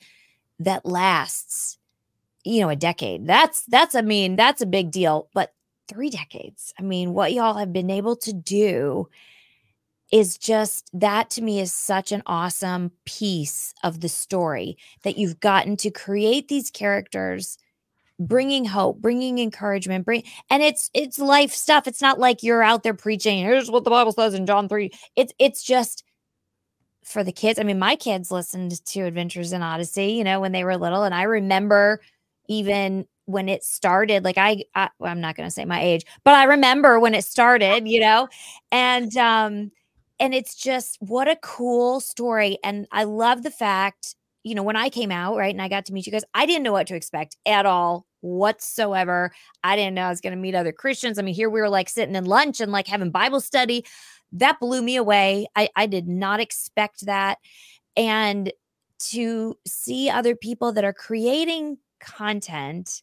that 0.60 0.86
lasts 0.86 1.78
you 2.48 2.62
know 2.62 2.70
a 2.70 2.76
decade. 2.76 3.28
That's 3.28 3.64
that's 3.66 3.94
i 3.94 4.02
mean 4.02 4.36
that's 4.36 4.62
a 4.62 4.66
big 4.66 4.92
deal 4.92 5.30
but 5.34 5.54
3 5.88 6.10
decades. 6.10 6.74
I 6.80 6.82
mean 6.82 7.14
what 7.14 7.34
y'all 7.34 7.58
have 7.58 7.74
been 7.74 7.90
able 7.90 8.16
to 8.18 8.34
do 8.34 9.10
is 10.12 10.38
just 10.38 10.90
that 10.94 11.30
to 11.32 11.42
me 11.42 11.60
is 11.60 11.74
such 11.74 12.14
an 12.14 12.24
awesome 12.26 12.92
piece 13.06 13.74
of 13.84 14.00
the 14.00 14.08
story 14.08 14.78
that 15.04 15.18
you've 15.18 15.40
gotten 15.42 15.76
to 15.78 15.92
create 15.92 16.48
these 16.48 16.72
characters 16.72 17.58
bringing 18.20 18.66
hope 18.66 19.00
bringing 19.00 19.38
encouragement 19.40 20.04
bring 20.06 20.24
and 20.50 20.64
it's 20.64 20.90
it's 20.94 21.20
life 21.20 21.52
stuff. 21.52 21.88
It's 21.88 22.02
not 22.02 22.20
like 22.20 22.42
you're 22.42 22.64
out 22.64 22.84
there 22.84 22.94
preaching 22.94 23.40
here's 23.40 23.70
what 23.70 23.84
the 23.84 23.90
bible 23.90 24.12
says 24.12 24.34
in 24.34 24.46
john 24.46 24.68
3 24.68 24.92
it's 25.16 25.34
it's 25.38 25.64
just 25.64 26.04
for 27.04 27.24
the 27.24 27.32
kids. 27.32 27.58
I 27.58 27.64
mean 27.64 27.80
my 27.80 27.96
kids 27.96 28.32
listened 28.32 28.84
to 28.86 29.02
adventures 29.02 29.54
in 29.54 29.62
odyssey 29.62 30.14
you 30.14 30.24
know 30.24 30.40
when 30.40 30.52
they 30.52 30.64
were 30.64 30.78
little 30.78 31.04
and 31.04 31.14
i 31.14 31.24
remember 31.24 32.02
even 32.50 33.06
when 33.26 33.50
it 33.50 33.64
started 33.64 34.24
like 34.24 34.38
i, 34.38 34.64
I 34.74 34.90
well, 35.00 35.12
i'm 35.12 35.22
not 35.22 35.36
going 35.36 35.48
to 35.48 35.54
say 35.54 35.66
my 35.66 35.82
age 35.82 36.06
but 36.24 36.34
i 36.34 36.46
remember 36.46 37.00
when 37.00 37.14
it 37.14 37.24
started 37.24 37.88
you 37.88 38.00
know? 38.00 38.28
And 38.72 39.16
um 39.18 39.72
and 40.20 40.34
it's 40.34 40.56
just 40.56 40.98
what 41.00 41.28
a 41.28 41.36
cool 41.38 42.00
story. 42.00 42.58
And 42.64 42.88
i 42.92 43.04
love 43.04 43.44
the 43.44 43.52
fact 43.52 44.16
you 44.44 44.56
know 44.56 44.64
when 44.64 44.76
i 44.76 44.90
came 44.90 45.12
out 45.12 45.38
right 45.38 45.54
and 45.54 45.62
i 45.62 45.68
got 45.68 45.86
to 45.86 45.94
meet 45.94 46.06
you 46.06 46.12
guys 46.12 46.24
i 46.34 46.46
didn't 46.46 46.64
know 46.64 46.72
what 46.72 46.88
to 46.88 46.96
expect 46.96 47.38
at 47.46 47.66
all 47.66 48.07
whatsoever. 48.22 49.32
I 49.64 49.76
didn't 49.76 49.96
know 49.96 50.06
i 50.06 50.10
was 50.10 50.22
going 50.22 50.36
to 50.36 50.40
meet 50.40 50.56
other 50.56 50.72
christians. 50.72 51.20
I 51.20 51.22
mean 51.22 51.36
here 51.36 51.50
we 51.50 51.62
were 51.62 51.70
like 51.70 51.90
sitting 51.90 52.16
in 52.16 52.26
lunch 52.26 52.60
and 52.60 52.72
like 52.72 52.88
having 52.88 53.12
bible 53.12 53.42
study. 53.42 53.86
That 54.34 54.60
blew 54.60 54.82
me 54.82 54.96
away. 54.96 55.48
I 55.56 55.70
i 55.76 55.86
did 55.86 56.08
not 56.08 56.40
expect 56.40 57.06
that. 57.06 57.38
And 57.96 58.52
to 59.00 59.58
see 59.66 60.10
other 60.10 60.36
people 60.36 60.74
that 60.74 60.84
are 60.84 60.94
creating 60.94 61.78
content 62.00 63.02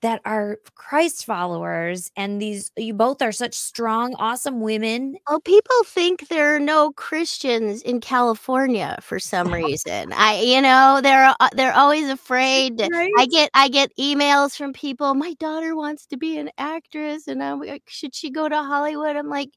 that 0.00 0.20
are 0.24 0.58
Christ 0.74 1.24
followers 1.24 2.10
and 2.16 2.40
these 2.40 2.70
you 2.76 2.94
both 2.94 3.20
are 3.22 3.32
such 3.32 3.54
strong 3.54 4.14
awesome 4.18 4.60
women 4.60 5.16
Well, 5.28 5.40
people 5.40 5.76
think 5.84 6.28
there 6.28 6.54
are 6.54 6.60
no 6.60 6.92
Christians 6.92 7.82
in 7.82 8.00
California 8.00 8.98
for 9.02 9.18
some 9.18 9.52
reason. 9.52 10.12
I, 10.12 10.40
you 10.40 10.60
know, 10.62 11.00
they're 11.02 11.34
uh, 11.40 11.48
they're 11.54 11.74
always 11.74 12.08
afraid. 12.08 12.78
to- 12.78 12.88
I 13.18 13.26
get 13.26 13.50
I 13.54 13.68
get 13.68 13.90
emails 13.98 14.56
from 14.56 14.72
people. 14.72 15.14
My 15.14 15.34
daughter 15.34 15.74
wants 15.74 16.06
to 16.06 16.16
be 16.16 16.38
an 16.38 16.50
actress, 16.58 17.26
and 17.26 17.42
I'm 17.42 17.60
like, 17.60 17.82
should 17.88 18.14
she 18.14 18.30
go 18.30 18.48
to 18.48 18.62
Hollywood? 18.62 19.16
I'm 19.16 19.28
like, 19.28 19.50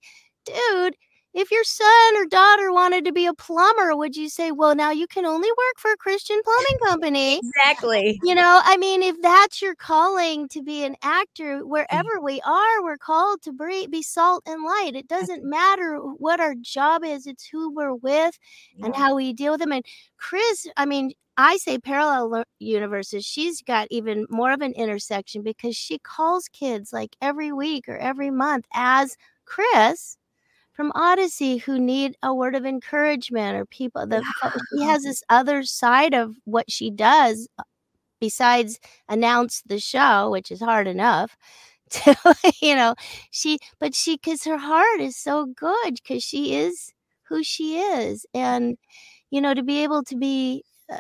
dude. 0.46 0.96
If 1.34 1.50
your 1.50 1.64
son 1.64 2.18
or 2.18 2.26
daughter 2.26 2.74
wanted 2.74 3.06
to 3.06 3.14
be 3.14 3.26
a 3.26 3.34
plumber, 3.34 3.96
would 3.96 4.18
you 4.18 4.28
say, 4.28 4.52
well, 4.52 4.76
now 4.76 4.92
you 4.92 5.08
can 5.08 5.26
only 5.26 5.50
work 5.50 5.78
for 5.78 5.92
a 5.92 5.98
Christian 5.98 6.42
plumbing 6.44 6.80
company? 6.88 7.40
exactly 7.40 8.20
You 8.24 8.36
know, 8.36 8.62
I 8.64 8.76
mean, 8.78 9.02
if 9.02 9.22
that's 9.22 9.62
your 9.62 9.76
calling 9.76 10.50
to 10.50 10.62
be 10.62 10.84
an 10.84 10.96
actor, 11.02 11.60
mm-hmm. 11.60 11.70
wherever 11.70 12.20
we 12.22 12.42
are, 12.42 12.84
we're 12.84 12.98
called 12.98 13.42
to 13.44 13.54
be, 13.54 13.88
be 13.88 14.02
salt 14.02 14.44
and 14.46 14.64
light. 14.64 14.92
It 14.96 15.08
doesn't 15.08 15.44
matter 15.44 15.98
what 15.98 16.40
our 16.42 16.56
job 16.56 17.04
is, 17.06 17.26
it's 17.28 17.48
who 17.48 17.74
we're 17.74 17.96
with 17.96 18.38
and 18.84 18.96
how 18.96 19.16
we 19.16 19.32
deal 19.32 19.54
with 19.54 19.62
them. 19.62 19.72
And 19.72 19.86
Chris, 20.18 20.68
I 20.76 20.86
mean, 20.86 21.14
I 21.38 21.58
say 21.58 21.80
parallel 21.80 22.44
universes. 22.60 23.26
She's 23.26 23.62
got 23.62 23.88
even 23.90 24.28
more 24.30 24.52
of 24.52 24.62
an 24.62 24.74
intersection 24.74 25.44
because 25.44 25.76
she 25.76 25.98
calls 25.98 26.50
kids 26.50 26.92
like 26.92 27.16
every 27.22 27.52
week 27.52 27.88
or 27.88 27.98
every 27.98 28.32
month 28.32 28.66
as 28.74 29.16
Chris 29.46 30.18
from 30.74 30.92
Odyssey 30.96 31.58
who 31.58 31.80
need 31.80 32.16
a 32.24 32.34
word 32.34 32.56
of 32.56 32.66
encouragement 32.66 33.58
or 33.58 33.66
people 33.66 34.08
that 34.08 34.24
she 34.74 34.84
has 34.84 35.04
this 35.04 35.24
other 35.30 35.64
side 35.64 36.14
of 36.14 36.36
what 36.46 36.72
she 36.72 36.90
does 36.90 37.48
uh, 37.60 37.64
besides 38.20 38.80
announce 39.10 39.62
the 39.66 39.80
show, 39.80 40.30
which 40.32 40.52
is 40.52 40.62
hard 40.62 40.88
enough. 40.88 41.38
To, 41.92 42.16
you 42.62 42.74
know, 42.74 42.96
she, 43.32 43.60
but 43.80 43.94
she, 43.94 44.16
because 44.16 44.46
her 44.46 44.58
heart 44.58 45.02
is 45.02 45.18
so 45.18 45.48
good, 45.48 45.96
because 45.96 46.24
she 46.24 46.56
is 46.56 46.94
who 47.28 47.44
she 47.44 47.80
is. 47.80 48.26
And, 48.34 48.78
you 49.30 49.42
know, 49.42 49.54
to 49.54 49.62
be 49.62 49.84
able 49.84 50.02
to 50.04 50.16
be, 50.16 50.64
uh, 50.90 50.98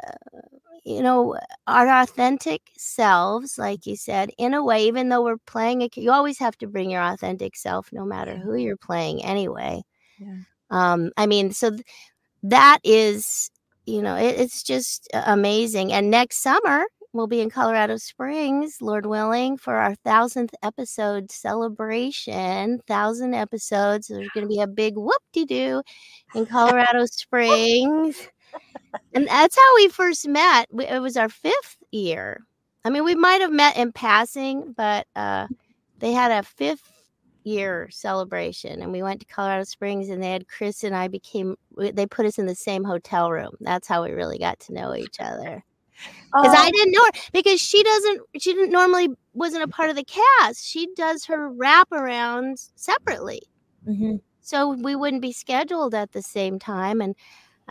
you 0.83 1.01
know, 1.01 1.37
our 1.67 1.87
authentic 1.87 2.61
selves, 2.77 3.57
like 3.57 3.85
you 3.85 3.95
said, 3.95 4.31
in 4.37 4.53
a 4.53 4.63
way, 4.63 4.87
even 4.87 5.09
though 5.09 5.23
we're 5.23 5.37
playing 5.37 5.83
a, 5.83 5.89
you 5.95 6.11
always 6.11 6.39
have 6.39 6.57
to 6.57 6.67
bring 6.67 6.89
your 6.89 7.03
authentic 7.03 7.55
self 7.55 7.89
no 7.91 8.03
matter 8.03 8.35
who 8.35 8.55
you're 8.55 8.77
playing 8.77 9.23
anyway. 9.23 9.83
Yeah. 10.19 10.37
Um, 10.71 11.11
I 11.17 11.27
mean, 11.27 11.51
so 11.51 11.69
th- 11.69 11.83
that 12.43 12.79
is, 12.83 13.51
you 13.85 14.01
know, 14.01 14.15
it, 14.15 14.39
it's 14.39 14.63
just 14.63 15.07
amazing. 15.13 15.93
And 15.93 16.09
next 16.09 16.37
summer, 16.37 16.85
we'll 17.13 17.27
be 17.27 17.41
in 17.41 17.49
Colorado 17.51 17.97
Springs, 17.97 18.77
Lord 18.81 19.05
willing, 19.05 19.57
for 19.57 19.75
our 19.75 19.95
thousandth 19.95 20.55
episode 20.63 21.31
celebration. 21.31 22.79
Thousand 22.87 23.35
episodes. 23.35 24.07
There's 24.07 24.29
going 24.33 24.45
to 24.45 24.53
be 24.53 24.61
a 24.61 24.67
big 24.67 24.95
whoop 24.95 25.21
de 25.33 25.45
doo 25.45 25.83
in 26.33 26.45
Colorado 26.47 27.05
Springs. 27.05 28.29
And 29.13 29.27
that's 29.27 29.55
how 29.57 29.75
we 29.75 29.87
first 29.89 30.27
met. 30.27 30.67
We- 30.71 30.85
It 30.87 31.01
was 31.01 31.17
our 31.17 31.29
fifth 31.29 31.77
year. 31.91 32.45
I 32.83 32.89
mean, 32.89 33.03
we 33.03 33.15
might 33.15 33.41
have 33.41 33.51
met 33.51 33.77
in 33.77 33.91
passing, 33.91 34.73
but 34.75 35.05
uh, 35.15 35.47
they 35.99 36.11
had 36.13 36.31
a 36.31 36.43
fifth 36.43 36.89
year 37.43 37.87
celebration 37.91 38.83
and 38.83 38.91
we 38.91 39.01
went 39.01 39.19
to 39.19 39.25
Colorado 39.25 39.63
Springs 39.63 40.09
and 40.09 40.21
they 40.21 40.31
had 40.31 40.47
Chris 40.47 40.83
and 40.83 40.95
I 40.95 41.07
became 41.07 41.55
they 41.75 42.05
put 42.05 42.27
us 42.27 42.37
in 42.37 42.45
the 42.45 42.53
same 42.55 42.83
hotel 42.83 43.31
room. 43.31 43.55
That's 43.61 43.87
how 43.87 44.03
we 44.03 44.11
really 44.11 44.37
got 44.37 44.59
to 44.61 44.73
know 44.73 44.93
each 44.95 45.19
other. 45.19 45.63
because 46.31 46.55
I 46.55 46.67
Oh. 46.67 46.71
didn't 46.71 46.91
know 46.91 47.03
her 47.03 47.21
because 47.33 47.59
she 47.59 47.81
doesn't 47.83 48.21
she 48.39 48.53
didn't 48.53 48.71
normally 48.71 49.09
wasn't 49.33 49.63
a 49.63 49.67
part 49.67 49.89
of 49.89 49.95
the 49.95 50.05
cast. 50.05 50.63
She 50.65 50.87
does 50.95 51.25
her 51.25 51.51
wraparounds 51.51 52.69
separately, 52.75 53.41
Mm-hmm. 53.87 54.17
so 54.41 54.69
we 54.73 54.95
wouldn't 54.95 55.23
be 55.23 55.31
scheduled 55.33 55.95
at 55.95 56.11
the 56.11 56.21
same 56.21 56.59
time, 56.59 57.01
and 57.01 57.15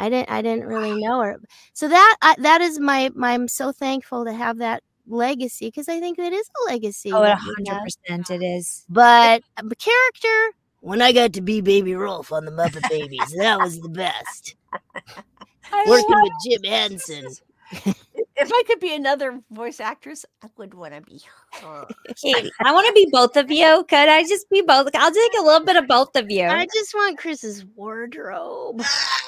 I 0.00 0.08
didn't 0.08 0.30
I 0.30 0.42
didn't 0.42 0.66
really 0.66 1.00
know 1.02 1.20
her. 1.20 1.40
So 1.74 1.88
that 1.88 2.16
I, 2.22 2.34
that 2.38 2.60
is 2.62 2.80
my, 2.80 3.10
my 3.14 3.32
I'm 3.32 3.48
so 3.48 3.70
thankful 3.70 4.24
to 4.24 4.32
have 4.32 4.58
that 4.58 4.82
legacy 5.06 5.66
because 5.66 5.88
I 5.88 6.00
think 6.00 6.18
it 6.18 6.32
is 6.32 6.48
a 6.48 6.72
legacy. 6.72 7.12
Oh, 7.12 7.22
a 7.22 7.30
100 7.30 7.82
percent 7.82 8.30
it 8.30 8.42
is. 8.42 8.86
But 8.88 9.42
uh, 9.58 9.68
a 9.70 9.74
character 9.76 10.56
when 10.80 11.02
I 11.02 11.12
got 11.12 11.34
to 11.34 11.42
be 11.42 11.60
Baby 11.60 11.92
Rowlf 11.92 12.32
on 12.32 12.46
the 12.46 12.50
Muppet 12.50 12.88
Babies, 12.88 13.34
that 13.38 13.60
was 13.60 13.78
the 13.80 13.90
best. 13.90 14.56
Working 15.86 16.16
with 16.22 16.32
Jim 16.44 16.64
Henson. 16.64 17.26
If 18.40 18.50
I 18.52 18.62
could 18.66 18.80
be 18.80 18.94
another 18.94 19.40
voice 19.50 19.80
actress, 19.80 20.24
I 20.42 20.48
would 20.56 20.72
want 20.74 20.94
to 20.94 21.02
be 21.02 21.20
her. 21.60 21.86
Katie, 22.16 22.50
I 22.64 22.72
want 22.72 22.86
to 22.86 22.92
be 22.92 23.08
both 23.12 23.36
of 23.36 23.50
you. 23.50 23.84
Could 23.88 24.08
I 24.08 24.22
just 24.22 24.48
be 24.50 24.62
both? 24.62 24.88
I'll 24.94 25.12
take 25.12 25.32
a 25.38 25.44
little 25.44 25.64
bit 25.64 25.76
of 25.76 25.86
both 25.86 26.16
of 26.16 26.30
you. 26.30 26.44
I 26.44 26.66
just 26.72 26.94
want 26.94 27.18
Chris's 27.18 27.64
wardrobe. 27.76 28.82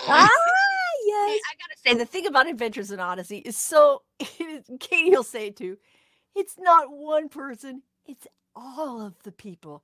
ah, 0.08 0.28
Hey, 1.04 1.34
I 1.34 1.54
gotta 1.58 1.78
say, 1.84 1.94
the 1.94 2.06
thing 2.06 2.26
about 2.26 2.48
Adventures 2.48 2.90
in 2.90 3.00
Odyssey 3.00 3.38
is 3.38 3.56
so. 3.56 4.02
Katie 4.80 5.10
will 5.10 5.24
say 5.24 5.48
it 5.48 5.56
too. 5.56 5.76
It's 6.34 6.54
not 6.58 6.86
one 6.90 7.28
person; 7.28 7.82
it's 8.06 8.26
all 8.54 9.00
of 9.00 9.14
the 9.24 9.32
people. 9.32 9.82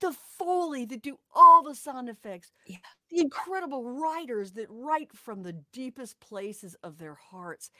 The 0.00 0.16
foley 0.38 0.84
that 0.86 1.02
do 1.02 1.18
all 1.34 1.62
the 1.62 1.74
sound 1.74 2.08
effects. 2.08 2.50
Yeah. 2.66 2.78
The 3.10 3.20
incredible 3.20 3.84
writers 3.84 4.52
that 4.52 4.66
write 4.68 5.12
from 5.16 5.42
the 5.42 5.52
deepest 5.72 6.18
places 6.18 6.76
of 6.82 6.98
their 6.98 7.14
hearts. 7.14 7.70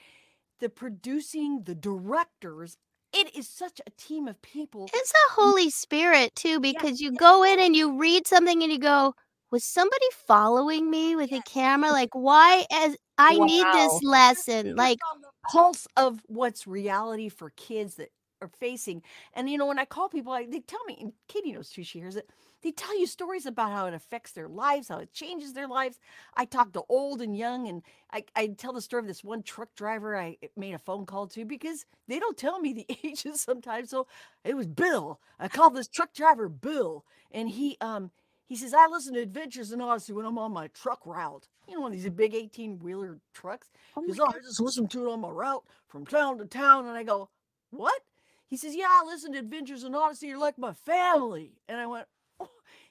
The 0.61 0.69
producing, 0.69 1.63
the 1.65 1.75
directors. 1.75 2.77
It 3.13 3.35
is 3.37 3.49
such 3.49 3.81
a 3.87 3.91
team 3.91 4.29
of 4.29 4.41
people. 4.43 4.91
It's 4.95 5.13
a 5.13 5.33
Holy 5.33 5.71
Spirit 5.71 6.35
too, 6.35 6.61
because 6.61 7.01
you 7.01 7.13
go 7.13 7.45
in 7.45 7.61
and 7.61 7.75
you 7.77 7.99
read 7.99 8.27
something 8.27 8.63
and 8.63 8.73
you 8.73 8.79
go, 8.79 9.15
"Was 9.51 9.65
somebody 9.65 10.07
following 10.13 10.91
me 10.91 11.17
with 11.17 11.33
a 11.33 11.41
camera? 11.43 11.91
Like, 11.91 12.11
why? 12.15 12.67
As 12.73 12.97
I 13.19 13.39
need 13.39 13.67
this 13.73 13.93
Wow. 13.93 14.01
lesson. 14.03 14.75
Like, 14.77 14.99
on 15.15 15.21
the 15.21 15.31
pulse 15.49 15.87
of 15.97 16.21
what's 16.27 16.67
reality 16.67 17.29
for 17.29 17.51
kids 17.51 17.97
that 17.97 18.11
are 18.41 18.49
facing. 18.49 19.03
And 19.35 19.49
you 19.49 19.59
know, 19.59 19.67
when 19.67 19.79
I 19.79 19.85
call 19.85 20.09
people, 20.09 20.33
I, 20.33 20.47
they 20.47 20.61
tell 20.61 20.85
me, 20.87 20.97
and 21.01 21.13
Katie 21.29 21.53
knows 21.53 21.71
too, 21.71 21.85
she 21.85 21.99
hears 22.01 22.17
it. 22.17 22.29
They 22.65 22.73
tell 22.73 22.99
you 22.99 23.07
stories 23.07 23.45
about 23.45 23.73
how 23.73 23.85
it 23.85 23.93
affects 23.93 24.33
their 24.33 24.49
lives, 24.49 24.89
how 24.89 24.97
it 24.97 25.13
changes 25.13 25.53
their 25.53 25.69
lives. 25.69 25.99
I 26.35 26.47
talk 26.47 26.73
to 26.73 26.83
old 26.89 27.21
and 27.21 27.37
young, 27.37 27.69
and 27.69 27.83
I, 28.11 28.25
I 28.35 28.47
tell 28.47 28.73
the 28.73 28.81
story 28.81 29.03
of 29.03 29.07
this 29.07 29.23
one 29.23 29.43
truck 29.43 29.69
driver 29.77 30.17
I 30.17 30.39
made 30.57 30.73
a 30.73 30.79
phone 30.79 31.05
call 31.05 31.27
to 31.29 31.45
because 31.45 31.85
they 32.09 32.19
don't 32.19 32.39
tell 32.39 32.59
me 32.61 32.73
the 32.73 32.87
ages 33.05 33.43
sometimes. 33.43 33.91
So 33.91 34.07
it 34.45 34.57
was 34.57 34.67
Bill. 34.67 35.21
I 35.39 35.49
called 35.49 35.77
this 35.77 35.89
truck 35.89 36.15
driver 36.15 36.49
Bill, 36.49 37.05
and 37.31 37.51
he 37.51 37.77
um 37.83 38.11
he 38.47 38.57
says 38.57 38.73
I 38.73 38.87
listen 38.87 39.13
to 39.13 39.21
Adventures 39.21 39.71
in 39.71 39.83
Odyssey 39.83 40.15
when 40.15 40.25
I'm 40.25 40.39
on 40.39 40.53
my 40.53 40.69
truck 40.69 41.05
route. 41.05 41.47
You 41.69 41.75
know, 41.75 41.83
one 41.83 41.93
of 41.93 42.01
these 42.01 42.11
big 42.11 42.35
18 42.35 42.79
wheeler 42.79 43.19
trucks. 43.35 43.69
He 43.95 44.07
goes, 44.07 44.21
oh, 44.21 44.27
I 44.27 44.39
just 44.43 44.61
listen 44.61 44.89
to 44.89 45.07
it 45.07 45.13
on 45.13 45.21
my 45.21 45.29
route 45.29 45.65
from 45.89 46.07
town 46.07 46.39
to 46.39 46.47
town. 46.47 46.87
And 46.87 46.97
I 46.97 47.03
go, 47.03 47.29
What? 47.71 48.01
He 48.49 48.57
says, 48.57 48.75
Yeah, 48.75 48.89
I 48.89 49.05
listen 49.07 49.33
to 49.33 49.39
Adventures 49.39 49.85
in 49.85 49.95
Odyssey. 49.95 50.29
You're 50.29 50.39
like 50.39 50.57
my 50.57 50.73
family. 50.73 51.53
And 51.69 51.79
I 51.79 51.87
went, 51.87 52.07
oh. 52.07 52.14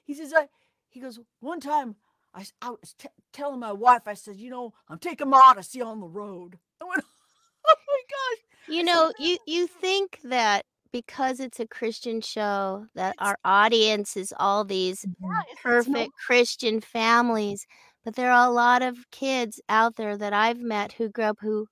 He 0.04 0.14
says, 0.14 0.32
I, 0.36 0.48
he 0.88 1.00
goes, 1.00 1.18
One 1.40 1.60
time 1.60 1.96
I, 2.34 2.44
I 2.62 2.70
was 2.70 2.94
t- 2.98 3.08
telling 3.32 3.60
my 3.60 3.72
wife, 3.72 4.02
I 4.06 4.14
said, 4.14 4.36
You 4.36 4.50
know, 4.50 4.72
I'm 4.88 4.98
taking 4.98 5.28
my 5.30 5.38
Odyssey 5.38 5.82
on 5.82 6.00
the 6.00 6.08
road. 6.08 6.58
I 6.80 6.84
went, 6.84 7.04
Oh 7.66 7.74
my 7.88 8.00
gosh. 8.10 8.74
you 8.76 8.84
know, 8.84 9.12
you 9.18 9.38
you 9.46 9.66
think 9.66 10.20
that 10.24 10.64
because 10.92 11.40
it's 11.40 11.58
a 11.58 11.66
Christian 11.66 12.20
show 12.20 12.86
that 12.94 13.16
our 13.18 13.36
audience 13.44 14.16
is 14.16 14.32
all 14.38 14.64
these 14.64 15.04
Yeah, 15.20 15.40
it's- 15.40 15.46
it's 15.50 15.88
no- 15.88 15.94
perfect 15.94 16.12
Christian 16.26 16.80
families, 16.80 17.66
but 18.04 18.14
there 18.14 18.30
are 18.30 18.46
a 18.46 18.52
lot 18.52 18.82
of 18.82 19.10
kids 19.10 19.60
out 19.68 19.96
there 19.96 20.16
that 20.16 20.32
I've 20.32 20.60
met 20.60 20.92
who 20.92 21.08
grew 21.08 21.24
up 21.24 21.38
who 21.40 21.66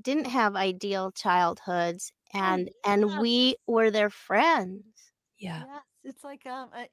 didn't 0.00 0.26
have 0.26 0.56
ideal 0.56 1.12
childhoods 1.12 2.10
and 2.32 2.68
and 2.84 3.08
yeah. 3.10 3.20
we 3.20 3.56
were 3.66 3.90
their 3.90 4.10
friends. 4.10 4.84
Yeah. 5.38 5.62
Yes, 5.66 5.82
it's 6.04 6.24
like 6.24 6.46
um, 6.46 6.70
I, 6.72 6.88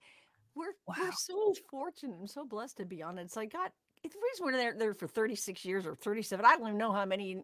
we're 0.55 0.73
we're 0.87 1.11
so 1.11 1.53
fortunate 1.69 2.19
and 2.19 2.29
so 2.29 2.45
blessed 2.45 2.77
to 2.77 2.85
be 2.85 3.01
on 3.01 3.17
it. 3.17 3.23
It's 3.23 3.35
like 3.35 3.53
God, 3.53 3.69
the 4.03 4.09
reason 4.09 4.45
we're 4.45 4.57
there 4.57 4.75
there 4.77 4.93
for 4.93 5.07
thirty 5.07 5.35
six 5.35 5.63
years 5.65 5.85
or 5.85 5.95
thirty 5.95 6.21
seven. 6.21 6.45
I 6.45 6.55
don't 6.55 6.67
even 6.67 6.77
know 6.77 6.91
how 6.91 7.05
many. 7.05 7.43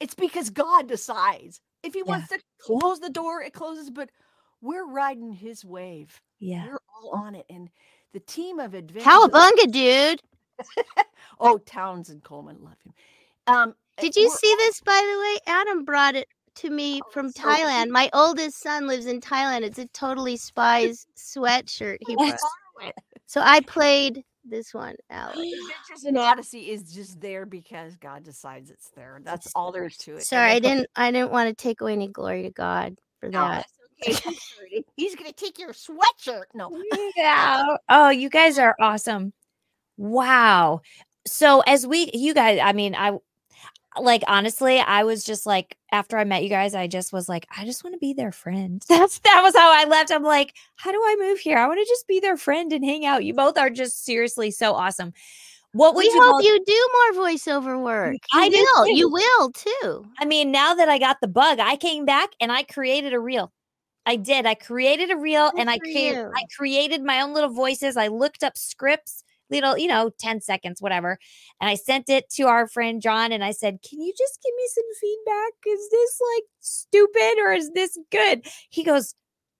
It's 0.00 0.14
because 0.14 0.50
God 0.50 0.88
decides 0.88 1.60
if 1.82 1.94
He 1.94 2.02
wants 2.02 2.28
to 2.28 2.38
close 2.60 3.00
the 3.00 3.10
door, 3.10 3.42
it 3.42 3.52
closes. 3.52 3.90
But 3.90 4.10
we're 4.60 4.86
riding 4.86 5.32
His 5.32 5.64
wave. 5.64 6.20
Yeah. 6.38 6.66
we're 6.66 6.78
all 7.02 7.10
on 7.18 7.34
it, 7.34 7.46
and 7.50 7.68
the 8.12 8.20
team 8.20 8.58
of 8.58 8.74
adventure. 8.74 9.08
Cowabunga, 9.08 9.70
dude. 9.70 10.22
oh, 11.40 11.58
Townsend 11.58 12.22
Coleman, 12.22 12.58
love 12.60 12.76
him. 12.84 12.92
Um, 13.46 13.74
Did 14.00 14.16
you 14.16 14.30
see 14.30 14.54
this 14.58 14.80
by 14.80 14.92
the 14.92 15.20
way? 15.20 15.54
Adam 15.54 15.84
brought 15.84 16.14
it 16.14 16.28
to 16.56 16.70
me 16.70 17.00
oh, 17.04 17.10
from 17.10 17.30
so 17.30 17.42
Thailand. 17.42 17.88
My 17.90 18.10
oldest 18.12 18.60
son 18.60 18.86
lives 18.86 19.06
in 19.06 19.20
Thailand. 19.20 19.62
It's 19.62 19.78
a 19.78 19.86
totally 19.86 20.36
spies 20.38 21.06
sweatshirt 21.16 21.98
he 22.06 22.16
brought. 22.16 22.38
So 23.26 23.40
I 23.40 23.60
played 23.60 24.24
this 24.44 24.74
one, 24.74 24.96
Alex. 25.10 25.38
Adventures 25.38 26.04
in 26.04 26.16
Odyssey 26.16 26.70
is 26.70 26.92
just 26.92 27.20
there 27.20 27.46
because 27.46 27.96
God 27.96 28.24
decides 28.24 28.70
it's 28.70 28.90
there. 28.90 29.20
That's 29.22 29.52
all 29.54 29.72
there 29.72 29.86
is 29.86 29.96
to 29.98 30.16
it. 30.16 30.22
Sorry, 30.22 30.50
I 30.50 30.58
didn't 30.58 30.88
I 30.96 31.10
didn't 31.10 31.30
want 31.30 31.48
to 31.48 31.54
take 31.54 31.80
away 31.80 31.92
any 31.92 32.08
glory 32.08 32.42
to 32.42 32.50
God 32.50 32.96
for 33.20 33.28
No, 33.28 33.40
that. 33.48 33.66
okay. 34.02 34.12
He's. 34.68 34.84
He's 34.96 35.16
gonna 35.16 35.32
take 35.32 35.58
your 35.58 35.72
sweatshirt. 35.72 36.44
No. 36.54 36.70
Yeah. 37.16 37.76
Oh, 37.88 38.10
you 38.10 38.30
guys 38.30 38.58
are 38.58 38.74
awesome. 38.80 39.32
Wow. 39.96 40.80
So 41.26 41.60
as 41.60 41.86
we 41.86 42.10
you 42.14 42.34
guys, 42.34 42.58
I 42.62 42.72
mean, 42.72 42.94
I 42.94 43.18
like 43.98 44.22
honestly, 44.28 44.78
I 44.78 45.04
was 45.04 45.24
just 45.24 45.46
like 45.46 45.76
after 45.92 46.16
I 46.18 46.24
met 46.24 46.42
you 46.42 46.48
guys, 46.48 46.74
I 46.74 46.86
just 46.86 47.12
was 47.12 47.28
like, 47.28 47.46
I 47.56 47.64
just 47.64 47.82
want 47.82 47.94
to 47.94 47.98
be 47.98 48.12
their 48.12 48.32
friend. 48.32 48.82
That's 48.88 49.18
that 49.20 49.40
was 49.42 49.54
how 49.56 49.72
I 49.72 49.84
left. 49.84 50.12
I'm 50.12 50.22
like, 50.22 50.54
how 50.76 50.92
do 50.92 50.98
I 50.98 51.16
move 51.18 51.38
here? 51.38 51.58
I 51.58 51.66
want 51.66 51.80
to 51.80 51.90
just 51.90 52.06
be 52.06 52.20
their 52.20 52.36
friend 52.36 52.72
and 52.72 52.84
hang 52.84 53.04
out. 53.04 53.24
You 53.24 53.34
both 53.34 53.58
are 53.58 53.70
just 53.70 54.04
seriously 54.04 54.50
so 54.50 54.74
awesome. 54.74 55.12
What 55.72 55.94
would 55.94 56.00
We 56.04 56.12
you 56.12 56.20
hope 56.22 56.36
both- 56.36 56.44
you 56.44 56.64
do 56.64 56.88
more 57.14 57.24
voiceover 57.26 57.76
mm, 57.76 57.84
work. 57.84 58.16
You 58.32 58.40
I 58.40 58.48
do 58.48 58.56
will. 58.56 58.88
You 58.88 59.08
will 59.10 59.52
too. 59.52 60.04
I 60.18 60.24
mean, 60.24 60.50
now 60.50 60.74
that 60.74 60.88
I 60.88 60.98
got 60.98 61.18
the 61.20 61.28
bug, 61.28 61.60
I 61.60 61.76
came 61.76 62.04
back 62.04 62.30
and 62.40 62.50
I 62.50 62.64
created 62.64 63.12
a 63.12 63.20
reel. 63.20 63.52
I 64.06 64.16
did. 64.16 64.46
I 64.46 64.54
created 64.54 65.10
a 65.10 65.16
reel 65.16 65.52
and 65.56 65.70
I 65.70 65.78
came. 65.78 66.16
I 66.16 66.42
created 66.56 67.04
my 67.04 67.20
own 67.20 67.34
little 67.34 67.50
voices. 67.52 67.96
I 67.96 68.08
looked 68.08 68.42
up 68.42 68.56
scripts, 68.56 69.22
little, 69.50 69.76
you 69.78 69.88
know, 69.88 70.10
10 70.18 70.40
seconds, 70.40 70.80
whatever. 70.80 71.18
And 71.60 71.68
I 71.70 71.74
sent 71.74 72.08
it 72.08 72.28
to 72.30 72.44
our 72.44 72.68
friend 72.68 73.00
John 73.02 73.32
and 73.32 73.44
I 73.44 73.52
said, 73.52 73.78
Can 73.88 74.00
you 74.00 74.12
just 74.16 74.38
give 74.42 74.54
me 74.56 74.68
some 74.74 74.84
feedback? 75.00 75.52
Is 75.66 75.90
this 75.90 76.20
like 76.34 76.44
stupid 76.60 77.38
or 77.38 77.52
is 77.52 77.70
this 77.72 77.98
good? 78.10 78.46
He 78.70 78.84
goes, 78.84 79.14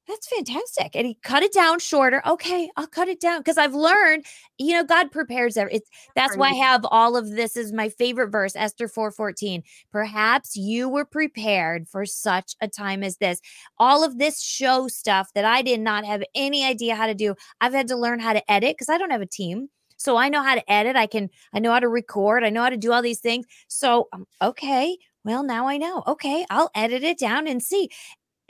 That's 0.09 0.29
fantastic. 0.29 0.97
And 0.97 1.07
he 1.07 1.19
cut 1.23 1.43
it 1.43 1.53
down 1.53 1.79
shorter. 1.79 2.23
Okay, 2.27 2.71
I'll 2.77 2.87
cut 2.87 3.09
it 3.09 3.21
down 3.21 3.41
because 3.41 3.59
I've 3.59 3.75
learned, 3.75 4.25
you 4.59 4.75
know, 4.75 4.85
God 4.85 5.13
prepares 5.13 5.57
every 5.57 5.75
it's 5.75 5.91
that's 6.17 6.37
why 6.37 6.51
I 6.51 6.55
have 6.55 6.85
all 6.91 7.17
of 7.17 7.31
this 7.31 7.57
is 7.57 7.73
my 7.73 7.89
favorite 7.89 8.31
verse, 8.31 8.57
Esther 8.57 8.89
4:14. 8.89 9.63
Perhaps 9.93 10.57
you 10.57 10.89
were 10.89 11.05
prepared 11.05 11.89
for 11.89 12.07
such 12.07 12.55
a 12.61 12.69
time 12.69 13.03
as 13.03 13.19
this. 13.19 13.41
All 13.79 14.05
of 14.05 14.19
this 14.19 14.43
show 14.43 14.89
stuff 14.89 15.29
that 15.35 15.45
I 15.45 15.63
did 15.63 15.81
not 15.81 16.05
have 16.05 16.23
any 16.35 16.65
idea 16.65 16.97
how 16.97 17.07
to 17.07 17.15
do. 17.15 17.35
I've 17.61 17.73
had 17.73 17.89
to 17.89 17.97
learn 17.97 18.21
how 18.21 18.33
to 18.33 18.51
edit 18.51 18.77
because 18.77 18.89
I 18.89 18.99
don't 18.99 19.11
have 19.11 19.23
a 19.23 19.27
team. 19.27 19.69
So 20.01 20.17
I 20.17 20.31
know 20.31 20.43
how 20.43 20.55
to 20.55 20.73
edit. 20.73 20.97
I 20.97 21.07
can, 21.07 21.29
I 21.53 21.59
know 21.59 21.73
how 21.73 21.79
to 21.79 21.89
record. 21.89 22.43
I 22.43 22.49
know 22.49 22.63
how 22.63 22.71
to 22.71 22.79
do 22.79 22.91
all 22.91 23.03
these 23.03 23.21
things. 23.21 23.45
So, 23.69 24.09
um, 24.15 24.27
okay, 24.41 24.97
well, 25.25 25.43
now 25.43 25.69
I 25.69 25.77
know. 25.77 26.03
Okay, 26.07 26.47
I'll 26.49 26.71
edit 26.75 27.05
it 27.05 27.19
down 27.19 27.47
and 27.47 27.63
see 27.63 27.91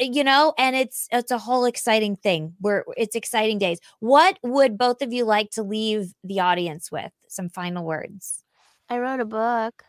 you 0.00 0.24
know 0.24 0.54
and 0.56 0.74
it's 0.74 1.06
it's 1.12 1.30
a 1.30 1.36
whole 1.36 1.66
exciting 1.66 2.16
thing 2.16 2.54
where 2.58 2.86
it's 2.96 3.14
exciting 3.14 3.58
days 3.58 3.78
what 3.98 4.38
would 4.42 4.78
both 4.78 5.02
of 5.02 5.12
you 5.12 5.26
like 5.26 5.50
to 5.50 5.62
leave 5.62 6.14
the 6.24 6.40
audience 6.40 6.90
with 6.90 7.12
some 7.28 7.50
final 7.50 7.84
words 7.84 8.42
I 8.88 8.98
wrote 8.98 9.20
a 9.20 9.26
book. 9.26 9.84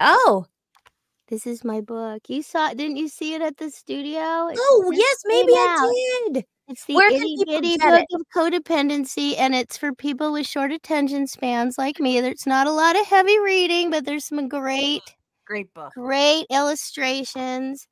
oh 0.00 0.46
This 1.28 1.46
is 1.46 1.64
my 1.64 1.80
book. 1.80 2.22
You 2.28 2.42
saw 2.42 2.70
didn't 2.74 2.96
you 2.96 3.08
see 3.08 3.34
it 3.34 3.42
at 3.42 3.56
the 3.56 3.70
studio? 3.70 4.18
Oh 4.20 4.92
yes 4.92 5.22
maybe 5.26 5.52
i 5.54 6.30
did 6.32 6.44
It's 6.68 6.84
the 6.86 6.94
Where 6.94 7.10
itty 7.10 7.36
bitty 7.44 7.76
book 7.78 8.04
it? 8.10 8.14
of 8.14 8.22
codependency, 8.34 9.34
and 9.36 9.54
it's 9.54 9.76
for 9.76 9.92
people 9.92 10.32
with 10.32 10.46
short 10.46 10.72
attention 10.72 11.26
spans 11.26 11.76
like 11.76 11.98
me. 12.00 12.20
There's 12.20 12.46
not 12.46 12.66
a 12.66 12.72
lot 12.72 12.98
of 12.98 13.06
heavy 13.06 13.38
reading, 13.40 13.90
but 13.90 14.04
there's 14.04 14.24
some 14.24 14.48
great, 14.48 15.02
Great 15.44 15.72
book. 15.74 15.92
great 15.94 16.46
illustrations. 16.50 17.88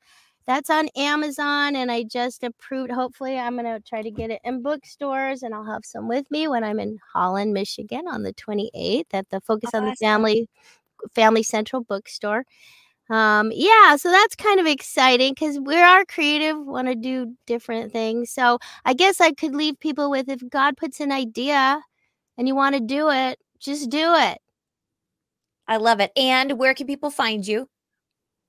That's 0.47 0.71
on 0.71 0.89
Amazon, 0.97 1.77
and 1.77 1.93
I 1.93 2.05
just 2.05 2.43
approved. 2.43 2.91
Hopefully, 2.91 3.39
I'm 3.39 3.57
going 3.57 3.67
to 3.67 3.81
try 3.87 4.03
to 4.03 4.11
get 4.11 4.31
it 4.31 4.41
in 4.45 4.63
bookstores, 4.63 5.43
and 5.43 5.55
I'll 5.55 5.65
have 5.65 5.85
some 5.85 6.09
with 6.09 6.31
me 6.31 6.49
when 6.49 6.65
I'm 6.65 6.81
in 6.81 6.99
Holland, 7.13 7.53
Michigan 7.53 8.09
on 8.09 8.23
the 8.23 8.33
28th 8.33 9.05
at 9.13 9.29
the 9.31 9.41
Focus 9.41 9.71
on 9.75 9.85
the 9.85 9.95
Family 9.97 10.49
Family 11.15 11.43
Central 11.43 11.83
Bookstore. 11.83 12.45
Um 13.11 13.51
yeah 13.55 13.97
so 13.97 14.11
that's 14.11 14.37
kind 14.37 14.61
of 14.61 14.67
exciting 14.67 15.33
because 15.35 15.59
we 15.61 15.77
are 15.77 16.05
creative 16.05 16.57
want 16.59 16.87
to 16.89 16.95
do 16.95 17.35
different 17.47 17.93
things 17.93 18.31
so 18.31 18.59
i 18.85 18.95
guess 18.95 19.21
i 19.21 19.33
could 19.33 19.55
leave 19.55 19.79
people 19.81 20.11
with 20.11 20.29
if 20.29 20.41
god 20.51 20.77
puts 20.77 21.01
an 21.01 21.11
idea 21.13 21.81
and 22.39 22.49
you 22.49 22.55
want 22.55 22.75
to 22.75 22.81
do 22.81 23.11
it 23.11 23.39
just 23.61 23.91
do 23.91 24.15
it 24.17 24.39
I 25.69 25.77
love 25.77 26.01
it. 26.01 26.11
And 26.17 26.59
where 26.59 26.75
can 26.75 26.87
people 26.89 27.11
find 27.11 27.47
you? 27.47 27.69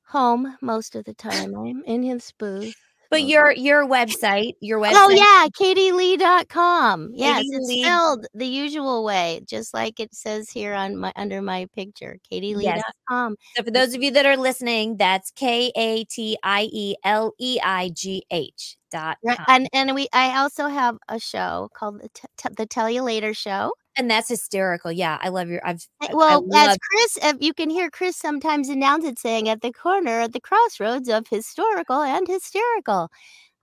home 0.07 0.57
most 0.61 0.95
of 0.95 1.05
the 1.05 1.13
time 1.13 1.55
i'm 1.55 1.83
in 1.85 2.03
his 2.03 2.31
booth 2.37 2.75
But 3.11 3.25
your 3.25 3.51
your 3.51 3.85
website, 3.85 4.53
your 4.61 4.79
oh, 4.79 4.83
website. 4.83 4.93
Oh 4.95 5.09
yeah, 5.09 5.47
katieleigh.com. 5.49 7.11
Yes, 7.13 7.41
Katie 7.41 7.55
it's 7.55 7.67
Lee. 7.67 7.83
spelled 7.83 8.25
the 8.33 8.47
usual 8.47 9.03
way, 9.03 9.41
just 9.45 9.73
like 9.73 9.99
it 9.99 10.15
says 10.15 10.49
here 10.49 10.73
on 10.73 10.95
my 10.95 11.11
under 11.17 11.41
my 11.41 11.67
picture. 11.75 12.17
katieleigh.com. 12.31 13.35
So 13.57 13.63
for 13.63 13.71
those 13.71 13.93
of 13.93 14.01
you 14.01 14.11
that 14.11 14.25
are 14.25 14.37
listening, 14.37 14.95
that's 14.95 15.29
K 15.31 15.73
A 15.75 16.05
T 16.05 16.37
I 16.41 16.69
E 16.71 16.95
L 17.03 17.33
E 17.37 17.59
I 17.61 17.89
G 17.93 18.23
H 18.31 18.77
dot 18.91 19.17
com. 19.27 19.45
And 19.49 19.67
and 19.73 19.93
we 19.93 20.07
I 20.13 20.39
also 20.39 20.67
have 20.67 20.97
a 21.09 21.19
show 21.19 21.69
called 21.73 21.99
the, 22.01 22.09
T- 22.13 22.27
T- 22.37 22.55
the 22.55 22.65
Tell 22.65 22.89
You 22.89 23.03
Later 23.03 23.33
Show. 23.33 23.73
And 23.97 24.09
that's 24.09 24.29
hysterical. 24.29 24.91
Yeah, 24.91 25.17
I 25.21 25.29
love 25.29 25.49
your. 25.49 25.61
I've 25.65 25.85
I- 26.01 26.07
I 26.11 26.13
Well, 26.13 26.45
as 26.55 26.77
Chris, 26.91 27.17
uh, 27.23 27.33
you 27.39 27.53
can 27.53 27.69
hear 27.69 27.89
Chris 27.89 28.17
sometimes 28.17 28.69
announce 28.69 29.05
it 29.05 29.19
saying 29.19 29.49
at 29.49 29.61
the 29.61 29.71
corner 29.73 30.21
at 30.21 30.33
the 30.33 30.39
crossroads 30.41 31.09
of 31.09 31.27
historical 31.29 32.01
and 32.01 32.27
hysterical. 32.27 33.09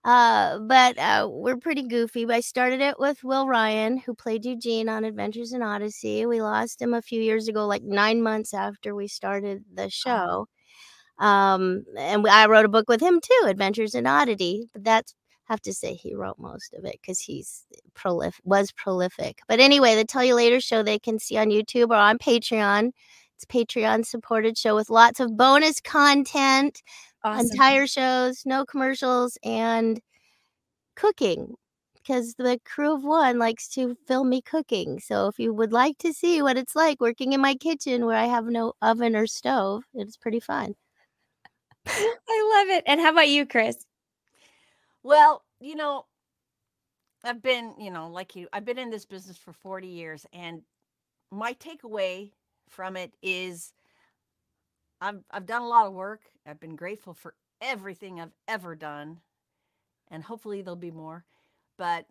Uh, 0.05 0.59
but 0.59 0.97
uh, 0.99 1.27
we're 1.31 1.57
pretty 1.57 1.83
goofy. 1.83 2.25
I 2.29 2.39
started 2.41 2.81
it 2.81 2.99
with 2.99 3.23
Will 3.23 3.47
Ryan, 3.47 3.97
who 3.97 4.15
played 4.15 4.45
Eugene 4.45 4.89
on 4.89 5.03
Adventures 5.05 5.53
in 5.53 5.61
Odyssey. 5.63 6.25
We 6.25 6.41
lost 6.41 6.81
him 6.81 6.93
a 6.93 7.01
few 7.01 7.21
years 7.21 7.47
ago, 7.49 7.67
like 7.67 7.83
nine 7.83 8.21
months 8.23 8.53
after 8.53 8.95
we 8.95 9.07
started 9.09 9.63
the 9.73 9.89
show. 9.89 10.47
Um, 11.19 11.83
and 11.97 12.23
we- 12.23 12.29
I 12.29 12.45
wrote 12.47 12.65
a 12.65 12.69
book 12.69 12.87
with 12.89 13.01
him 13.01 13.19
too, 13.21 13.45
Adventures 13.47 13.95
in 13.95 14.07
Oddity. 14.07 14.69
But 14.73 14.83
that's 14.85 15.13
have 15.49 15.61
to 15.61 15.73
say 15.73 15.93
he 15.95 16.13
wrote 16.15 16.37
most 16.39 16.73
of 16.73 16.85
it 16.85 16.99
because 17.01 17.19
he's 17.19 17.65
prolific 17.95 18.41
was 18.45 18.71
prolific. 18.71 19.39
But 19.47 19.59
anyway, 19.59 19.95
the 19.95 20.05
Tell 20.05 20.23
You 20.23 20.35
Later 20.35 20.59
show 20.61 20.83
they 20.83 20.99
can 20.99 21.19
see 21.19 21.37
on 21.37 21.47
YouTube 21.49 21.89
or 21.89 21.95
on 21.95 22.17
Patreon. 22.19 22.91
It's 23.35 23.43
a 23.43 23.47
Patreon 23.47 24.05
supported 24.05 24.57
show 24.57 24.75
with 24.75 24.89
lots 24.89 25.19
of 25.19 25.35
bonus 25.37 25.79
content, 25.81 26.81
Awesome. 27.23 27.47
entire 27.51 27.87
shows, 27.87 28.43
no 28.45 28.65
commercials, 28.65 29.37
and 29.43 29.99
cooking. 30.95 31.55
Because 31.95 32.33
the 32.35 32.59
crew 32.65 32.93
of 32.95 33.03
one 33.03 33.37
likes 33.39 33.67
to 33.69 33.95
film 34.07 34.29
me 34.29 34.41
cooking. 34.41 34.99
So 34.99 35.27
if 35.27 35.37
you 35.39 35.53
would 35.53 35.71
like 35.71 35.97
to 35.99 36.13
see 36.13 36.41
what 36.41 36.57
it's 36.57 36.75
like 36.75 36.99
working 37.01 37.33
in 37.33 37.41
my 37.41 37.55
kitchen 37.55 38.05
where 38.05 38.15
I 38.17 38.25
have 38.25 38.45
no 38.45 38.73
oven 38.81 39.15
or 39.15 39.27
stove, 39.27 39.83
it's 39.93 40.17
pretty 40.17 40.39
fun. 40.39 40.75
I 41.87 42.65
love 42.67 42.77
it. 42.77 42.83
And 42.87 42.99
how 43.01 43.11
about 43.11 43.29
you, 43.29 43.45
Chris? 43.45 43.77
Well, 45.03 45.43
you 45.59 45.75
know, 45.75 46.05
I've 47.23 47.41
been, 47.41 47.75
you 47.77 47.91
know, 47.91 48.07
like 48.09 48.35
you, 48.35 48.47
I've 48.53 48.65
been 48.65 48.79
in 48.79 48.89
this 48.89 49.05
business 49.05 49.37
for 49.37 49.53
40 49.53 49.87
years, 49.87 50.25
and 50.31 50.61
my 51.31 51.53
takeaway 51.55 52.31
from 52.69 52.97
it 52.97 53.13
is 53.21 53.73
I've 55.01 55.23
I've 55.31 55.45
done 55.45 55.61
a 55.61 55.67
lot 55.67 55.87
of 55.87 55.93
work. 55.93 56.21
I've 56.45 56.59
been 56.59 56.75
grateful 56.75 57.13
for 57.13 57.35
everything 57.61 58.19
I've 58.19 58.33
ever 58.47 58.75
done, 58.75 59.19
and 60.09 60.23
hopefully 60.23 60.61
there'll 60.61 60.75
be 60.75 60.91
more. 60.91 61.25
But 61.77 62.05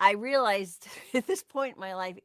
I 0.00 0.12
realized 0.12 0.88
at 1.14 1.26
this 1.26 1.42
point 1.42 1.76
in 1.76 1.80
my 1.80 1.94
life, 1.94 2.18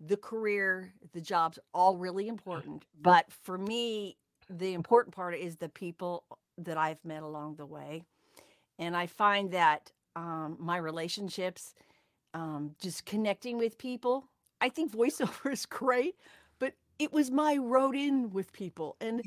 the 0.00 0.16
career, 0.16 0.92
the 1.12 1.20
jobs, 1.20 1.58
all 1.72 1.96
really 1.96 2.28
important. 2.28 2.84
But 3.00 3.26
for 3.44 3.56
me, 3.56 4.16
the 4.50 4.74
important 4.74 5.14
part 5.14 5.34
is 5.34 5.56
the 5.56 5.68
people 5.68 6.24
that 6.58 6.76
I've 6.76 7.02
met 7.04 7.22
along 7.22 7.56
the 7.56 7.66
way. 7.66 8.04
And 8.78 8.96
I 8.96 9.06
find 9.06 9.50
that 9.52 9.92
um, 10.14 10.56
my 10.58 10.76
relationships, 10.76 11.74
um, 12.34 12.74
just 12.80 13.06
connecting 13.06 13.58
with 13.58 13.78
people, 13.78 14.26
I 14.60 14.68
think 14.68 14.92
voiceover 14.92 15.52
is 15.52 15.66
great, 15.66 16.16
but 16.58 16.74
it 16.98 17.12
was 17.12 17.30
my 17.30 17.56
road 17.56 17.94
in 17.96 18.30
with 18.30 18.52
people. 18.52 18.96
And 19.00 19.22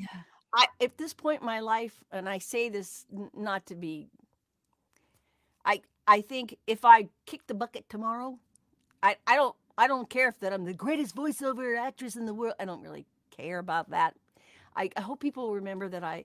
I, 0.54 0.66
at 0.82 0.98
this 0.98 1.14
point 1.14 1.40
in 1.42 1.46
my 1.46 1.60
life, 1.60 2.04
and 2.12 2.28
I 2.28 2.38
say 2.38 2.68
this 2.68 3.06
n- 3.12 3.30
not 3.36 3.66
to 3.66 3.76
be, 3.76 4.08
I, 5.64 5.82
I 6.06 6.20
think 6.20 6.56
if 6.66 6.84
I 6.84 7.08
kick 7.26 7.46
the 7.46 7.54
bucket 7.54 7.88
tomorrow, 7.88 8.38
I, 9.02 9.16
I 9.26 9.36
don't, 9.36 9.56
I 9.78 9.88
don't 9.88 10.10
care 10.10 10.28
if 10.28 10.40
that 10.40 10.52
I'm 10.52 10.64
the 10.64 10.74
greatest 10.74 11.16
voiceover 11.16 11.78
actress 11.78 12.16
in 12.16 12.26
the 12.26 12.34
world. 12.34 12.54
I 12.60 12.64
don't 12.64 12.82
really 12.82 13.06
care 13.36 13.58
about 13.58 13.90
that. 13.90 14.14
I, 14.76 14.90
I 14.96 15.00
hope 15.02 15.20
people 15.20 15.54
remember 15.54 15.88
that 15.88 16.04
I, 16.04 16.24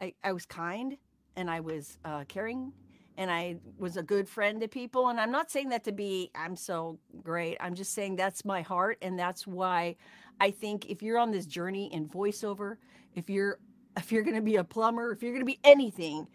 I, 0.00 0.14
I 0.24 0.32
was 0.32 0.46
kind 0.46 0.96
and 1.38 1.50
I 1.50 1.60
was 1.60 1.98
uh, 2.04 2.24
caring 2.28 2.72
and 3.16 3.30
I 3.30 3.56
was 3.78 3.96
a 3.96 4.02
good 4.02 4.28
friend 4.28 4.60
to 4.60 4.68
people. 4.68 5.08
And 5.08 5.20
I'm 5.20 5.32
not 5.32 5.50
saying 5.50 5.70
that 5.70 5.84
to 5.84 5.92
be, 5.92 6.30
I'm 6.34 6.56
so 6.56 6.98
great. 7.22 7.56
I'm 7.60 7.74
just 7.74 7.94
saying 7.94 8.16
that's 8.16 8.44
my 8.44 8.62
heart. 8.62 8.98
And 9.02 9.18
that's 9.18 9.46
why 9.46 9.96
I 10.40 10.50
think 10.50 10.86
if 10.90 11.02
you're 11.02 11.18
on 11.18 11.30
this 11.30 11.46
journey 11.46 11.92
in 11.94 12.08
voiceover, 12.08 12.76
if 13.14 13.30
you're, 13.30 13.60
if 13.96 14.12
you're 14.12 14.24
going 14.24 14.36
to 14.36 14.42
be 14.42 14.56
a 14.56 14.64
plumber, 14.64 15.12
if 15.12 15.22
you're 15.22 15.32
going 15.32 15.42
to 15.42 15.46
be 15.46 15.60
anything, 15.64 16.28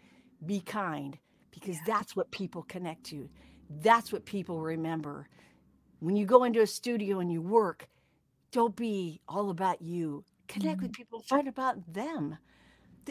be 0.46 0.60
kind 0.60 1.18
because 1.52 1.78
that's 1.86 2.16
what 2.16 2.30
people 2.32 2.62
connect 2.64 3.04
to. 3.04 3.30
That's 3.82 4.12
what 4.12 4.26
people 4.26 4.60
remember. 4.60 5.28
When 6.00 6.16
you 6.16 6.26
go 6.26 6.44
into 6.44 6.62
a 6.62 6.66
studio 6.66 7.20
and 7.20 7.32
you 7.32 7.42
work, 7.42 7.88
don't 8.52 8.76
be 8.76 9.20
all 9.28 9.50
about 9.50 9.82
you. 9.82 10.24
Connect 10.48 10.82
with 10.82 10.92
people, 10.92 11.20
find 11.20 11.48
about 11.48 11.92
them 11.92 12.30
th- 12.30 12.53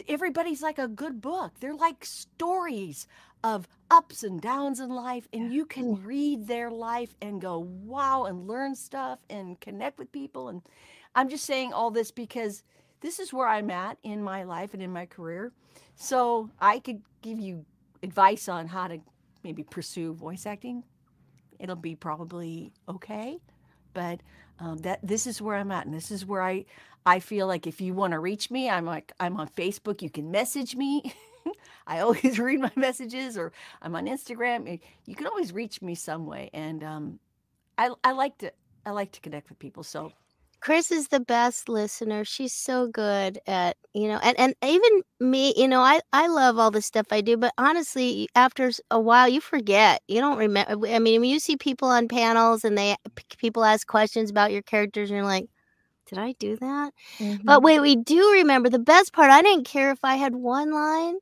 everybody's 0.08 0.62
like 0.62 0.78
a 0.78 0.88
good 0.88 1.20
book. 1.20 1.52
They're 1.60 1.74
like 1.74 2.04
stories 2.04 3.06
of 3.42 3.68
ups 3.90 4.22
and 4.22 4.40
downs 4.40 4.80
in 4.80 4.88
life, 4.88 5.28
and 5.32 5.52
you 5.52 5.66
can 5.66 6.02
read 6.02 6.46
their 6.46 6.70
life 6.70 7.14
and 7.20 7.40
go, 7.40 7.58
wow, 7.58 8.24
and 8.24 8.46
learn 8.46 8.74
stuff 8.74 9.18
and 9.28 9.60
connect 9.60 9.98
with 9.98 10.10
people. 10.12 10.48
And 10.48 10.62
I'm 11.14 11.28
just 11.28 11.44
saying 11.44 11.72
all 11.72 11.90
this 11.90 12.10
because 12.10 12.62
this 13.00 13.18
is 13.20 13.32
where 13.32 13.46
I'm 13.46 13.70
at 13.70 13.98
in 14.02 14.22
my 14.22 14.44
life 14.44 14.72
and 14.72 14.82
in 14.82 14.90
my 14.90 15.04
career. 15.06 15.52
So 15.94 16.50
I 16.60 16.78
could 16.78 17.02
give 17.20 17.38
you 17.38 17.66
advice 18.02 18.48
on 18.48 18.66
how 18.66 18.88
to 18.88 18.98
maybe 19.42 19.62
pursue 19.62 20.14
voice 20.14 20.46
acting. 20.46 20.84
It'll 21.58 21.76
be 21.76 21.94
probably 21.94 22.72
okay, 22.88 23.38
but 23.94 24.20
um, 24.60 24.78
that 24.78 25.00
this 25.02 25.26
is 25.26 25.40
where 25.42 25.56
I'm 25.56 25.72
at, 25.72 25.86
and 25.86 25.94
this 25.94 26.10
is 26.10 26.26
where 26.26 26.42
I 26.42 26.66
I 27.06 27.20
feel 27.20 27.46
like 27.46 27.66
if 27.66 27.80
you 27.80 27.94
want 27.94 28.12
to 28.12 28.20
reach 28.20 28.50
me, 28.50 28.70
I'm 28.70 28.86
like 28.86 29.12
I'm 29.20 29.38
on 29.38 29.48
Facebook. 29.48 30.02
You 30.02 30.10
can 30.10 30.30
message 30.30 30.76
me. 30.76 31.14
I 31.86 32.00
always 32.00 32.38
read 32.40 32.60
my 32.60 32.72
messages, 32.76 33.38
or 33.38 33.52
I'm 33.82 33.94
on 33.96 34.06
Instagram. 34.06 34.68
Eh, 34.72 34.78
You 35.06 35.14
can 35.14 35.26
always 35.26 35.52
reach 35.52 35.82
me 35.82 35.94
some 35.94 36.26
way, 36.26 36.50
and 36.54 36.84
um, 36.84 37.20
I 37.78 37.90
I 38.04 38.12
like 38.12 38.38
to 38.38 38.52
I 38.86 38.90
like 38.92 39.12
to 39.12 39.20
connect 39.20 39.48
with 39.48 39.58
people. 39.58 39.82
So 39.82 40.12
Chris 40.64 40.90
is 40.90 41.08
the 41.08 41.20
best 41.20 41.68
listener. 41.68 42.24
She's 42.24 42.54
so 42.54 42.88
good 42.88 43.38
at, 43.46 43.76
you 43.92 44.08
know, 44.08 44.18
and, 44.22 44.40
and 44.40 44.54
even 44.64 45.02
me, 45.20 45.52
you 45.58 45.68
know, 45.68 45.82
I, 45.82 46.00
I 46.14 46.26
love 46.26 46.58
all 46.58 46.70
the 46.70 46.80
stuff 46.80 47.08
I 47.10 47.20
do, 47.20 47.36
but 47.36 47.52
honestly, 47.58 48.28
after 48.34 48.70
a 48.90 48.98
while, 48.98 49.28
you 49.28 49.42
forget. 49.42 50.00
You 50.08 50.22
don't 50.22 50.38
remember. 50.38 50.88
I 50.88 51.00
mean, 51.00 51.20
when 51.20 51.28
you 51.28 51.38
see 51.38 51.58
people 51.58 51.88
on 51.88 52.08
panels 52.08 52.64
and 52.64 52.78
they 52.78 52.96
people 53.38 53.62
ask 53.62 53.86
questions 53.86 54.30
about 54.30 54.52
your 54.52 54.62
characters, 54.62 55.10
and 55.10 55.18
you're 55.18 55.26
like, 55.26 55.48
did 56.08 56.18
I 56.18 56.34
do 56.38 56.56
that? 56.56 56.94
But 57.46 57.62
wait, 57.62 57.80
we 57.80 57.96
do 57.96 58.32
remember 58.32 58.70
the 58.70 58.78
best 58.80 59.12
part. 59.14 59.30
I 59.30 59.42
didn't 59.42 59.66
care 59.66 59.90
if 59.92 60.00
I 60.04 60.16
had 60.16 60.34
one 60.34 60.72
line 60.72 61.16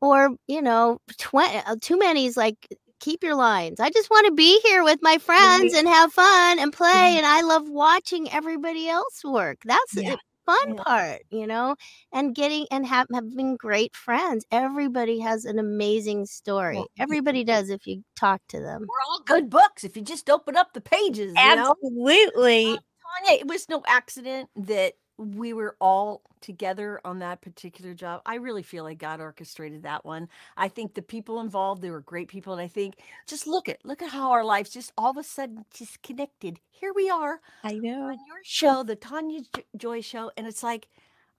or, 0.00 0.30
you 0.48 0.62
know, 0.62 0.98
20, 1.18 1.58
uh, 1.66 1.76
too 1.80 1.98
many 1.98 2.26
is 2.26 2.36
like, 2.36 2.56
keep 3.00 3.22
your 3.22 3.34
lines. 3.34 3.80
I 3.80 3.90
just 3.90 4.10
want 4.10 4.26
to 4.26 4.32
be 4.32 4.60
here 4.60 4.82
with 4.84 4.98
my 5.02 5.18
friends 5.18 5.74
and 5.74 5.88
have 5.88 6.12
fun 6.12 6.58
and 6.58 6.72
play. 6.72 6.88
Mm-hmm. 6.88 7.16
And 7.18 7.26
I 7.26 7.42
love 7.42 7.68
watching 7.68 8.30
everybody 8.30 8.88
else 8.88 9.22
work. 9.24 9.58
That's 9.64 9.94
Yeah. 9.96 10.10
the 10.10 10.18
fun 10.46 10.76
part, 10.76 11.20
you 11.30 11.46
know, 11.46 11.76
and 12.12 12.34
getting 12.34 12.66
and 12.70 12.86
have, 12.86 13.06
having 13.12 13.56
great 13.56 13.94
friends. 13.94 14.46
Everybody 14.50 15.18
has 15.20 15.44
an 15.44 15.58
amazing 15.58 16.24
story. 16.26 16.82
Everybody 16.98 17.44
does 17.44 17.68
if 17.68 17.86
you 17.86 18.02
talk 18.16 18.40
to 18.48 18.58
them. 18.60 18.80
we're 18.88 19.10
all 19.10 19.20
good 19.26 19.50
books 19.50 19.84
if 19.84 19.96
you 19.96 20.02
just 20.02 20.30
open 20.30 20.56
up 20.56 20.72
the 20.72 20.80
pages. 20.80 21.34
You 21.36 21.56
know? 21.56 21.74
Absolutely. 21.82 22.78
Tania, 23.26 23.40
it 23.40 23.46
was 23.46 23.68
no 23.68 23.82
accident 23.86 24.48
that 24.56 24.94
we 25.18 25.52
were 25.52 25.76
all 25.80 26.22
together 26.40 27.00
on 27.04 27.18
that 27.18 27.40
particular 27.40 27.92
job. 27.92 28.22
I 28.24 28.36
really 28.36 28.62
feel 28.62 28.84
like 28.84 28.98
God 28.98 29.20
orchestrated 29.20 29.82
that 29.82 30.04
one. 30.04 30.28
I 30.56 30.68
think 30.68 30.94
the 30.94 31.02
people 31.02 31.40
involved, 31.40 31.82
they 31.82 31.90
were 31.90 32.00
great 32.00 32.28
people. 32.28 32.52
And 32.52 32.62
I 32.62 32.68
think 32.68 32.94
just 33.26 33.46
look 33.46 33.68
at 33.68 33.84
look 33.84 34.00
at 34.00 34.10
how 34.10 34.30
our 34.30 34.44
lives 34.44 34.70
just 34.70 34.92
all 34.96 35.10
of 35.10 35.16
a 35.16 35.24
sudden 35.24 35.64
just 35.74 36.02
connected. 36.02 36.60
Here 36.70 36.92
we 36.94 37.10
are 37.10 37.40
I 37.64 37.72
know. 37.74 38.04
on 38.04 38.18
your 38.26 38.38
show, 38.44 38.84
the 38.84 38.94
Tania 38.96 39.40
Joy 39.76 40.00
show. 40.00 40.30
And 40.36 40.46
it's 40.46 40.62
like, 40.62 40.88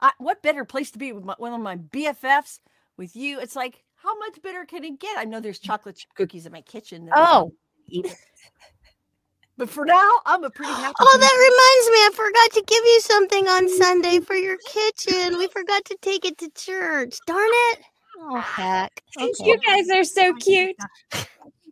I, 0.01 0.11
what 0.17 0.43
better 0.43 0.65
place 0.65 0.91
to 0.91 0.99
be 0.99 1.13
with 1.13 1.23
my, 1.23 1.35
one 1.37 1.53
of 1.53 1.61
my 1.61 1.77
BFFs 1.77 2.59
with 2.97 3.15
you? 3.15 3.39
It's 3.39 3.55
like, 3.55 3.83
how 3.95 4.17
much 4.19 4.41
better 4.41 4.65
can 4.65 4.83
it 4.83 4.99
get? 4.99 5.17
I 5.17 5.23
know 5.23 5.39
there's 5.39 5.59
chocolate 5.69 5.95
chip 5.95 6.13
cookies 6.15 6.45
in 6.45 6.51
my 6.51 6.61
kitchen. 6.61 7.05
that 7.05 7.13
Oh. 7.15 7.53
eat. 7.89 8.13
But 9.59 9.69
for 9.69 9.83
now, 9.83 10.09
I'm 10.25 10.41
a 10.45 10.49
pretty 10.49 10.71
happy. 10.71 10.95
Oh, 11.01 11.17
that 11.19 11.35
reminds 11.35 11.89
me, 11.91 11.99
I 11.99 12.09
forgot 12.15 12.51
to 12.53 12.63
give 12.65 12.83
you 12.85 13.01
something 13.01 13.47
on 13.49 13.69
Sunday 13.77 14.19
for 14.21 14.35
your 14.35 14.57
kitchen. 14.65 15.37
We 15.37 15.49
forgot 15.49 15.83
to 15.83 15.97
take 16.01 16.23
it 16.23 16.37
to 16.37 16.49
church. 16.51 17.17
Darn 17.27 17.41
it. 17.43 17.79
Oh, 18.21 18.37
heck. 18.37 19.03
Okay. 19.17 19.29
You 19.41 19.59
guys 19.59 19.89
are 19.89 20.05
so 20.05 20.33
cute. 20.35 20.77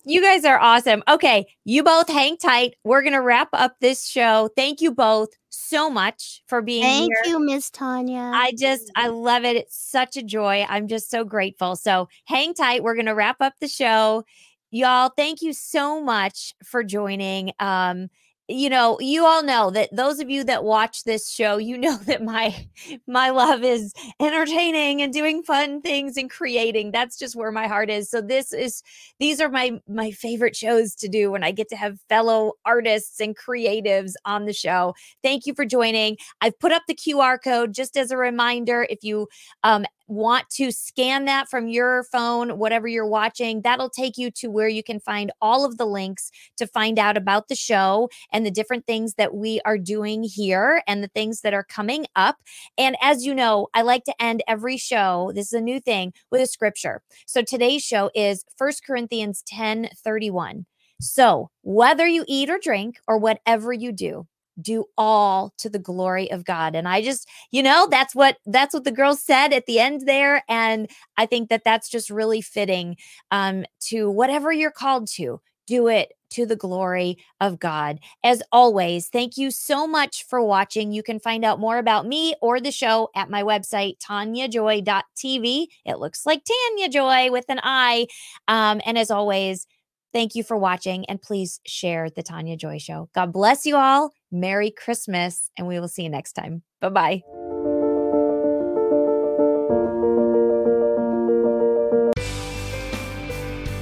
You 0.04 0.22
guys 0.22 0.44
are 0.44 0.60
awesome. 0.60 1.02
Okay, 1.08 1.46
you 1.64 1.82
both 1.82 2.10
hang 2.10 2.36
tight. 2.36 2.76
We're 2.84 3.04
going 3.04 3.14
to 3.14 3.22
wrap 3.22 3.50
up 3.54 3.76
this 3.80 4.06
show. 4.06 4.50
Thank 4.58 4.82
you 4.82 4.94
both 4.94 5.30
so 5.50 5.90
much 5.90 6.44
for 6.48 6.62
being 6.62 6.84
here. 6.84 6.92
Thank 6.92 7.12
here. 7.24 7.34
you, 7.34 7.40
Miss 7.40 7.70
Tania. 7.70 8.32
I 8.34 8.52
just, 8.58 8.92
I 8.98 9.08
love 9.08 9.46
it. 9.46 9.56
It's 9.56 9.78
such 9.78 10.18
a 10.18 10.24
joy. 10.24 10.66
I'm 10.68 10.90
just 10.90 11.10
so 11.10 11.24
grateful. 11.24 11.78
So 11.78 12.10
hang 12.26 12.54
tight. 12.54 12.84
We're 12.84 12.96
going 12.96 13.06
to 13.06 13.16
wrap 13.16 13.38
up 13.40 13.54
the 13.62 13.70
show. 13.70 14.26
Y'all, 14.72 15.12
thank 15.16 15.42
you 15.42 15.54
so 15.54 16.02
much 16.04 16.54
for 16.64 16.84
joining. 16.84 17.52
Um, 17.60 18.10
you 18.50 18.70
know 18.70 18.98
you 19.02 19.26
all 19.26 19.44
know 19.44 19.70
that 19.72 19.90
those 19.94 20.20
of 20.20 20.30
you 20.30 20.44
that 20.46 20.64
watch 20.64 21.04
this 21.04 21.30
show 21.30 21.58
you 21.58 21.78
know 21.78 21.98
that 22.06 22.24
my 22.24 22.68
my 23.06 23.30
love 23.30 23.64
is 23.64 23.94
entertaining 24.22 25.02
and 25.02 25.12
doing 25.12 25.44
fun 25.44 25.82
things 25.82 26.18
and 26.18 26.30
creating. 26.30 26.92
That's 26.92 27.18
just 27.18 27.36
where 27.36 27.52
my 27.52 27.68
heart 27.68 27.90
is. 27.90 28.10
So 28.10 28.22
this 28.22 28.54
is 28.54 28.82
these 29.20 29.42
are 29.42 29.50
my 29.50 29.80
my 29.88 30.12
favorite 30.12 30.56
shows 30.56 30.96
to 30.96 31.08
do 31.10 31.32
when 31.32 31.44
i 31.44 31.52
get 31.52 31.68
to 31.70 31.76
have 31.76 32.00
fellow 32.10 32.54
artists 32.66 33.20
and 33.20 33.36
creatives 33.38 34.14
on 34.26 34.46
the 34.46 34.54
show. 34.54 34.94
Thank 35.24 35.46
you 35.46 35.54
for 35.54 35.66
joining. 35.66 36.18
I've 36.42 36.58
put 36.60 36.72
up 36.72 36.84
the 36.88 36.96
qr 36.96 37.38
code 37.44 37.74
just 37.74 37.98
as 37.98 38.12
a 38.12 38.18
reminder. 38.18 38.88
If 38.90 39.04
you 39.04 39.28
um 39.64 39.86
want 40.08 40.50
to 40.52 40.72
scan 40.72 41.26
that 41.26 41.50
from 41.50 41.68
your 41.68 42.04
phone, 42.06 42.58
whatever 42.58 42.88
you're 42.88 43.08
watching, 43.08 43.62
that'll 43.62 43.90
take 43.90 44.18
you 44.18 44.32
to 44.32 44.48
where 44.50 44.68
you 44.68 44.84
can 44.84 45.00
find 45.00 45.32
all 45.42 45.66
of 45.66 45.78
the 45.78 45.86
links 45.86 46.32
to 46.58 46.68
find 46.68 46.98
out 46.98 47.18
about 47.18 47.48
the 47.48 47.56
show 47.56 48.10
and 48.32 48.46
the 48.46 48.52
different 48.52 48.86
things 48.86 49.16
that 49.16 49.36
we 49.36 49.62
are 49.66 49.78
doing 49.78 50.24
here 50.24 50.82
and 50.88 51.04
the 51.04 51.10
things 51.10 51.42
that 51.42 51.54
are 51.54 51.64
coming 51.64 52.06
up. 52.16 52.38
And 52.78 52.96
as 53.02 53.26
you 53.26 53.36
know, 53.36 53.68
I 53.74 53.82
like 53.82 54.04
to 54.06 54.22
end 54.22 54.44
every 54.48 54.78
show, 54.78 55.32
this 55.36 55.48
is 55.48 55.54
a 55.54 55.62
new 55.62 55.80
thing, 55.80 56.14
with 56.32 56.42
a 56.42 56.48
scripture. 56.48 57.02
So 57.26 57.42
today's 57.42 57.84
show 57.84 58.10
is 58.16 58.46
First 58.58 58.86
Corinthians 58.86 59.44
10 59.48 59.90
31. 60.04 60.66
So, 61.00 61.52
whether 61.62 62.08
you 62.08 62.26
eat 62.28 62.50
or 62.50 62.58
drink 62.58 62.98
or 63.08 63.20
whatever 63.20 63.72
you 63.72 63.92
do, 63.92 64.26
do 64.62 64.86
all 64.98 65.54
to 65.58 65.70
the 65.70 65.80
glory 65.80 66.32
of 66.32 66.46
God. 66.46 66.76
And 66.76 66.88
I 66.88 67.02
just, 67.02 67.28
you 67.52 67.62
know, 67.62 67.88
that's 67.90 68.16
what 68.16 68.38
that's 68.46 68.74
what 68.74 68.84
the 68.84 68.92
girls 68.92 69.22
said 69.22 69.54
at 69.54 69.66
the 69.66 69.80
end 69.80 70.02
there 70.06 70.44
and 70.50 70.90
I 71.18 71.26
think 71.26 71.50
that 71.50 71.64
that's 71.64 71.90
just 71.90 72.10
really 72.10 72.42
fitting 72.42 72.98
um 73.32 73.66
to 73.88 74.10
whatever 74.10 74.52
you're 74.52 74.72
called 74.72 75.08
to. 75.16 75.42
Do 75.68 75.88
it 75.90 76.14
to 76.30 76.46
the 76.46 76.56
glory 76.56 77.18
of 77.40 77.60
God. 77.60 78.00
As 78.24 78.42
always, 78.52 79.08
thank 79.08 79.38
you 79.38 79.52
so 79.52 79.88
much 79.88 80.26
for 80.26 80.44
watching. 80.44 80.92
You 80.92 81.04
can 81.04 81.20
find 81.20 81.44
out 81.46 81.60
more 81.60 81.78
about 81.78 82.08
me 82.08 82.36
or 82.42 82.60
the 82.60 82.72
show 82.72 83.10
at 83.16 83.30
my 83.30 83.44
website, 83.44 83.98
taniajoy.tv. 84.00 85.68
It 85.86 86.00
looks 86.00 86.26
like 86.26 86.44
Tania 86.44 86.90
Joy 86.90 87.32
with 87.32 87.46
an 87.50 87.60
I. 87.64 88.08
Um, 88.48 88.82
and 88.86 88.98
as 88.98 89.12
always, 89.12 89.68
Thank 90.14 90.36
you 90.36 90.44
for 90.44 90.58
watching 90.58 91.06
and 91.06 91.22
please 91.22 91.60
share 91.66 92.10
the 92.10 92.24
Tania 92.24 92.58
Joy 92.58 92.78
Show. 92.78 93.10
God 93.14 93.34
bless 93.34 93.66
you 93.66 93.76
all. 93.76 94.12
Merry 94.32 94.72
Christmas, 94.72 95.52
and 95.58 95.68
we 95.68 95.80
will 95.80 95.88
see 95.88 96.04
you 96.04 96.10
next 96.10 96.34
time. 96.34 96.64
Bye 96.82 96.90
bye. 96.90 97.24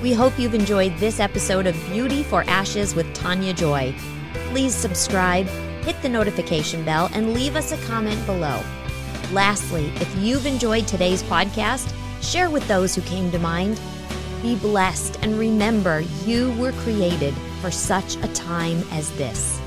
We 0.01 0.13
hope 0.13 0.37
you've 0.37 0.53
enjoyed 0.53 0.95
this 0.97 1.19
episode 1.19 1.65
of 1.65 1.75
Beauty 1.91 2.21
for 2.21 2.43
Ashes 2.43 2.93
with 2.93 3.11
Tania 3.15 3.53
Joy. 3.53 3.91
Please 4.49 4.75
subscribe, 4.75 5.47
hit 5.83 5.99
the 6.03 6.09
notification 6.09 6.85
bell, 6.85 7.09
and 7.13 7.33
leave 7.33 7.55
us 7.55 7.71
a 7.71 7.77
comment 7.87 8.23
below. 8.27 8.61
Lastly, 9.31 9.91
if 9.95 10.15
you've 10.17 10.45
enjoyed 10.45 10.87
today's 10.87 11.23
podcast, 11.23 11.91
share 12.21 12.51
with 12.51 12.67
those 12.67 12.93
who 12.93 13.01
came 13.01 13.31
to 13.31 13.39
mind 13.39 13.79
be 14.45 14.55
blessed 14.57 15.17
and 15.23 15.39
remember 15.39 16.01
you 16.23 16.51
were 16.59 16.71
created 16.83 17.33
for 17.61 17.71
such 17.71 18.15
a 18.17 18.27
time 18.27 18.83
as 18.91 19.09
this. 19.17 19.59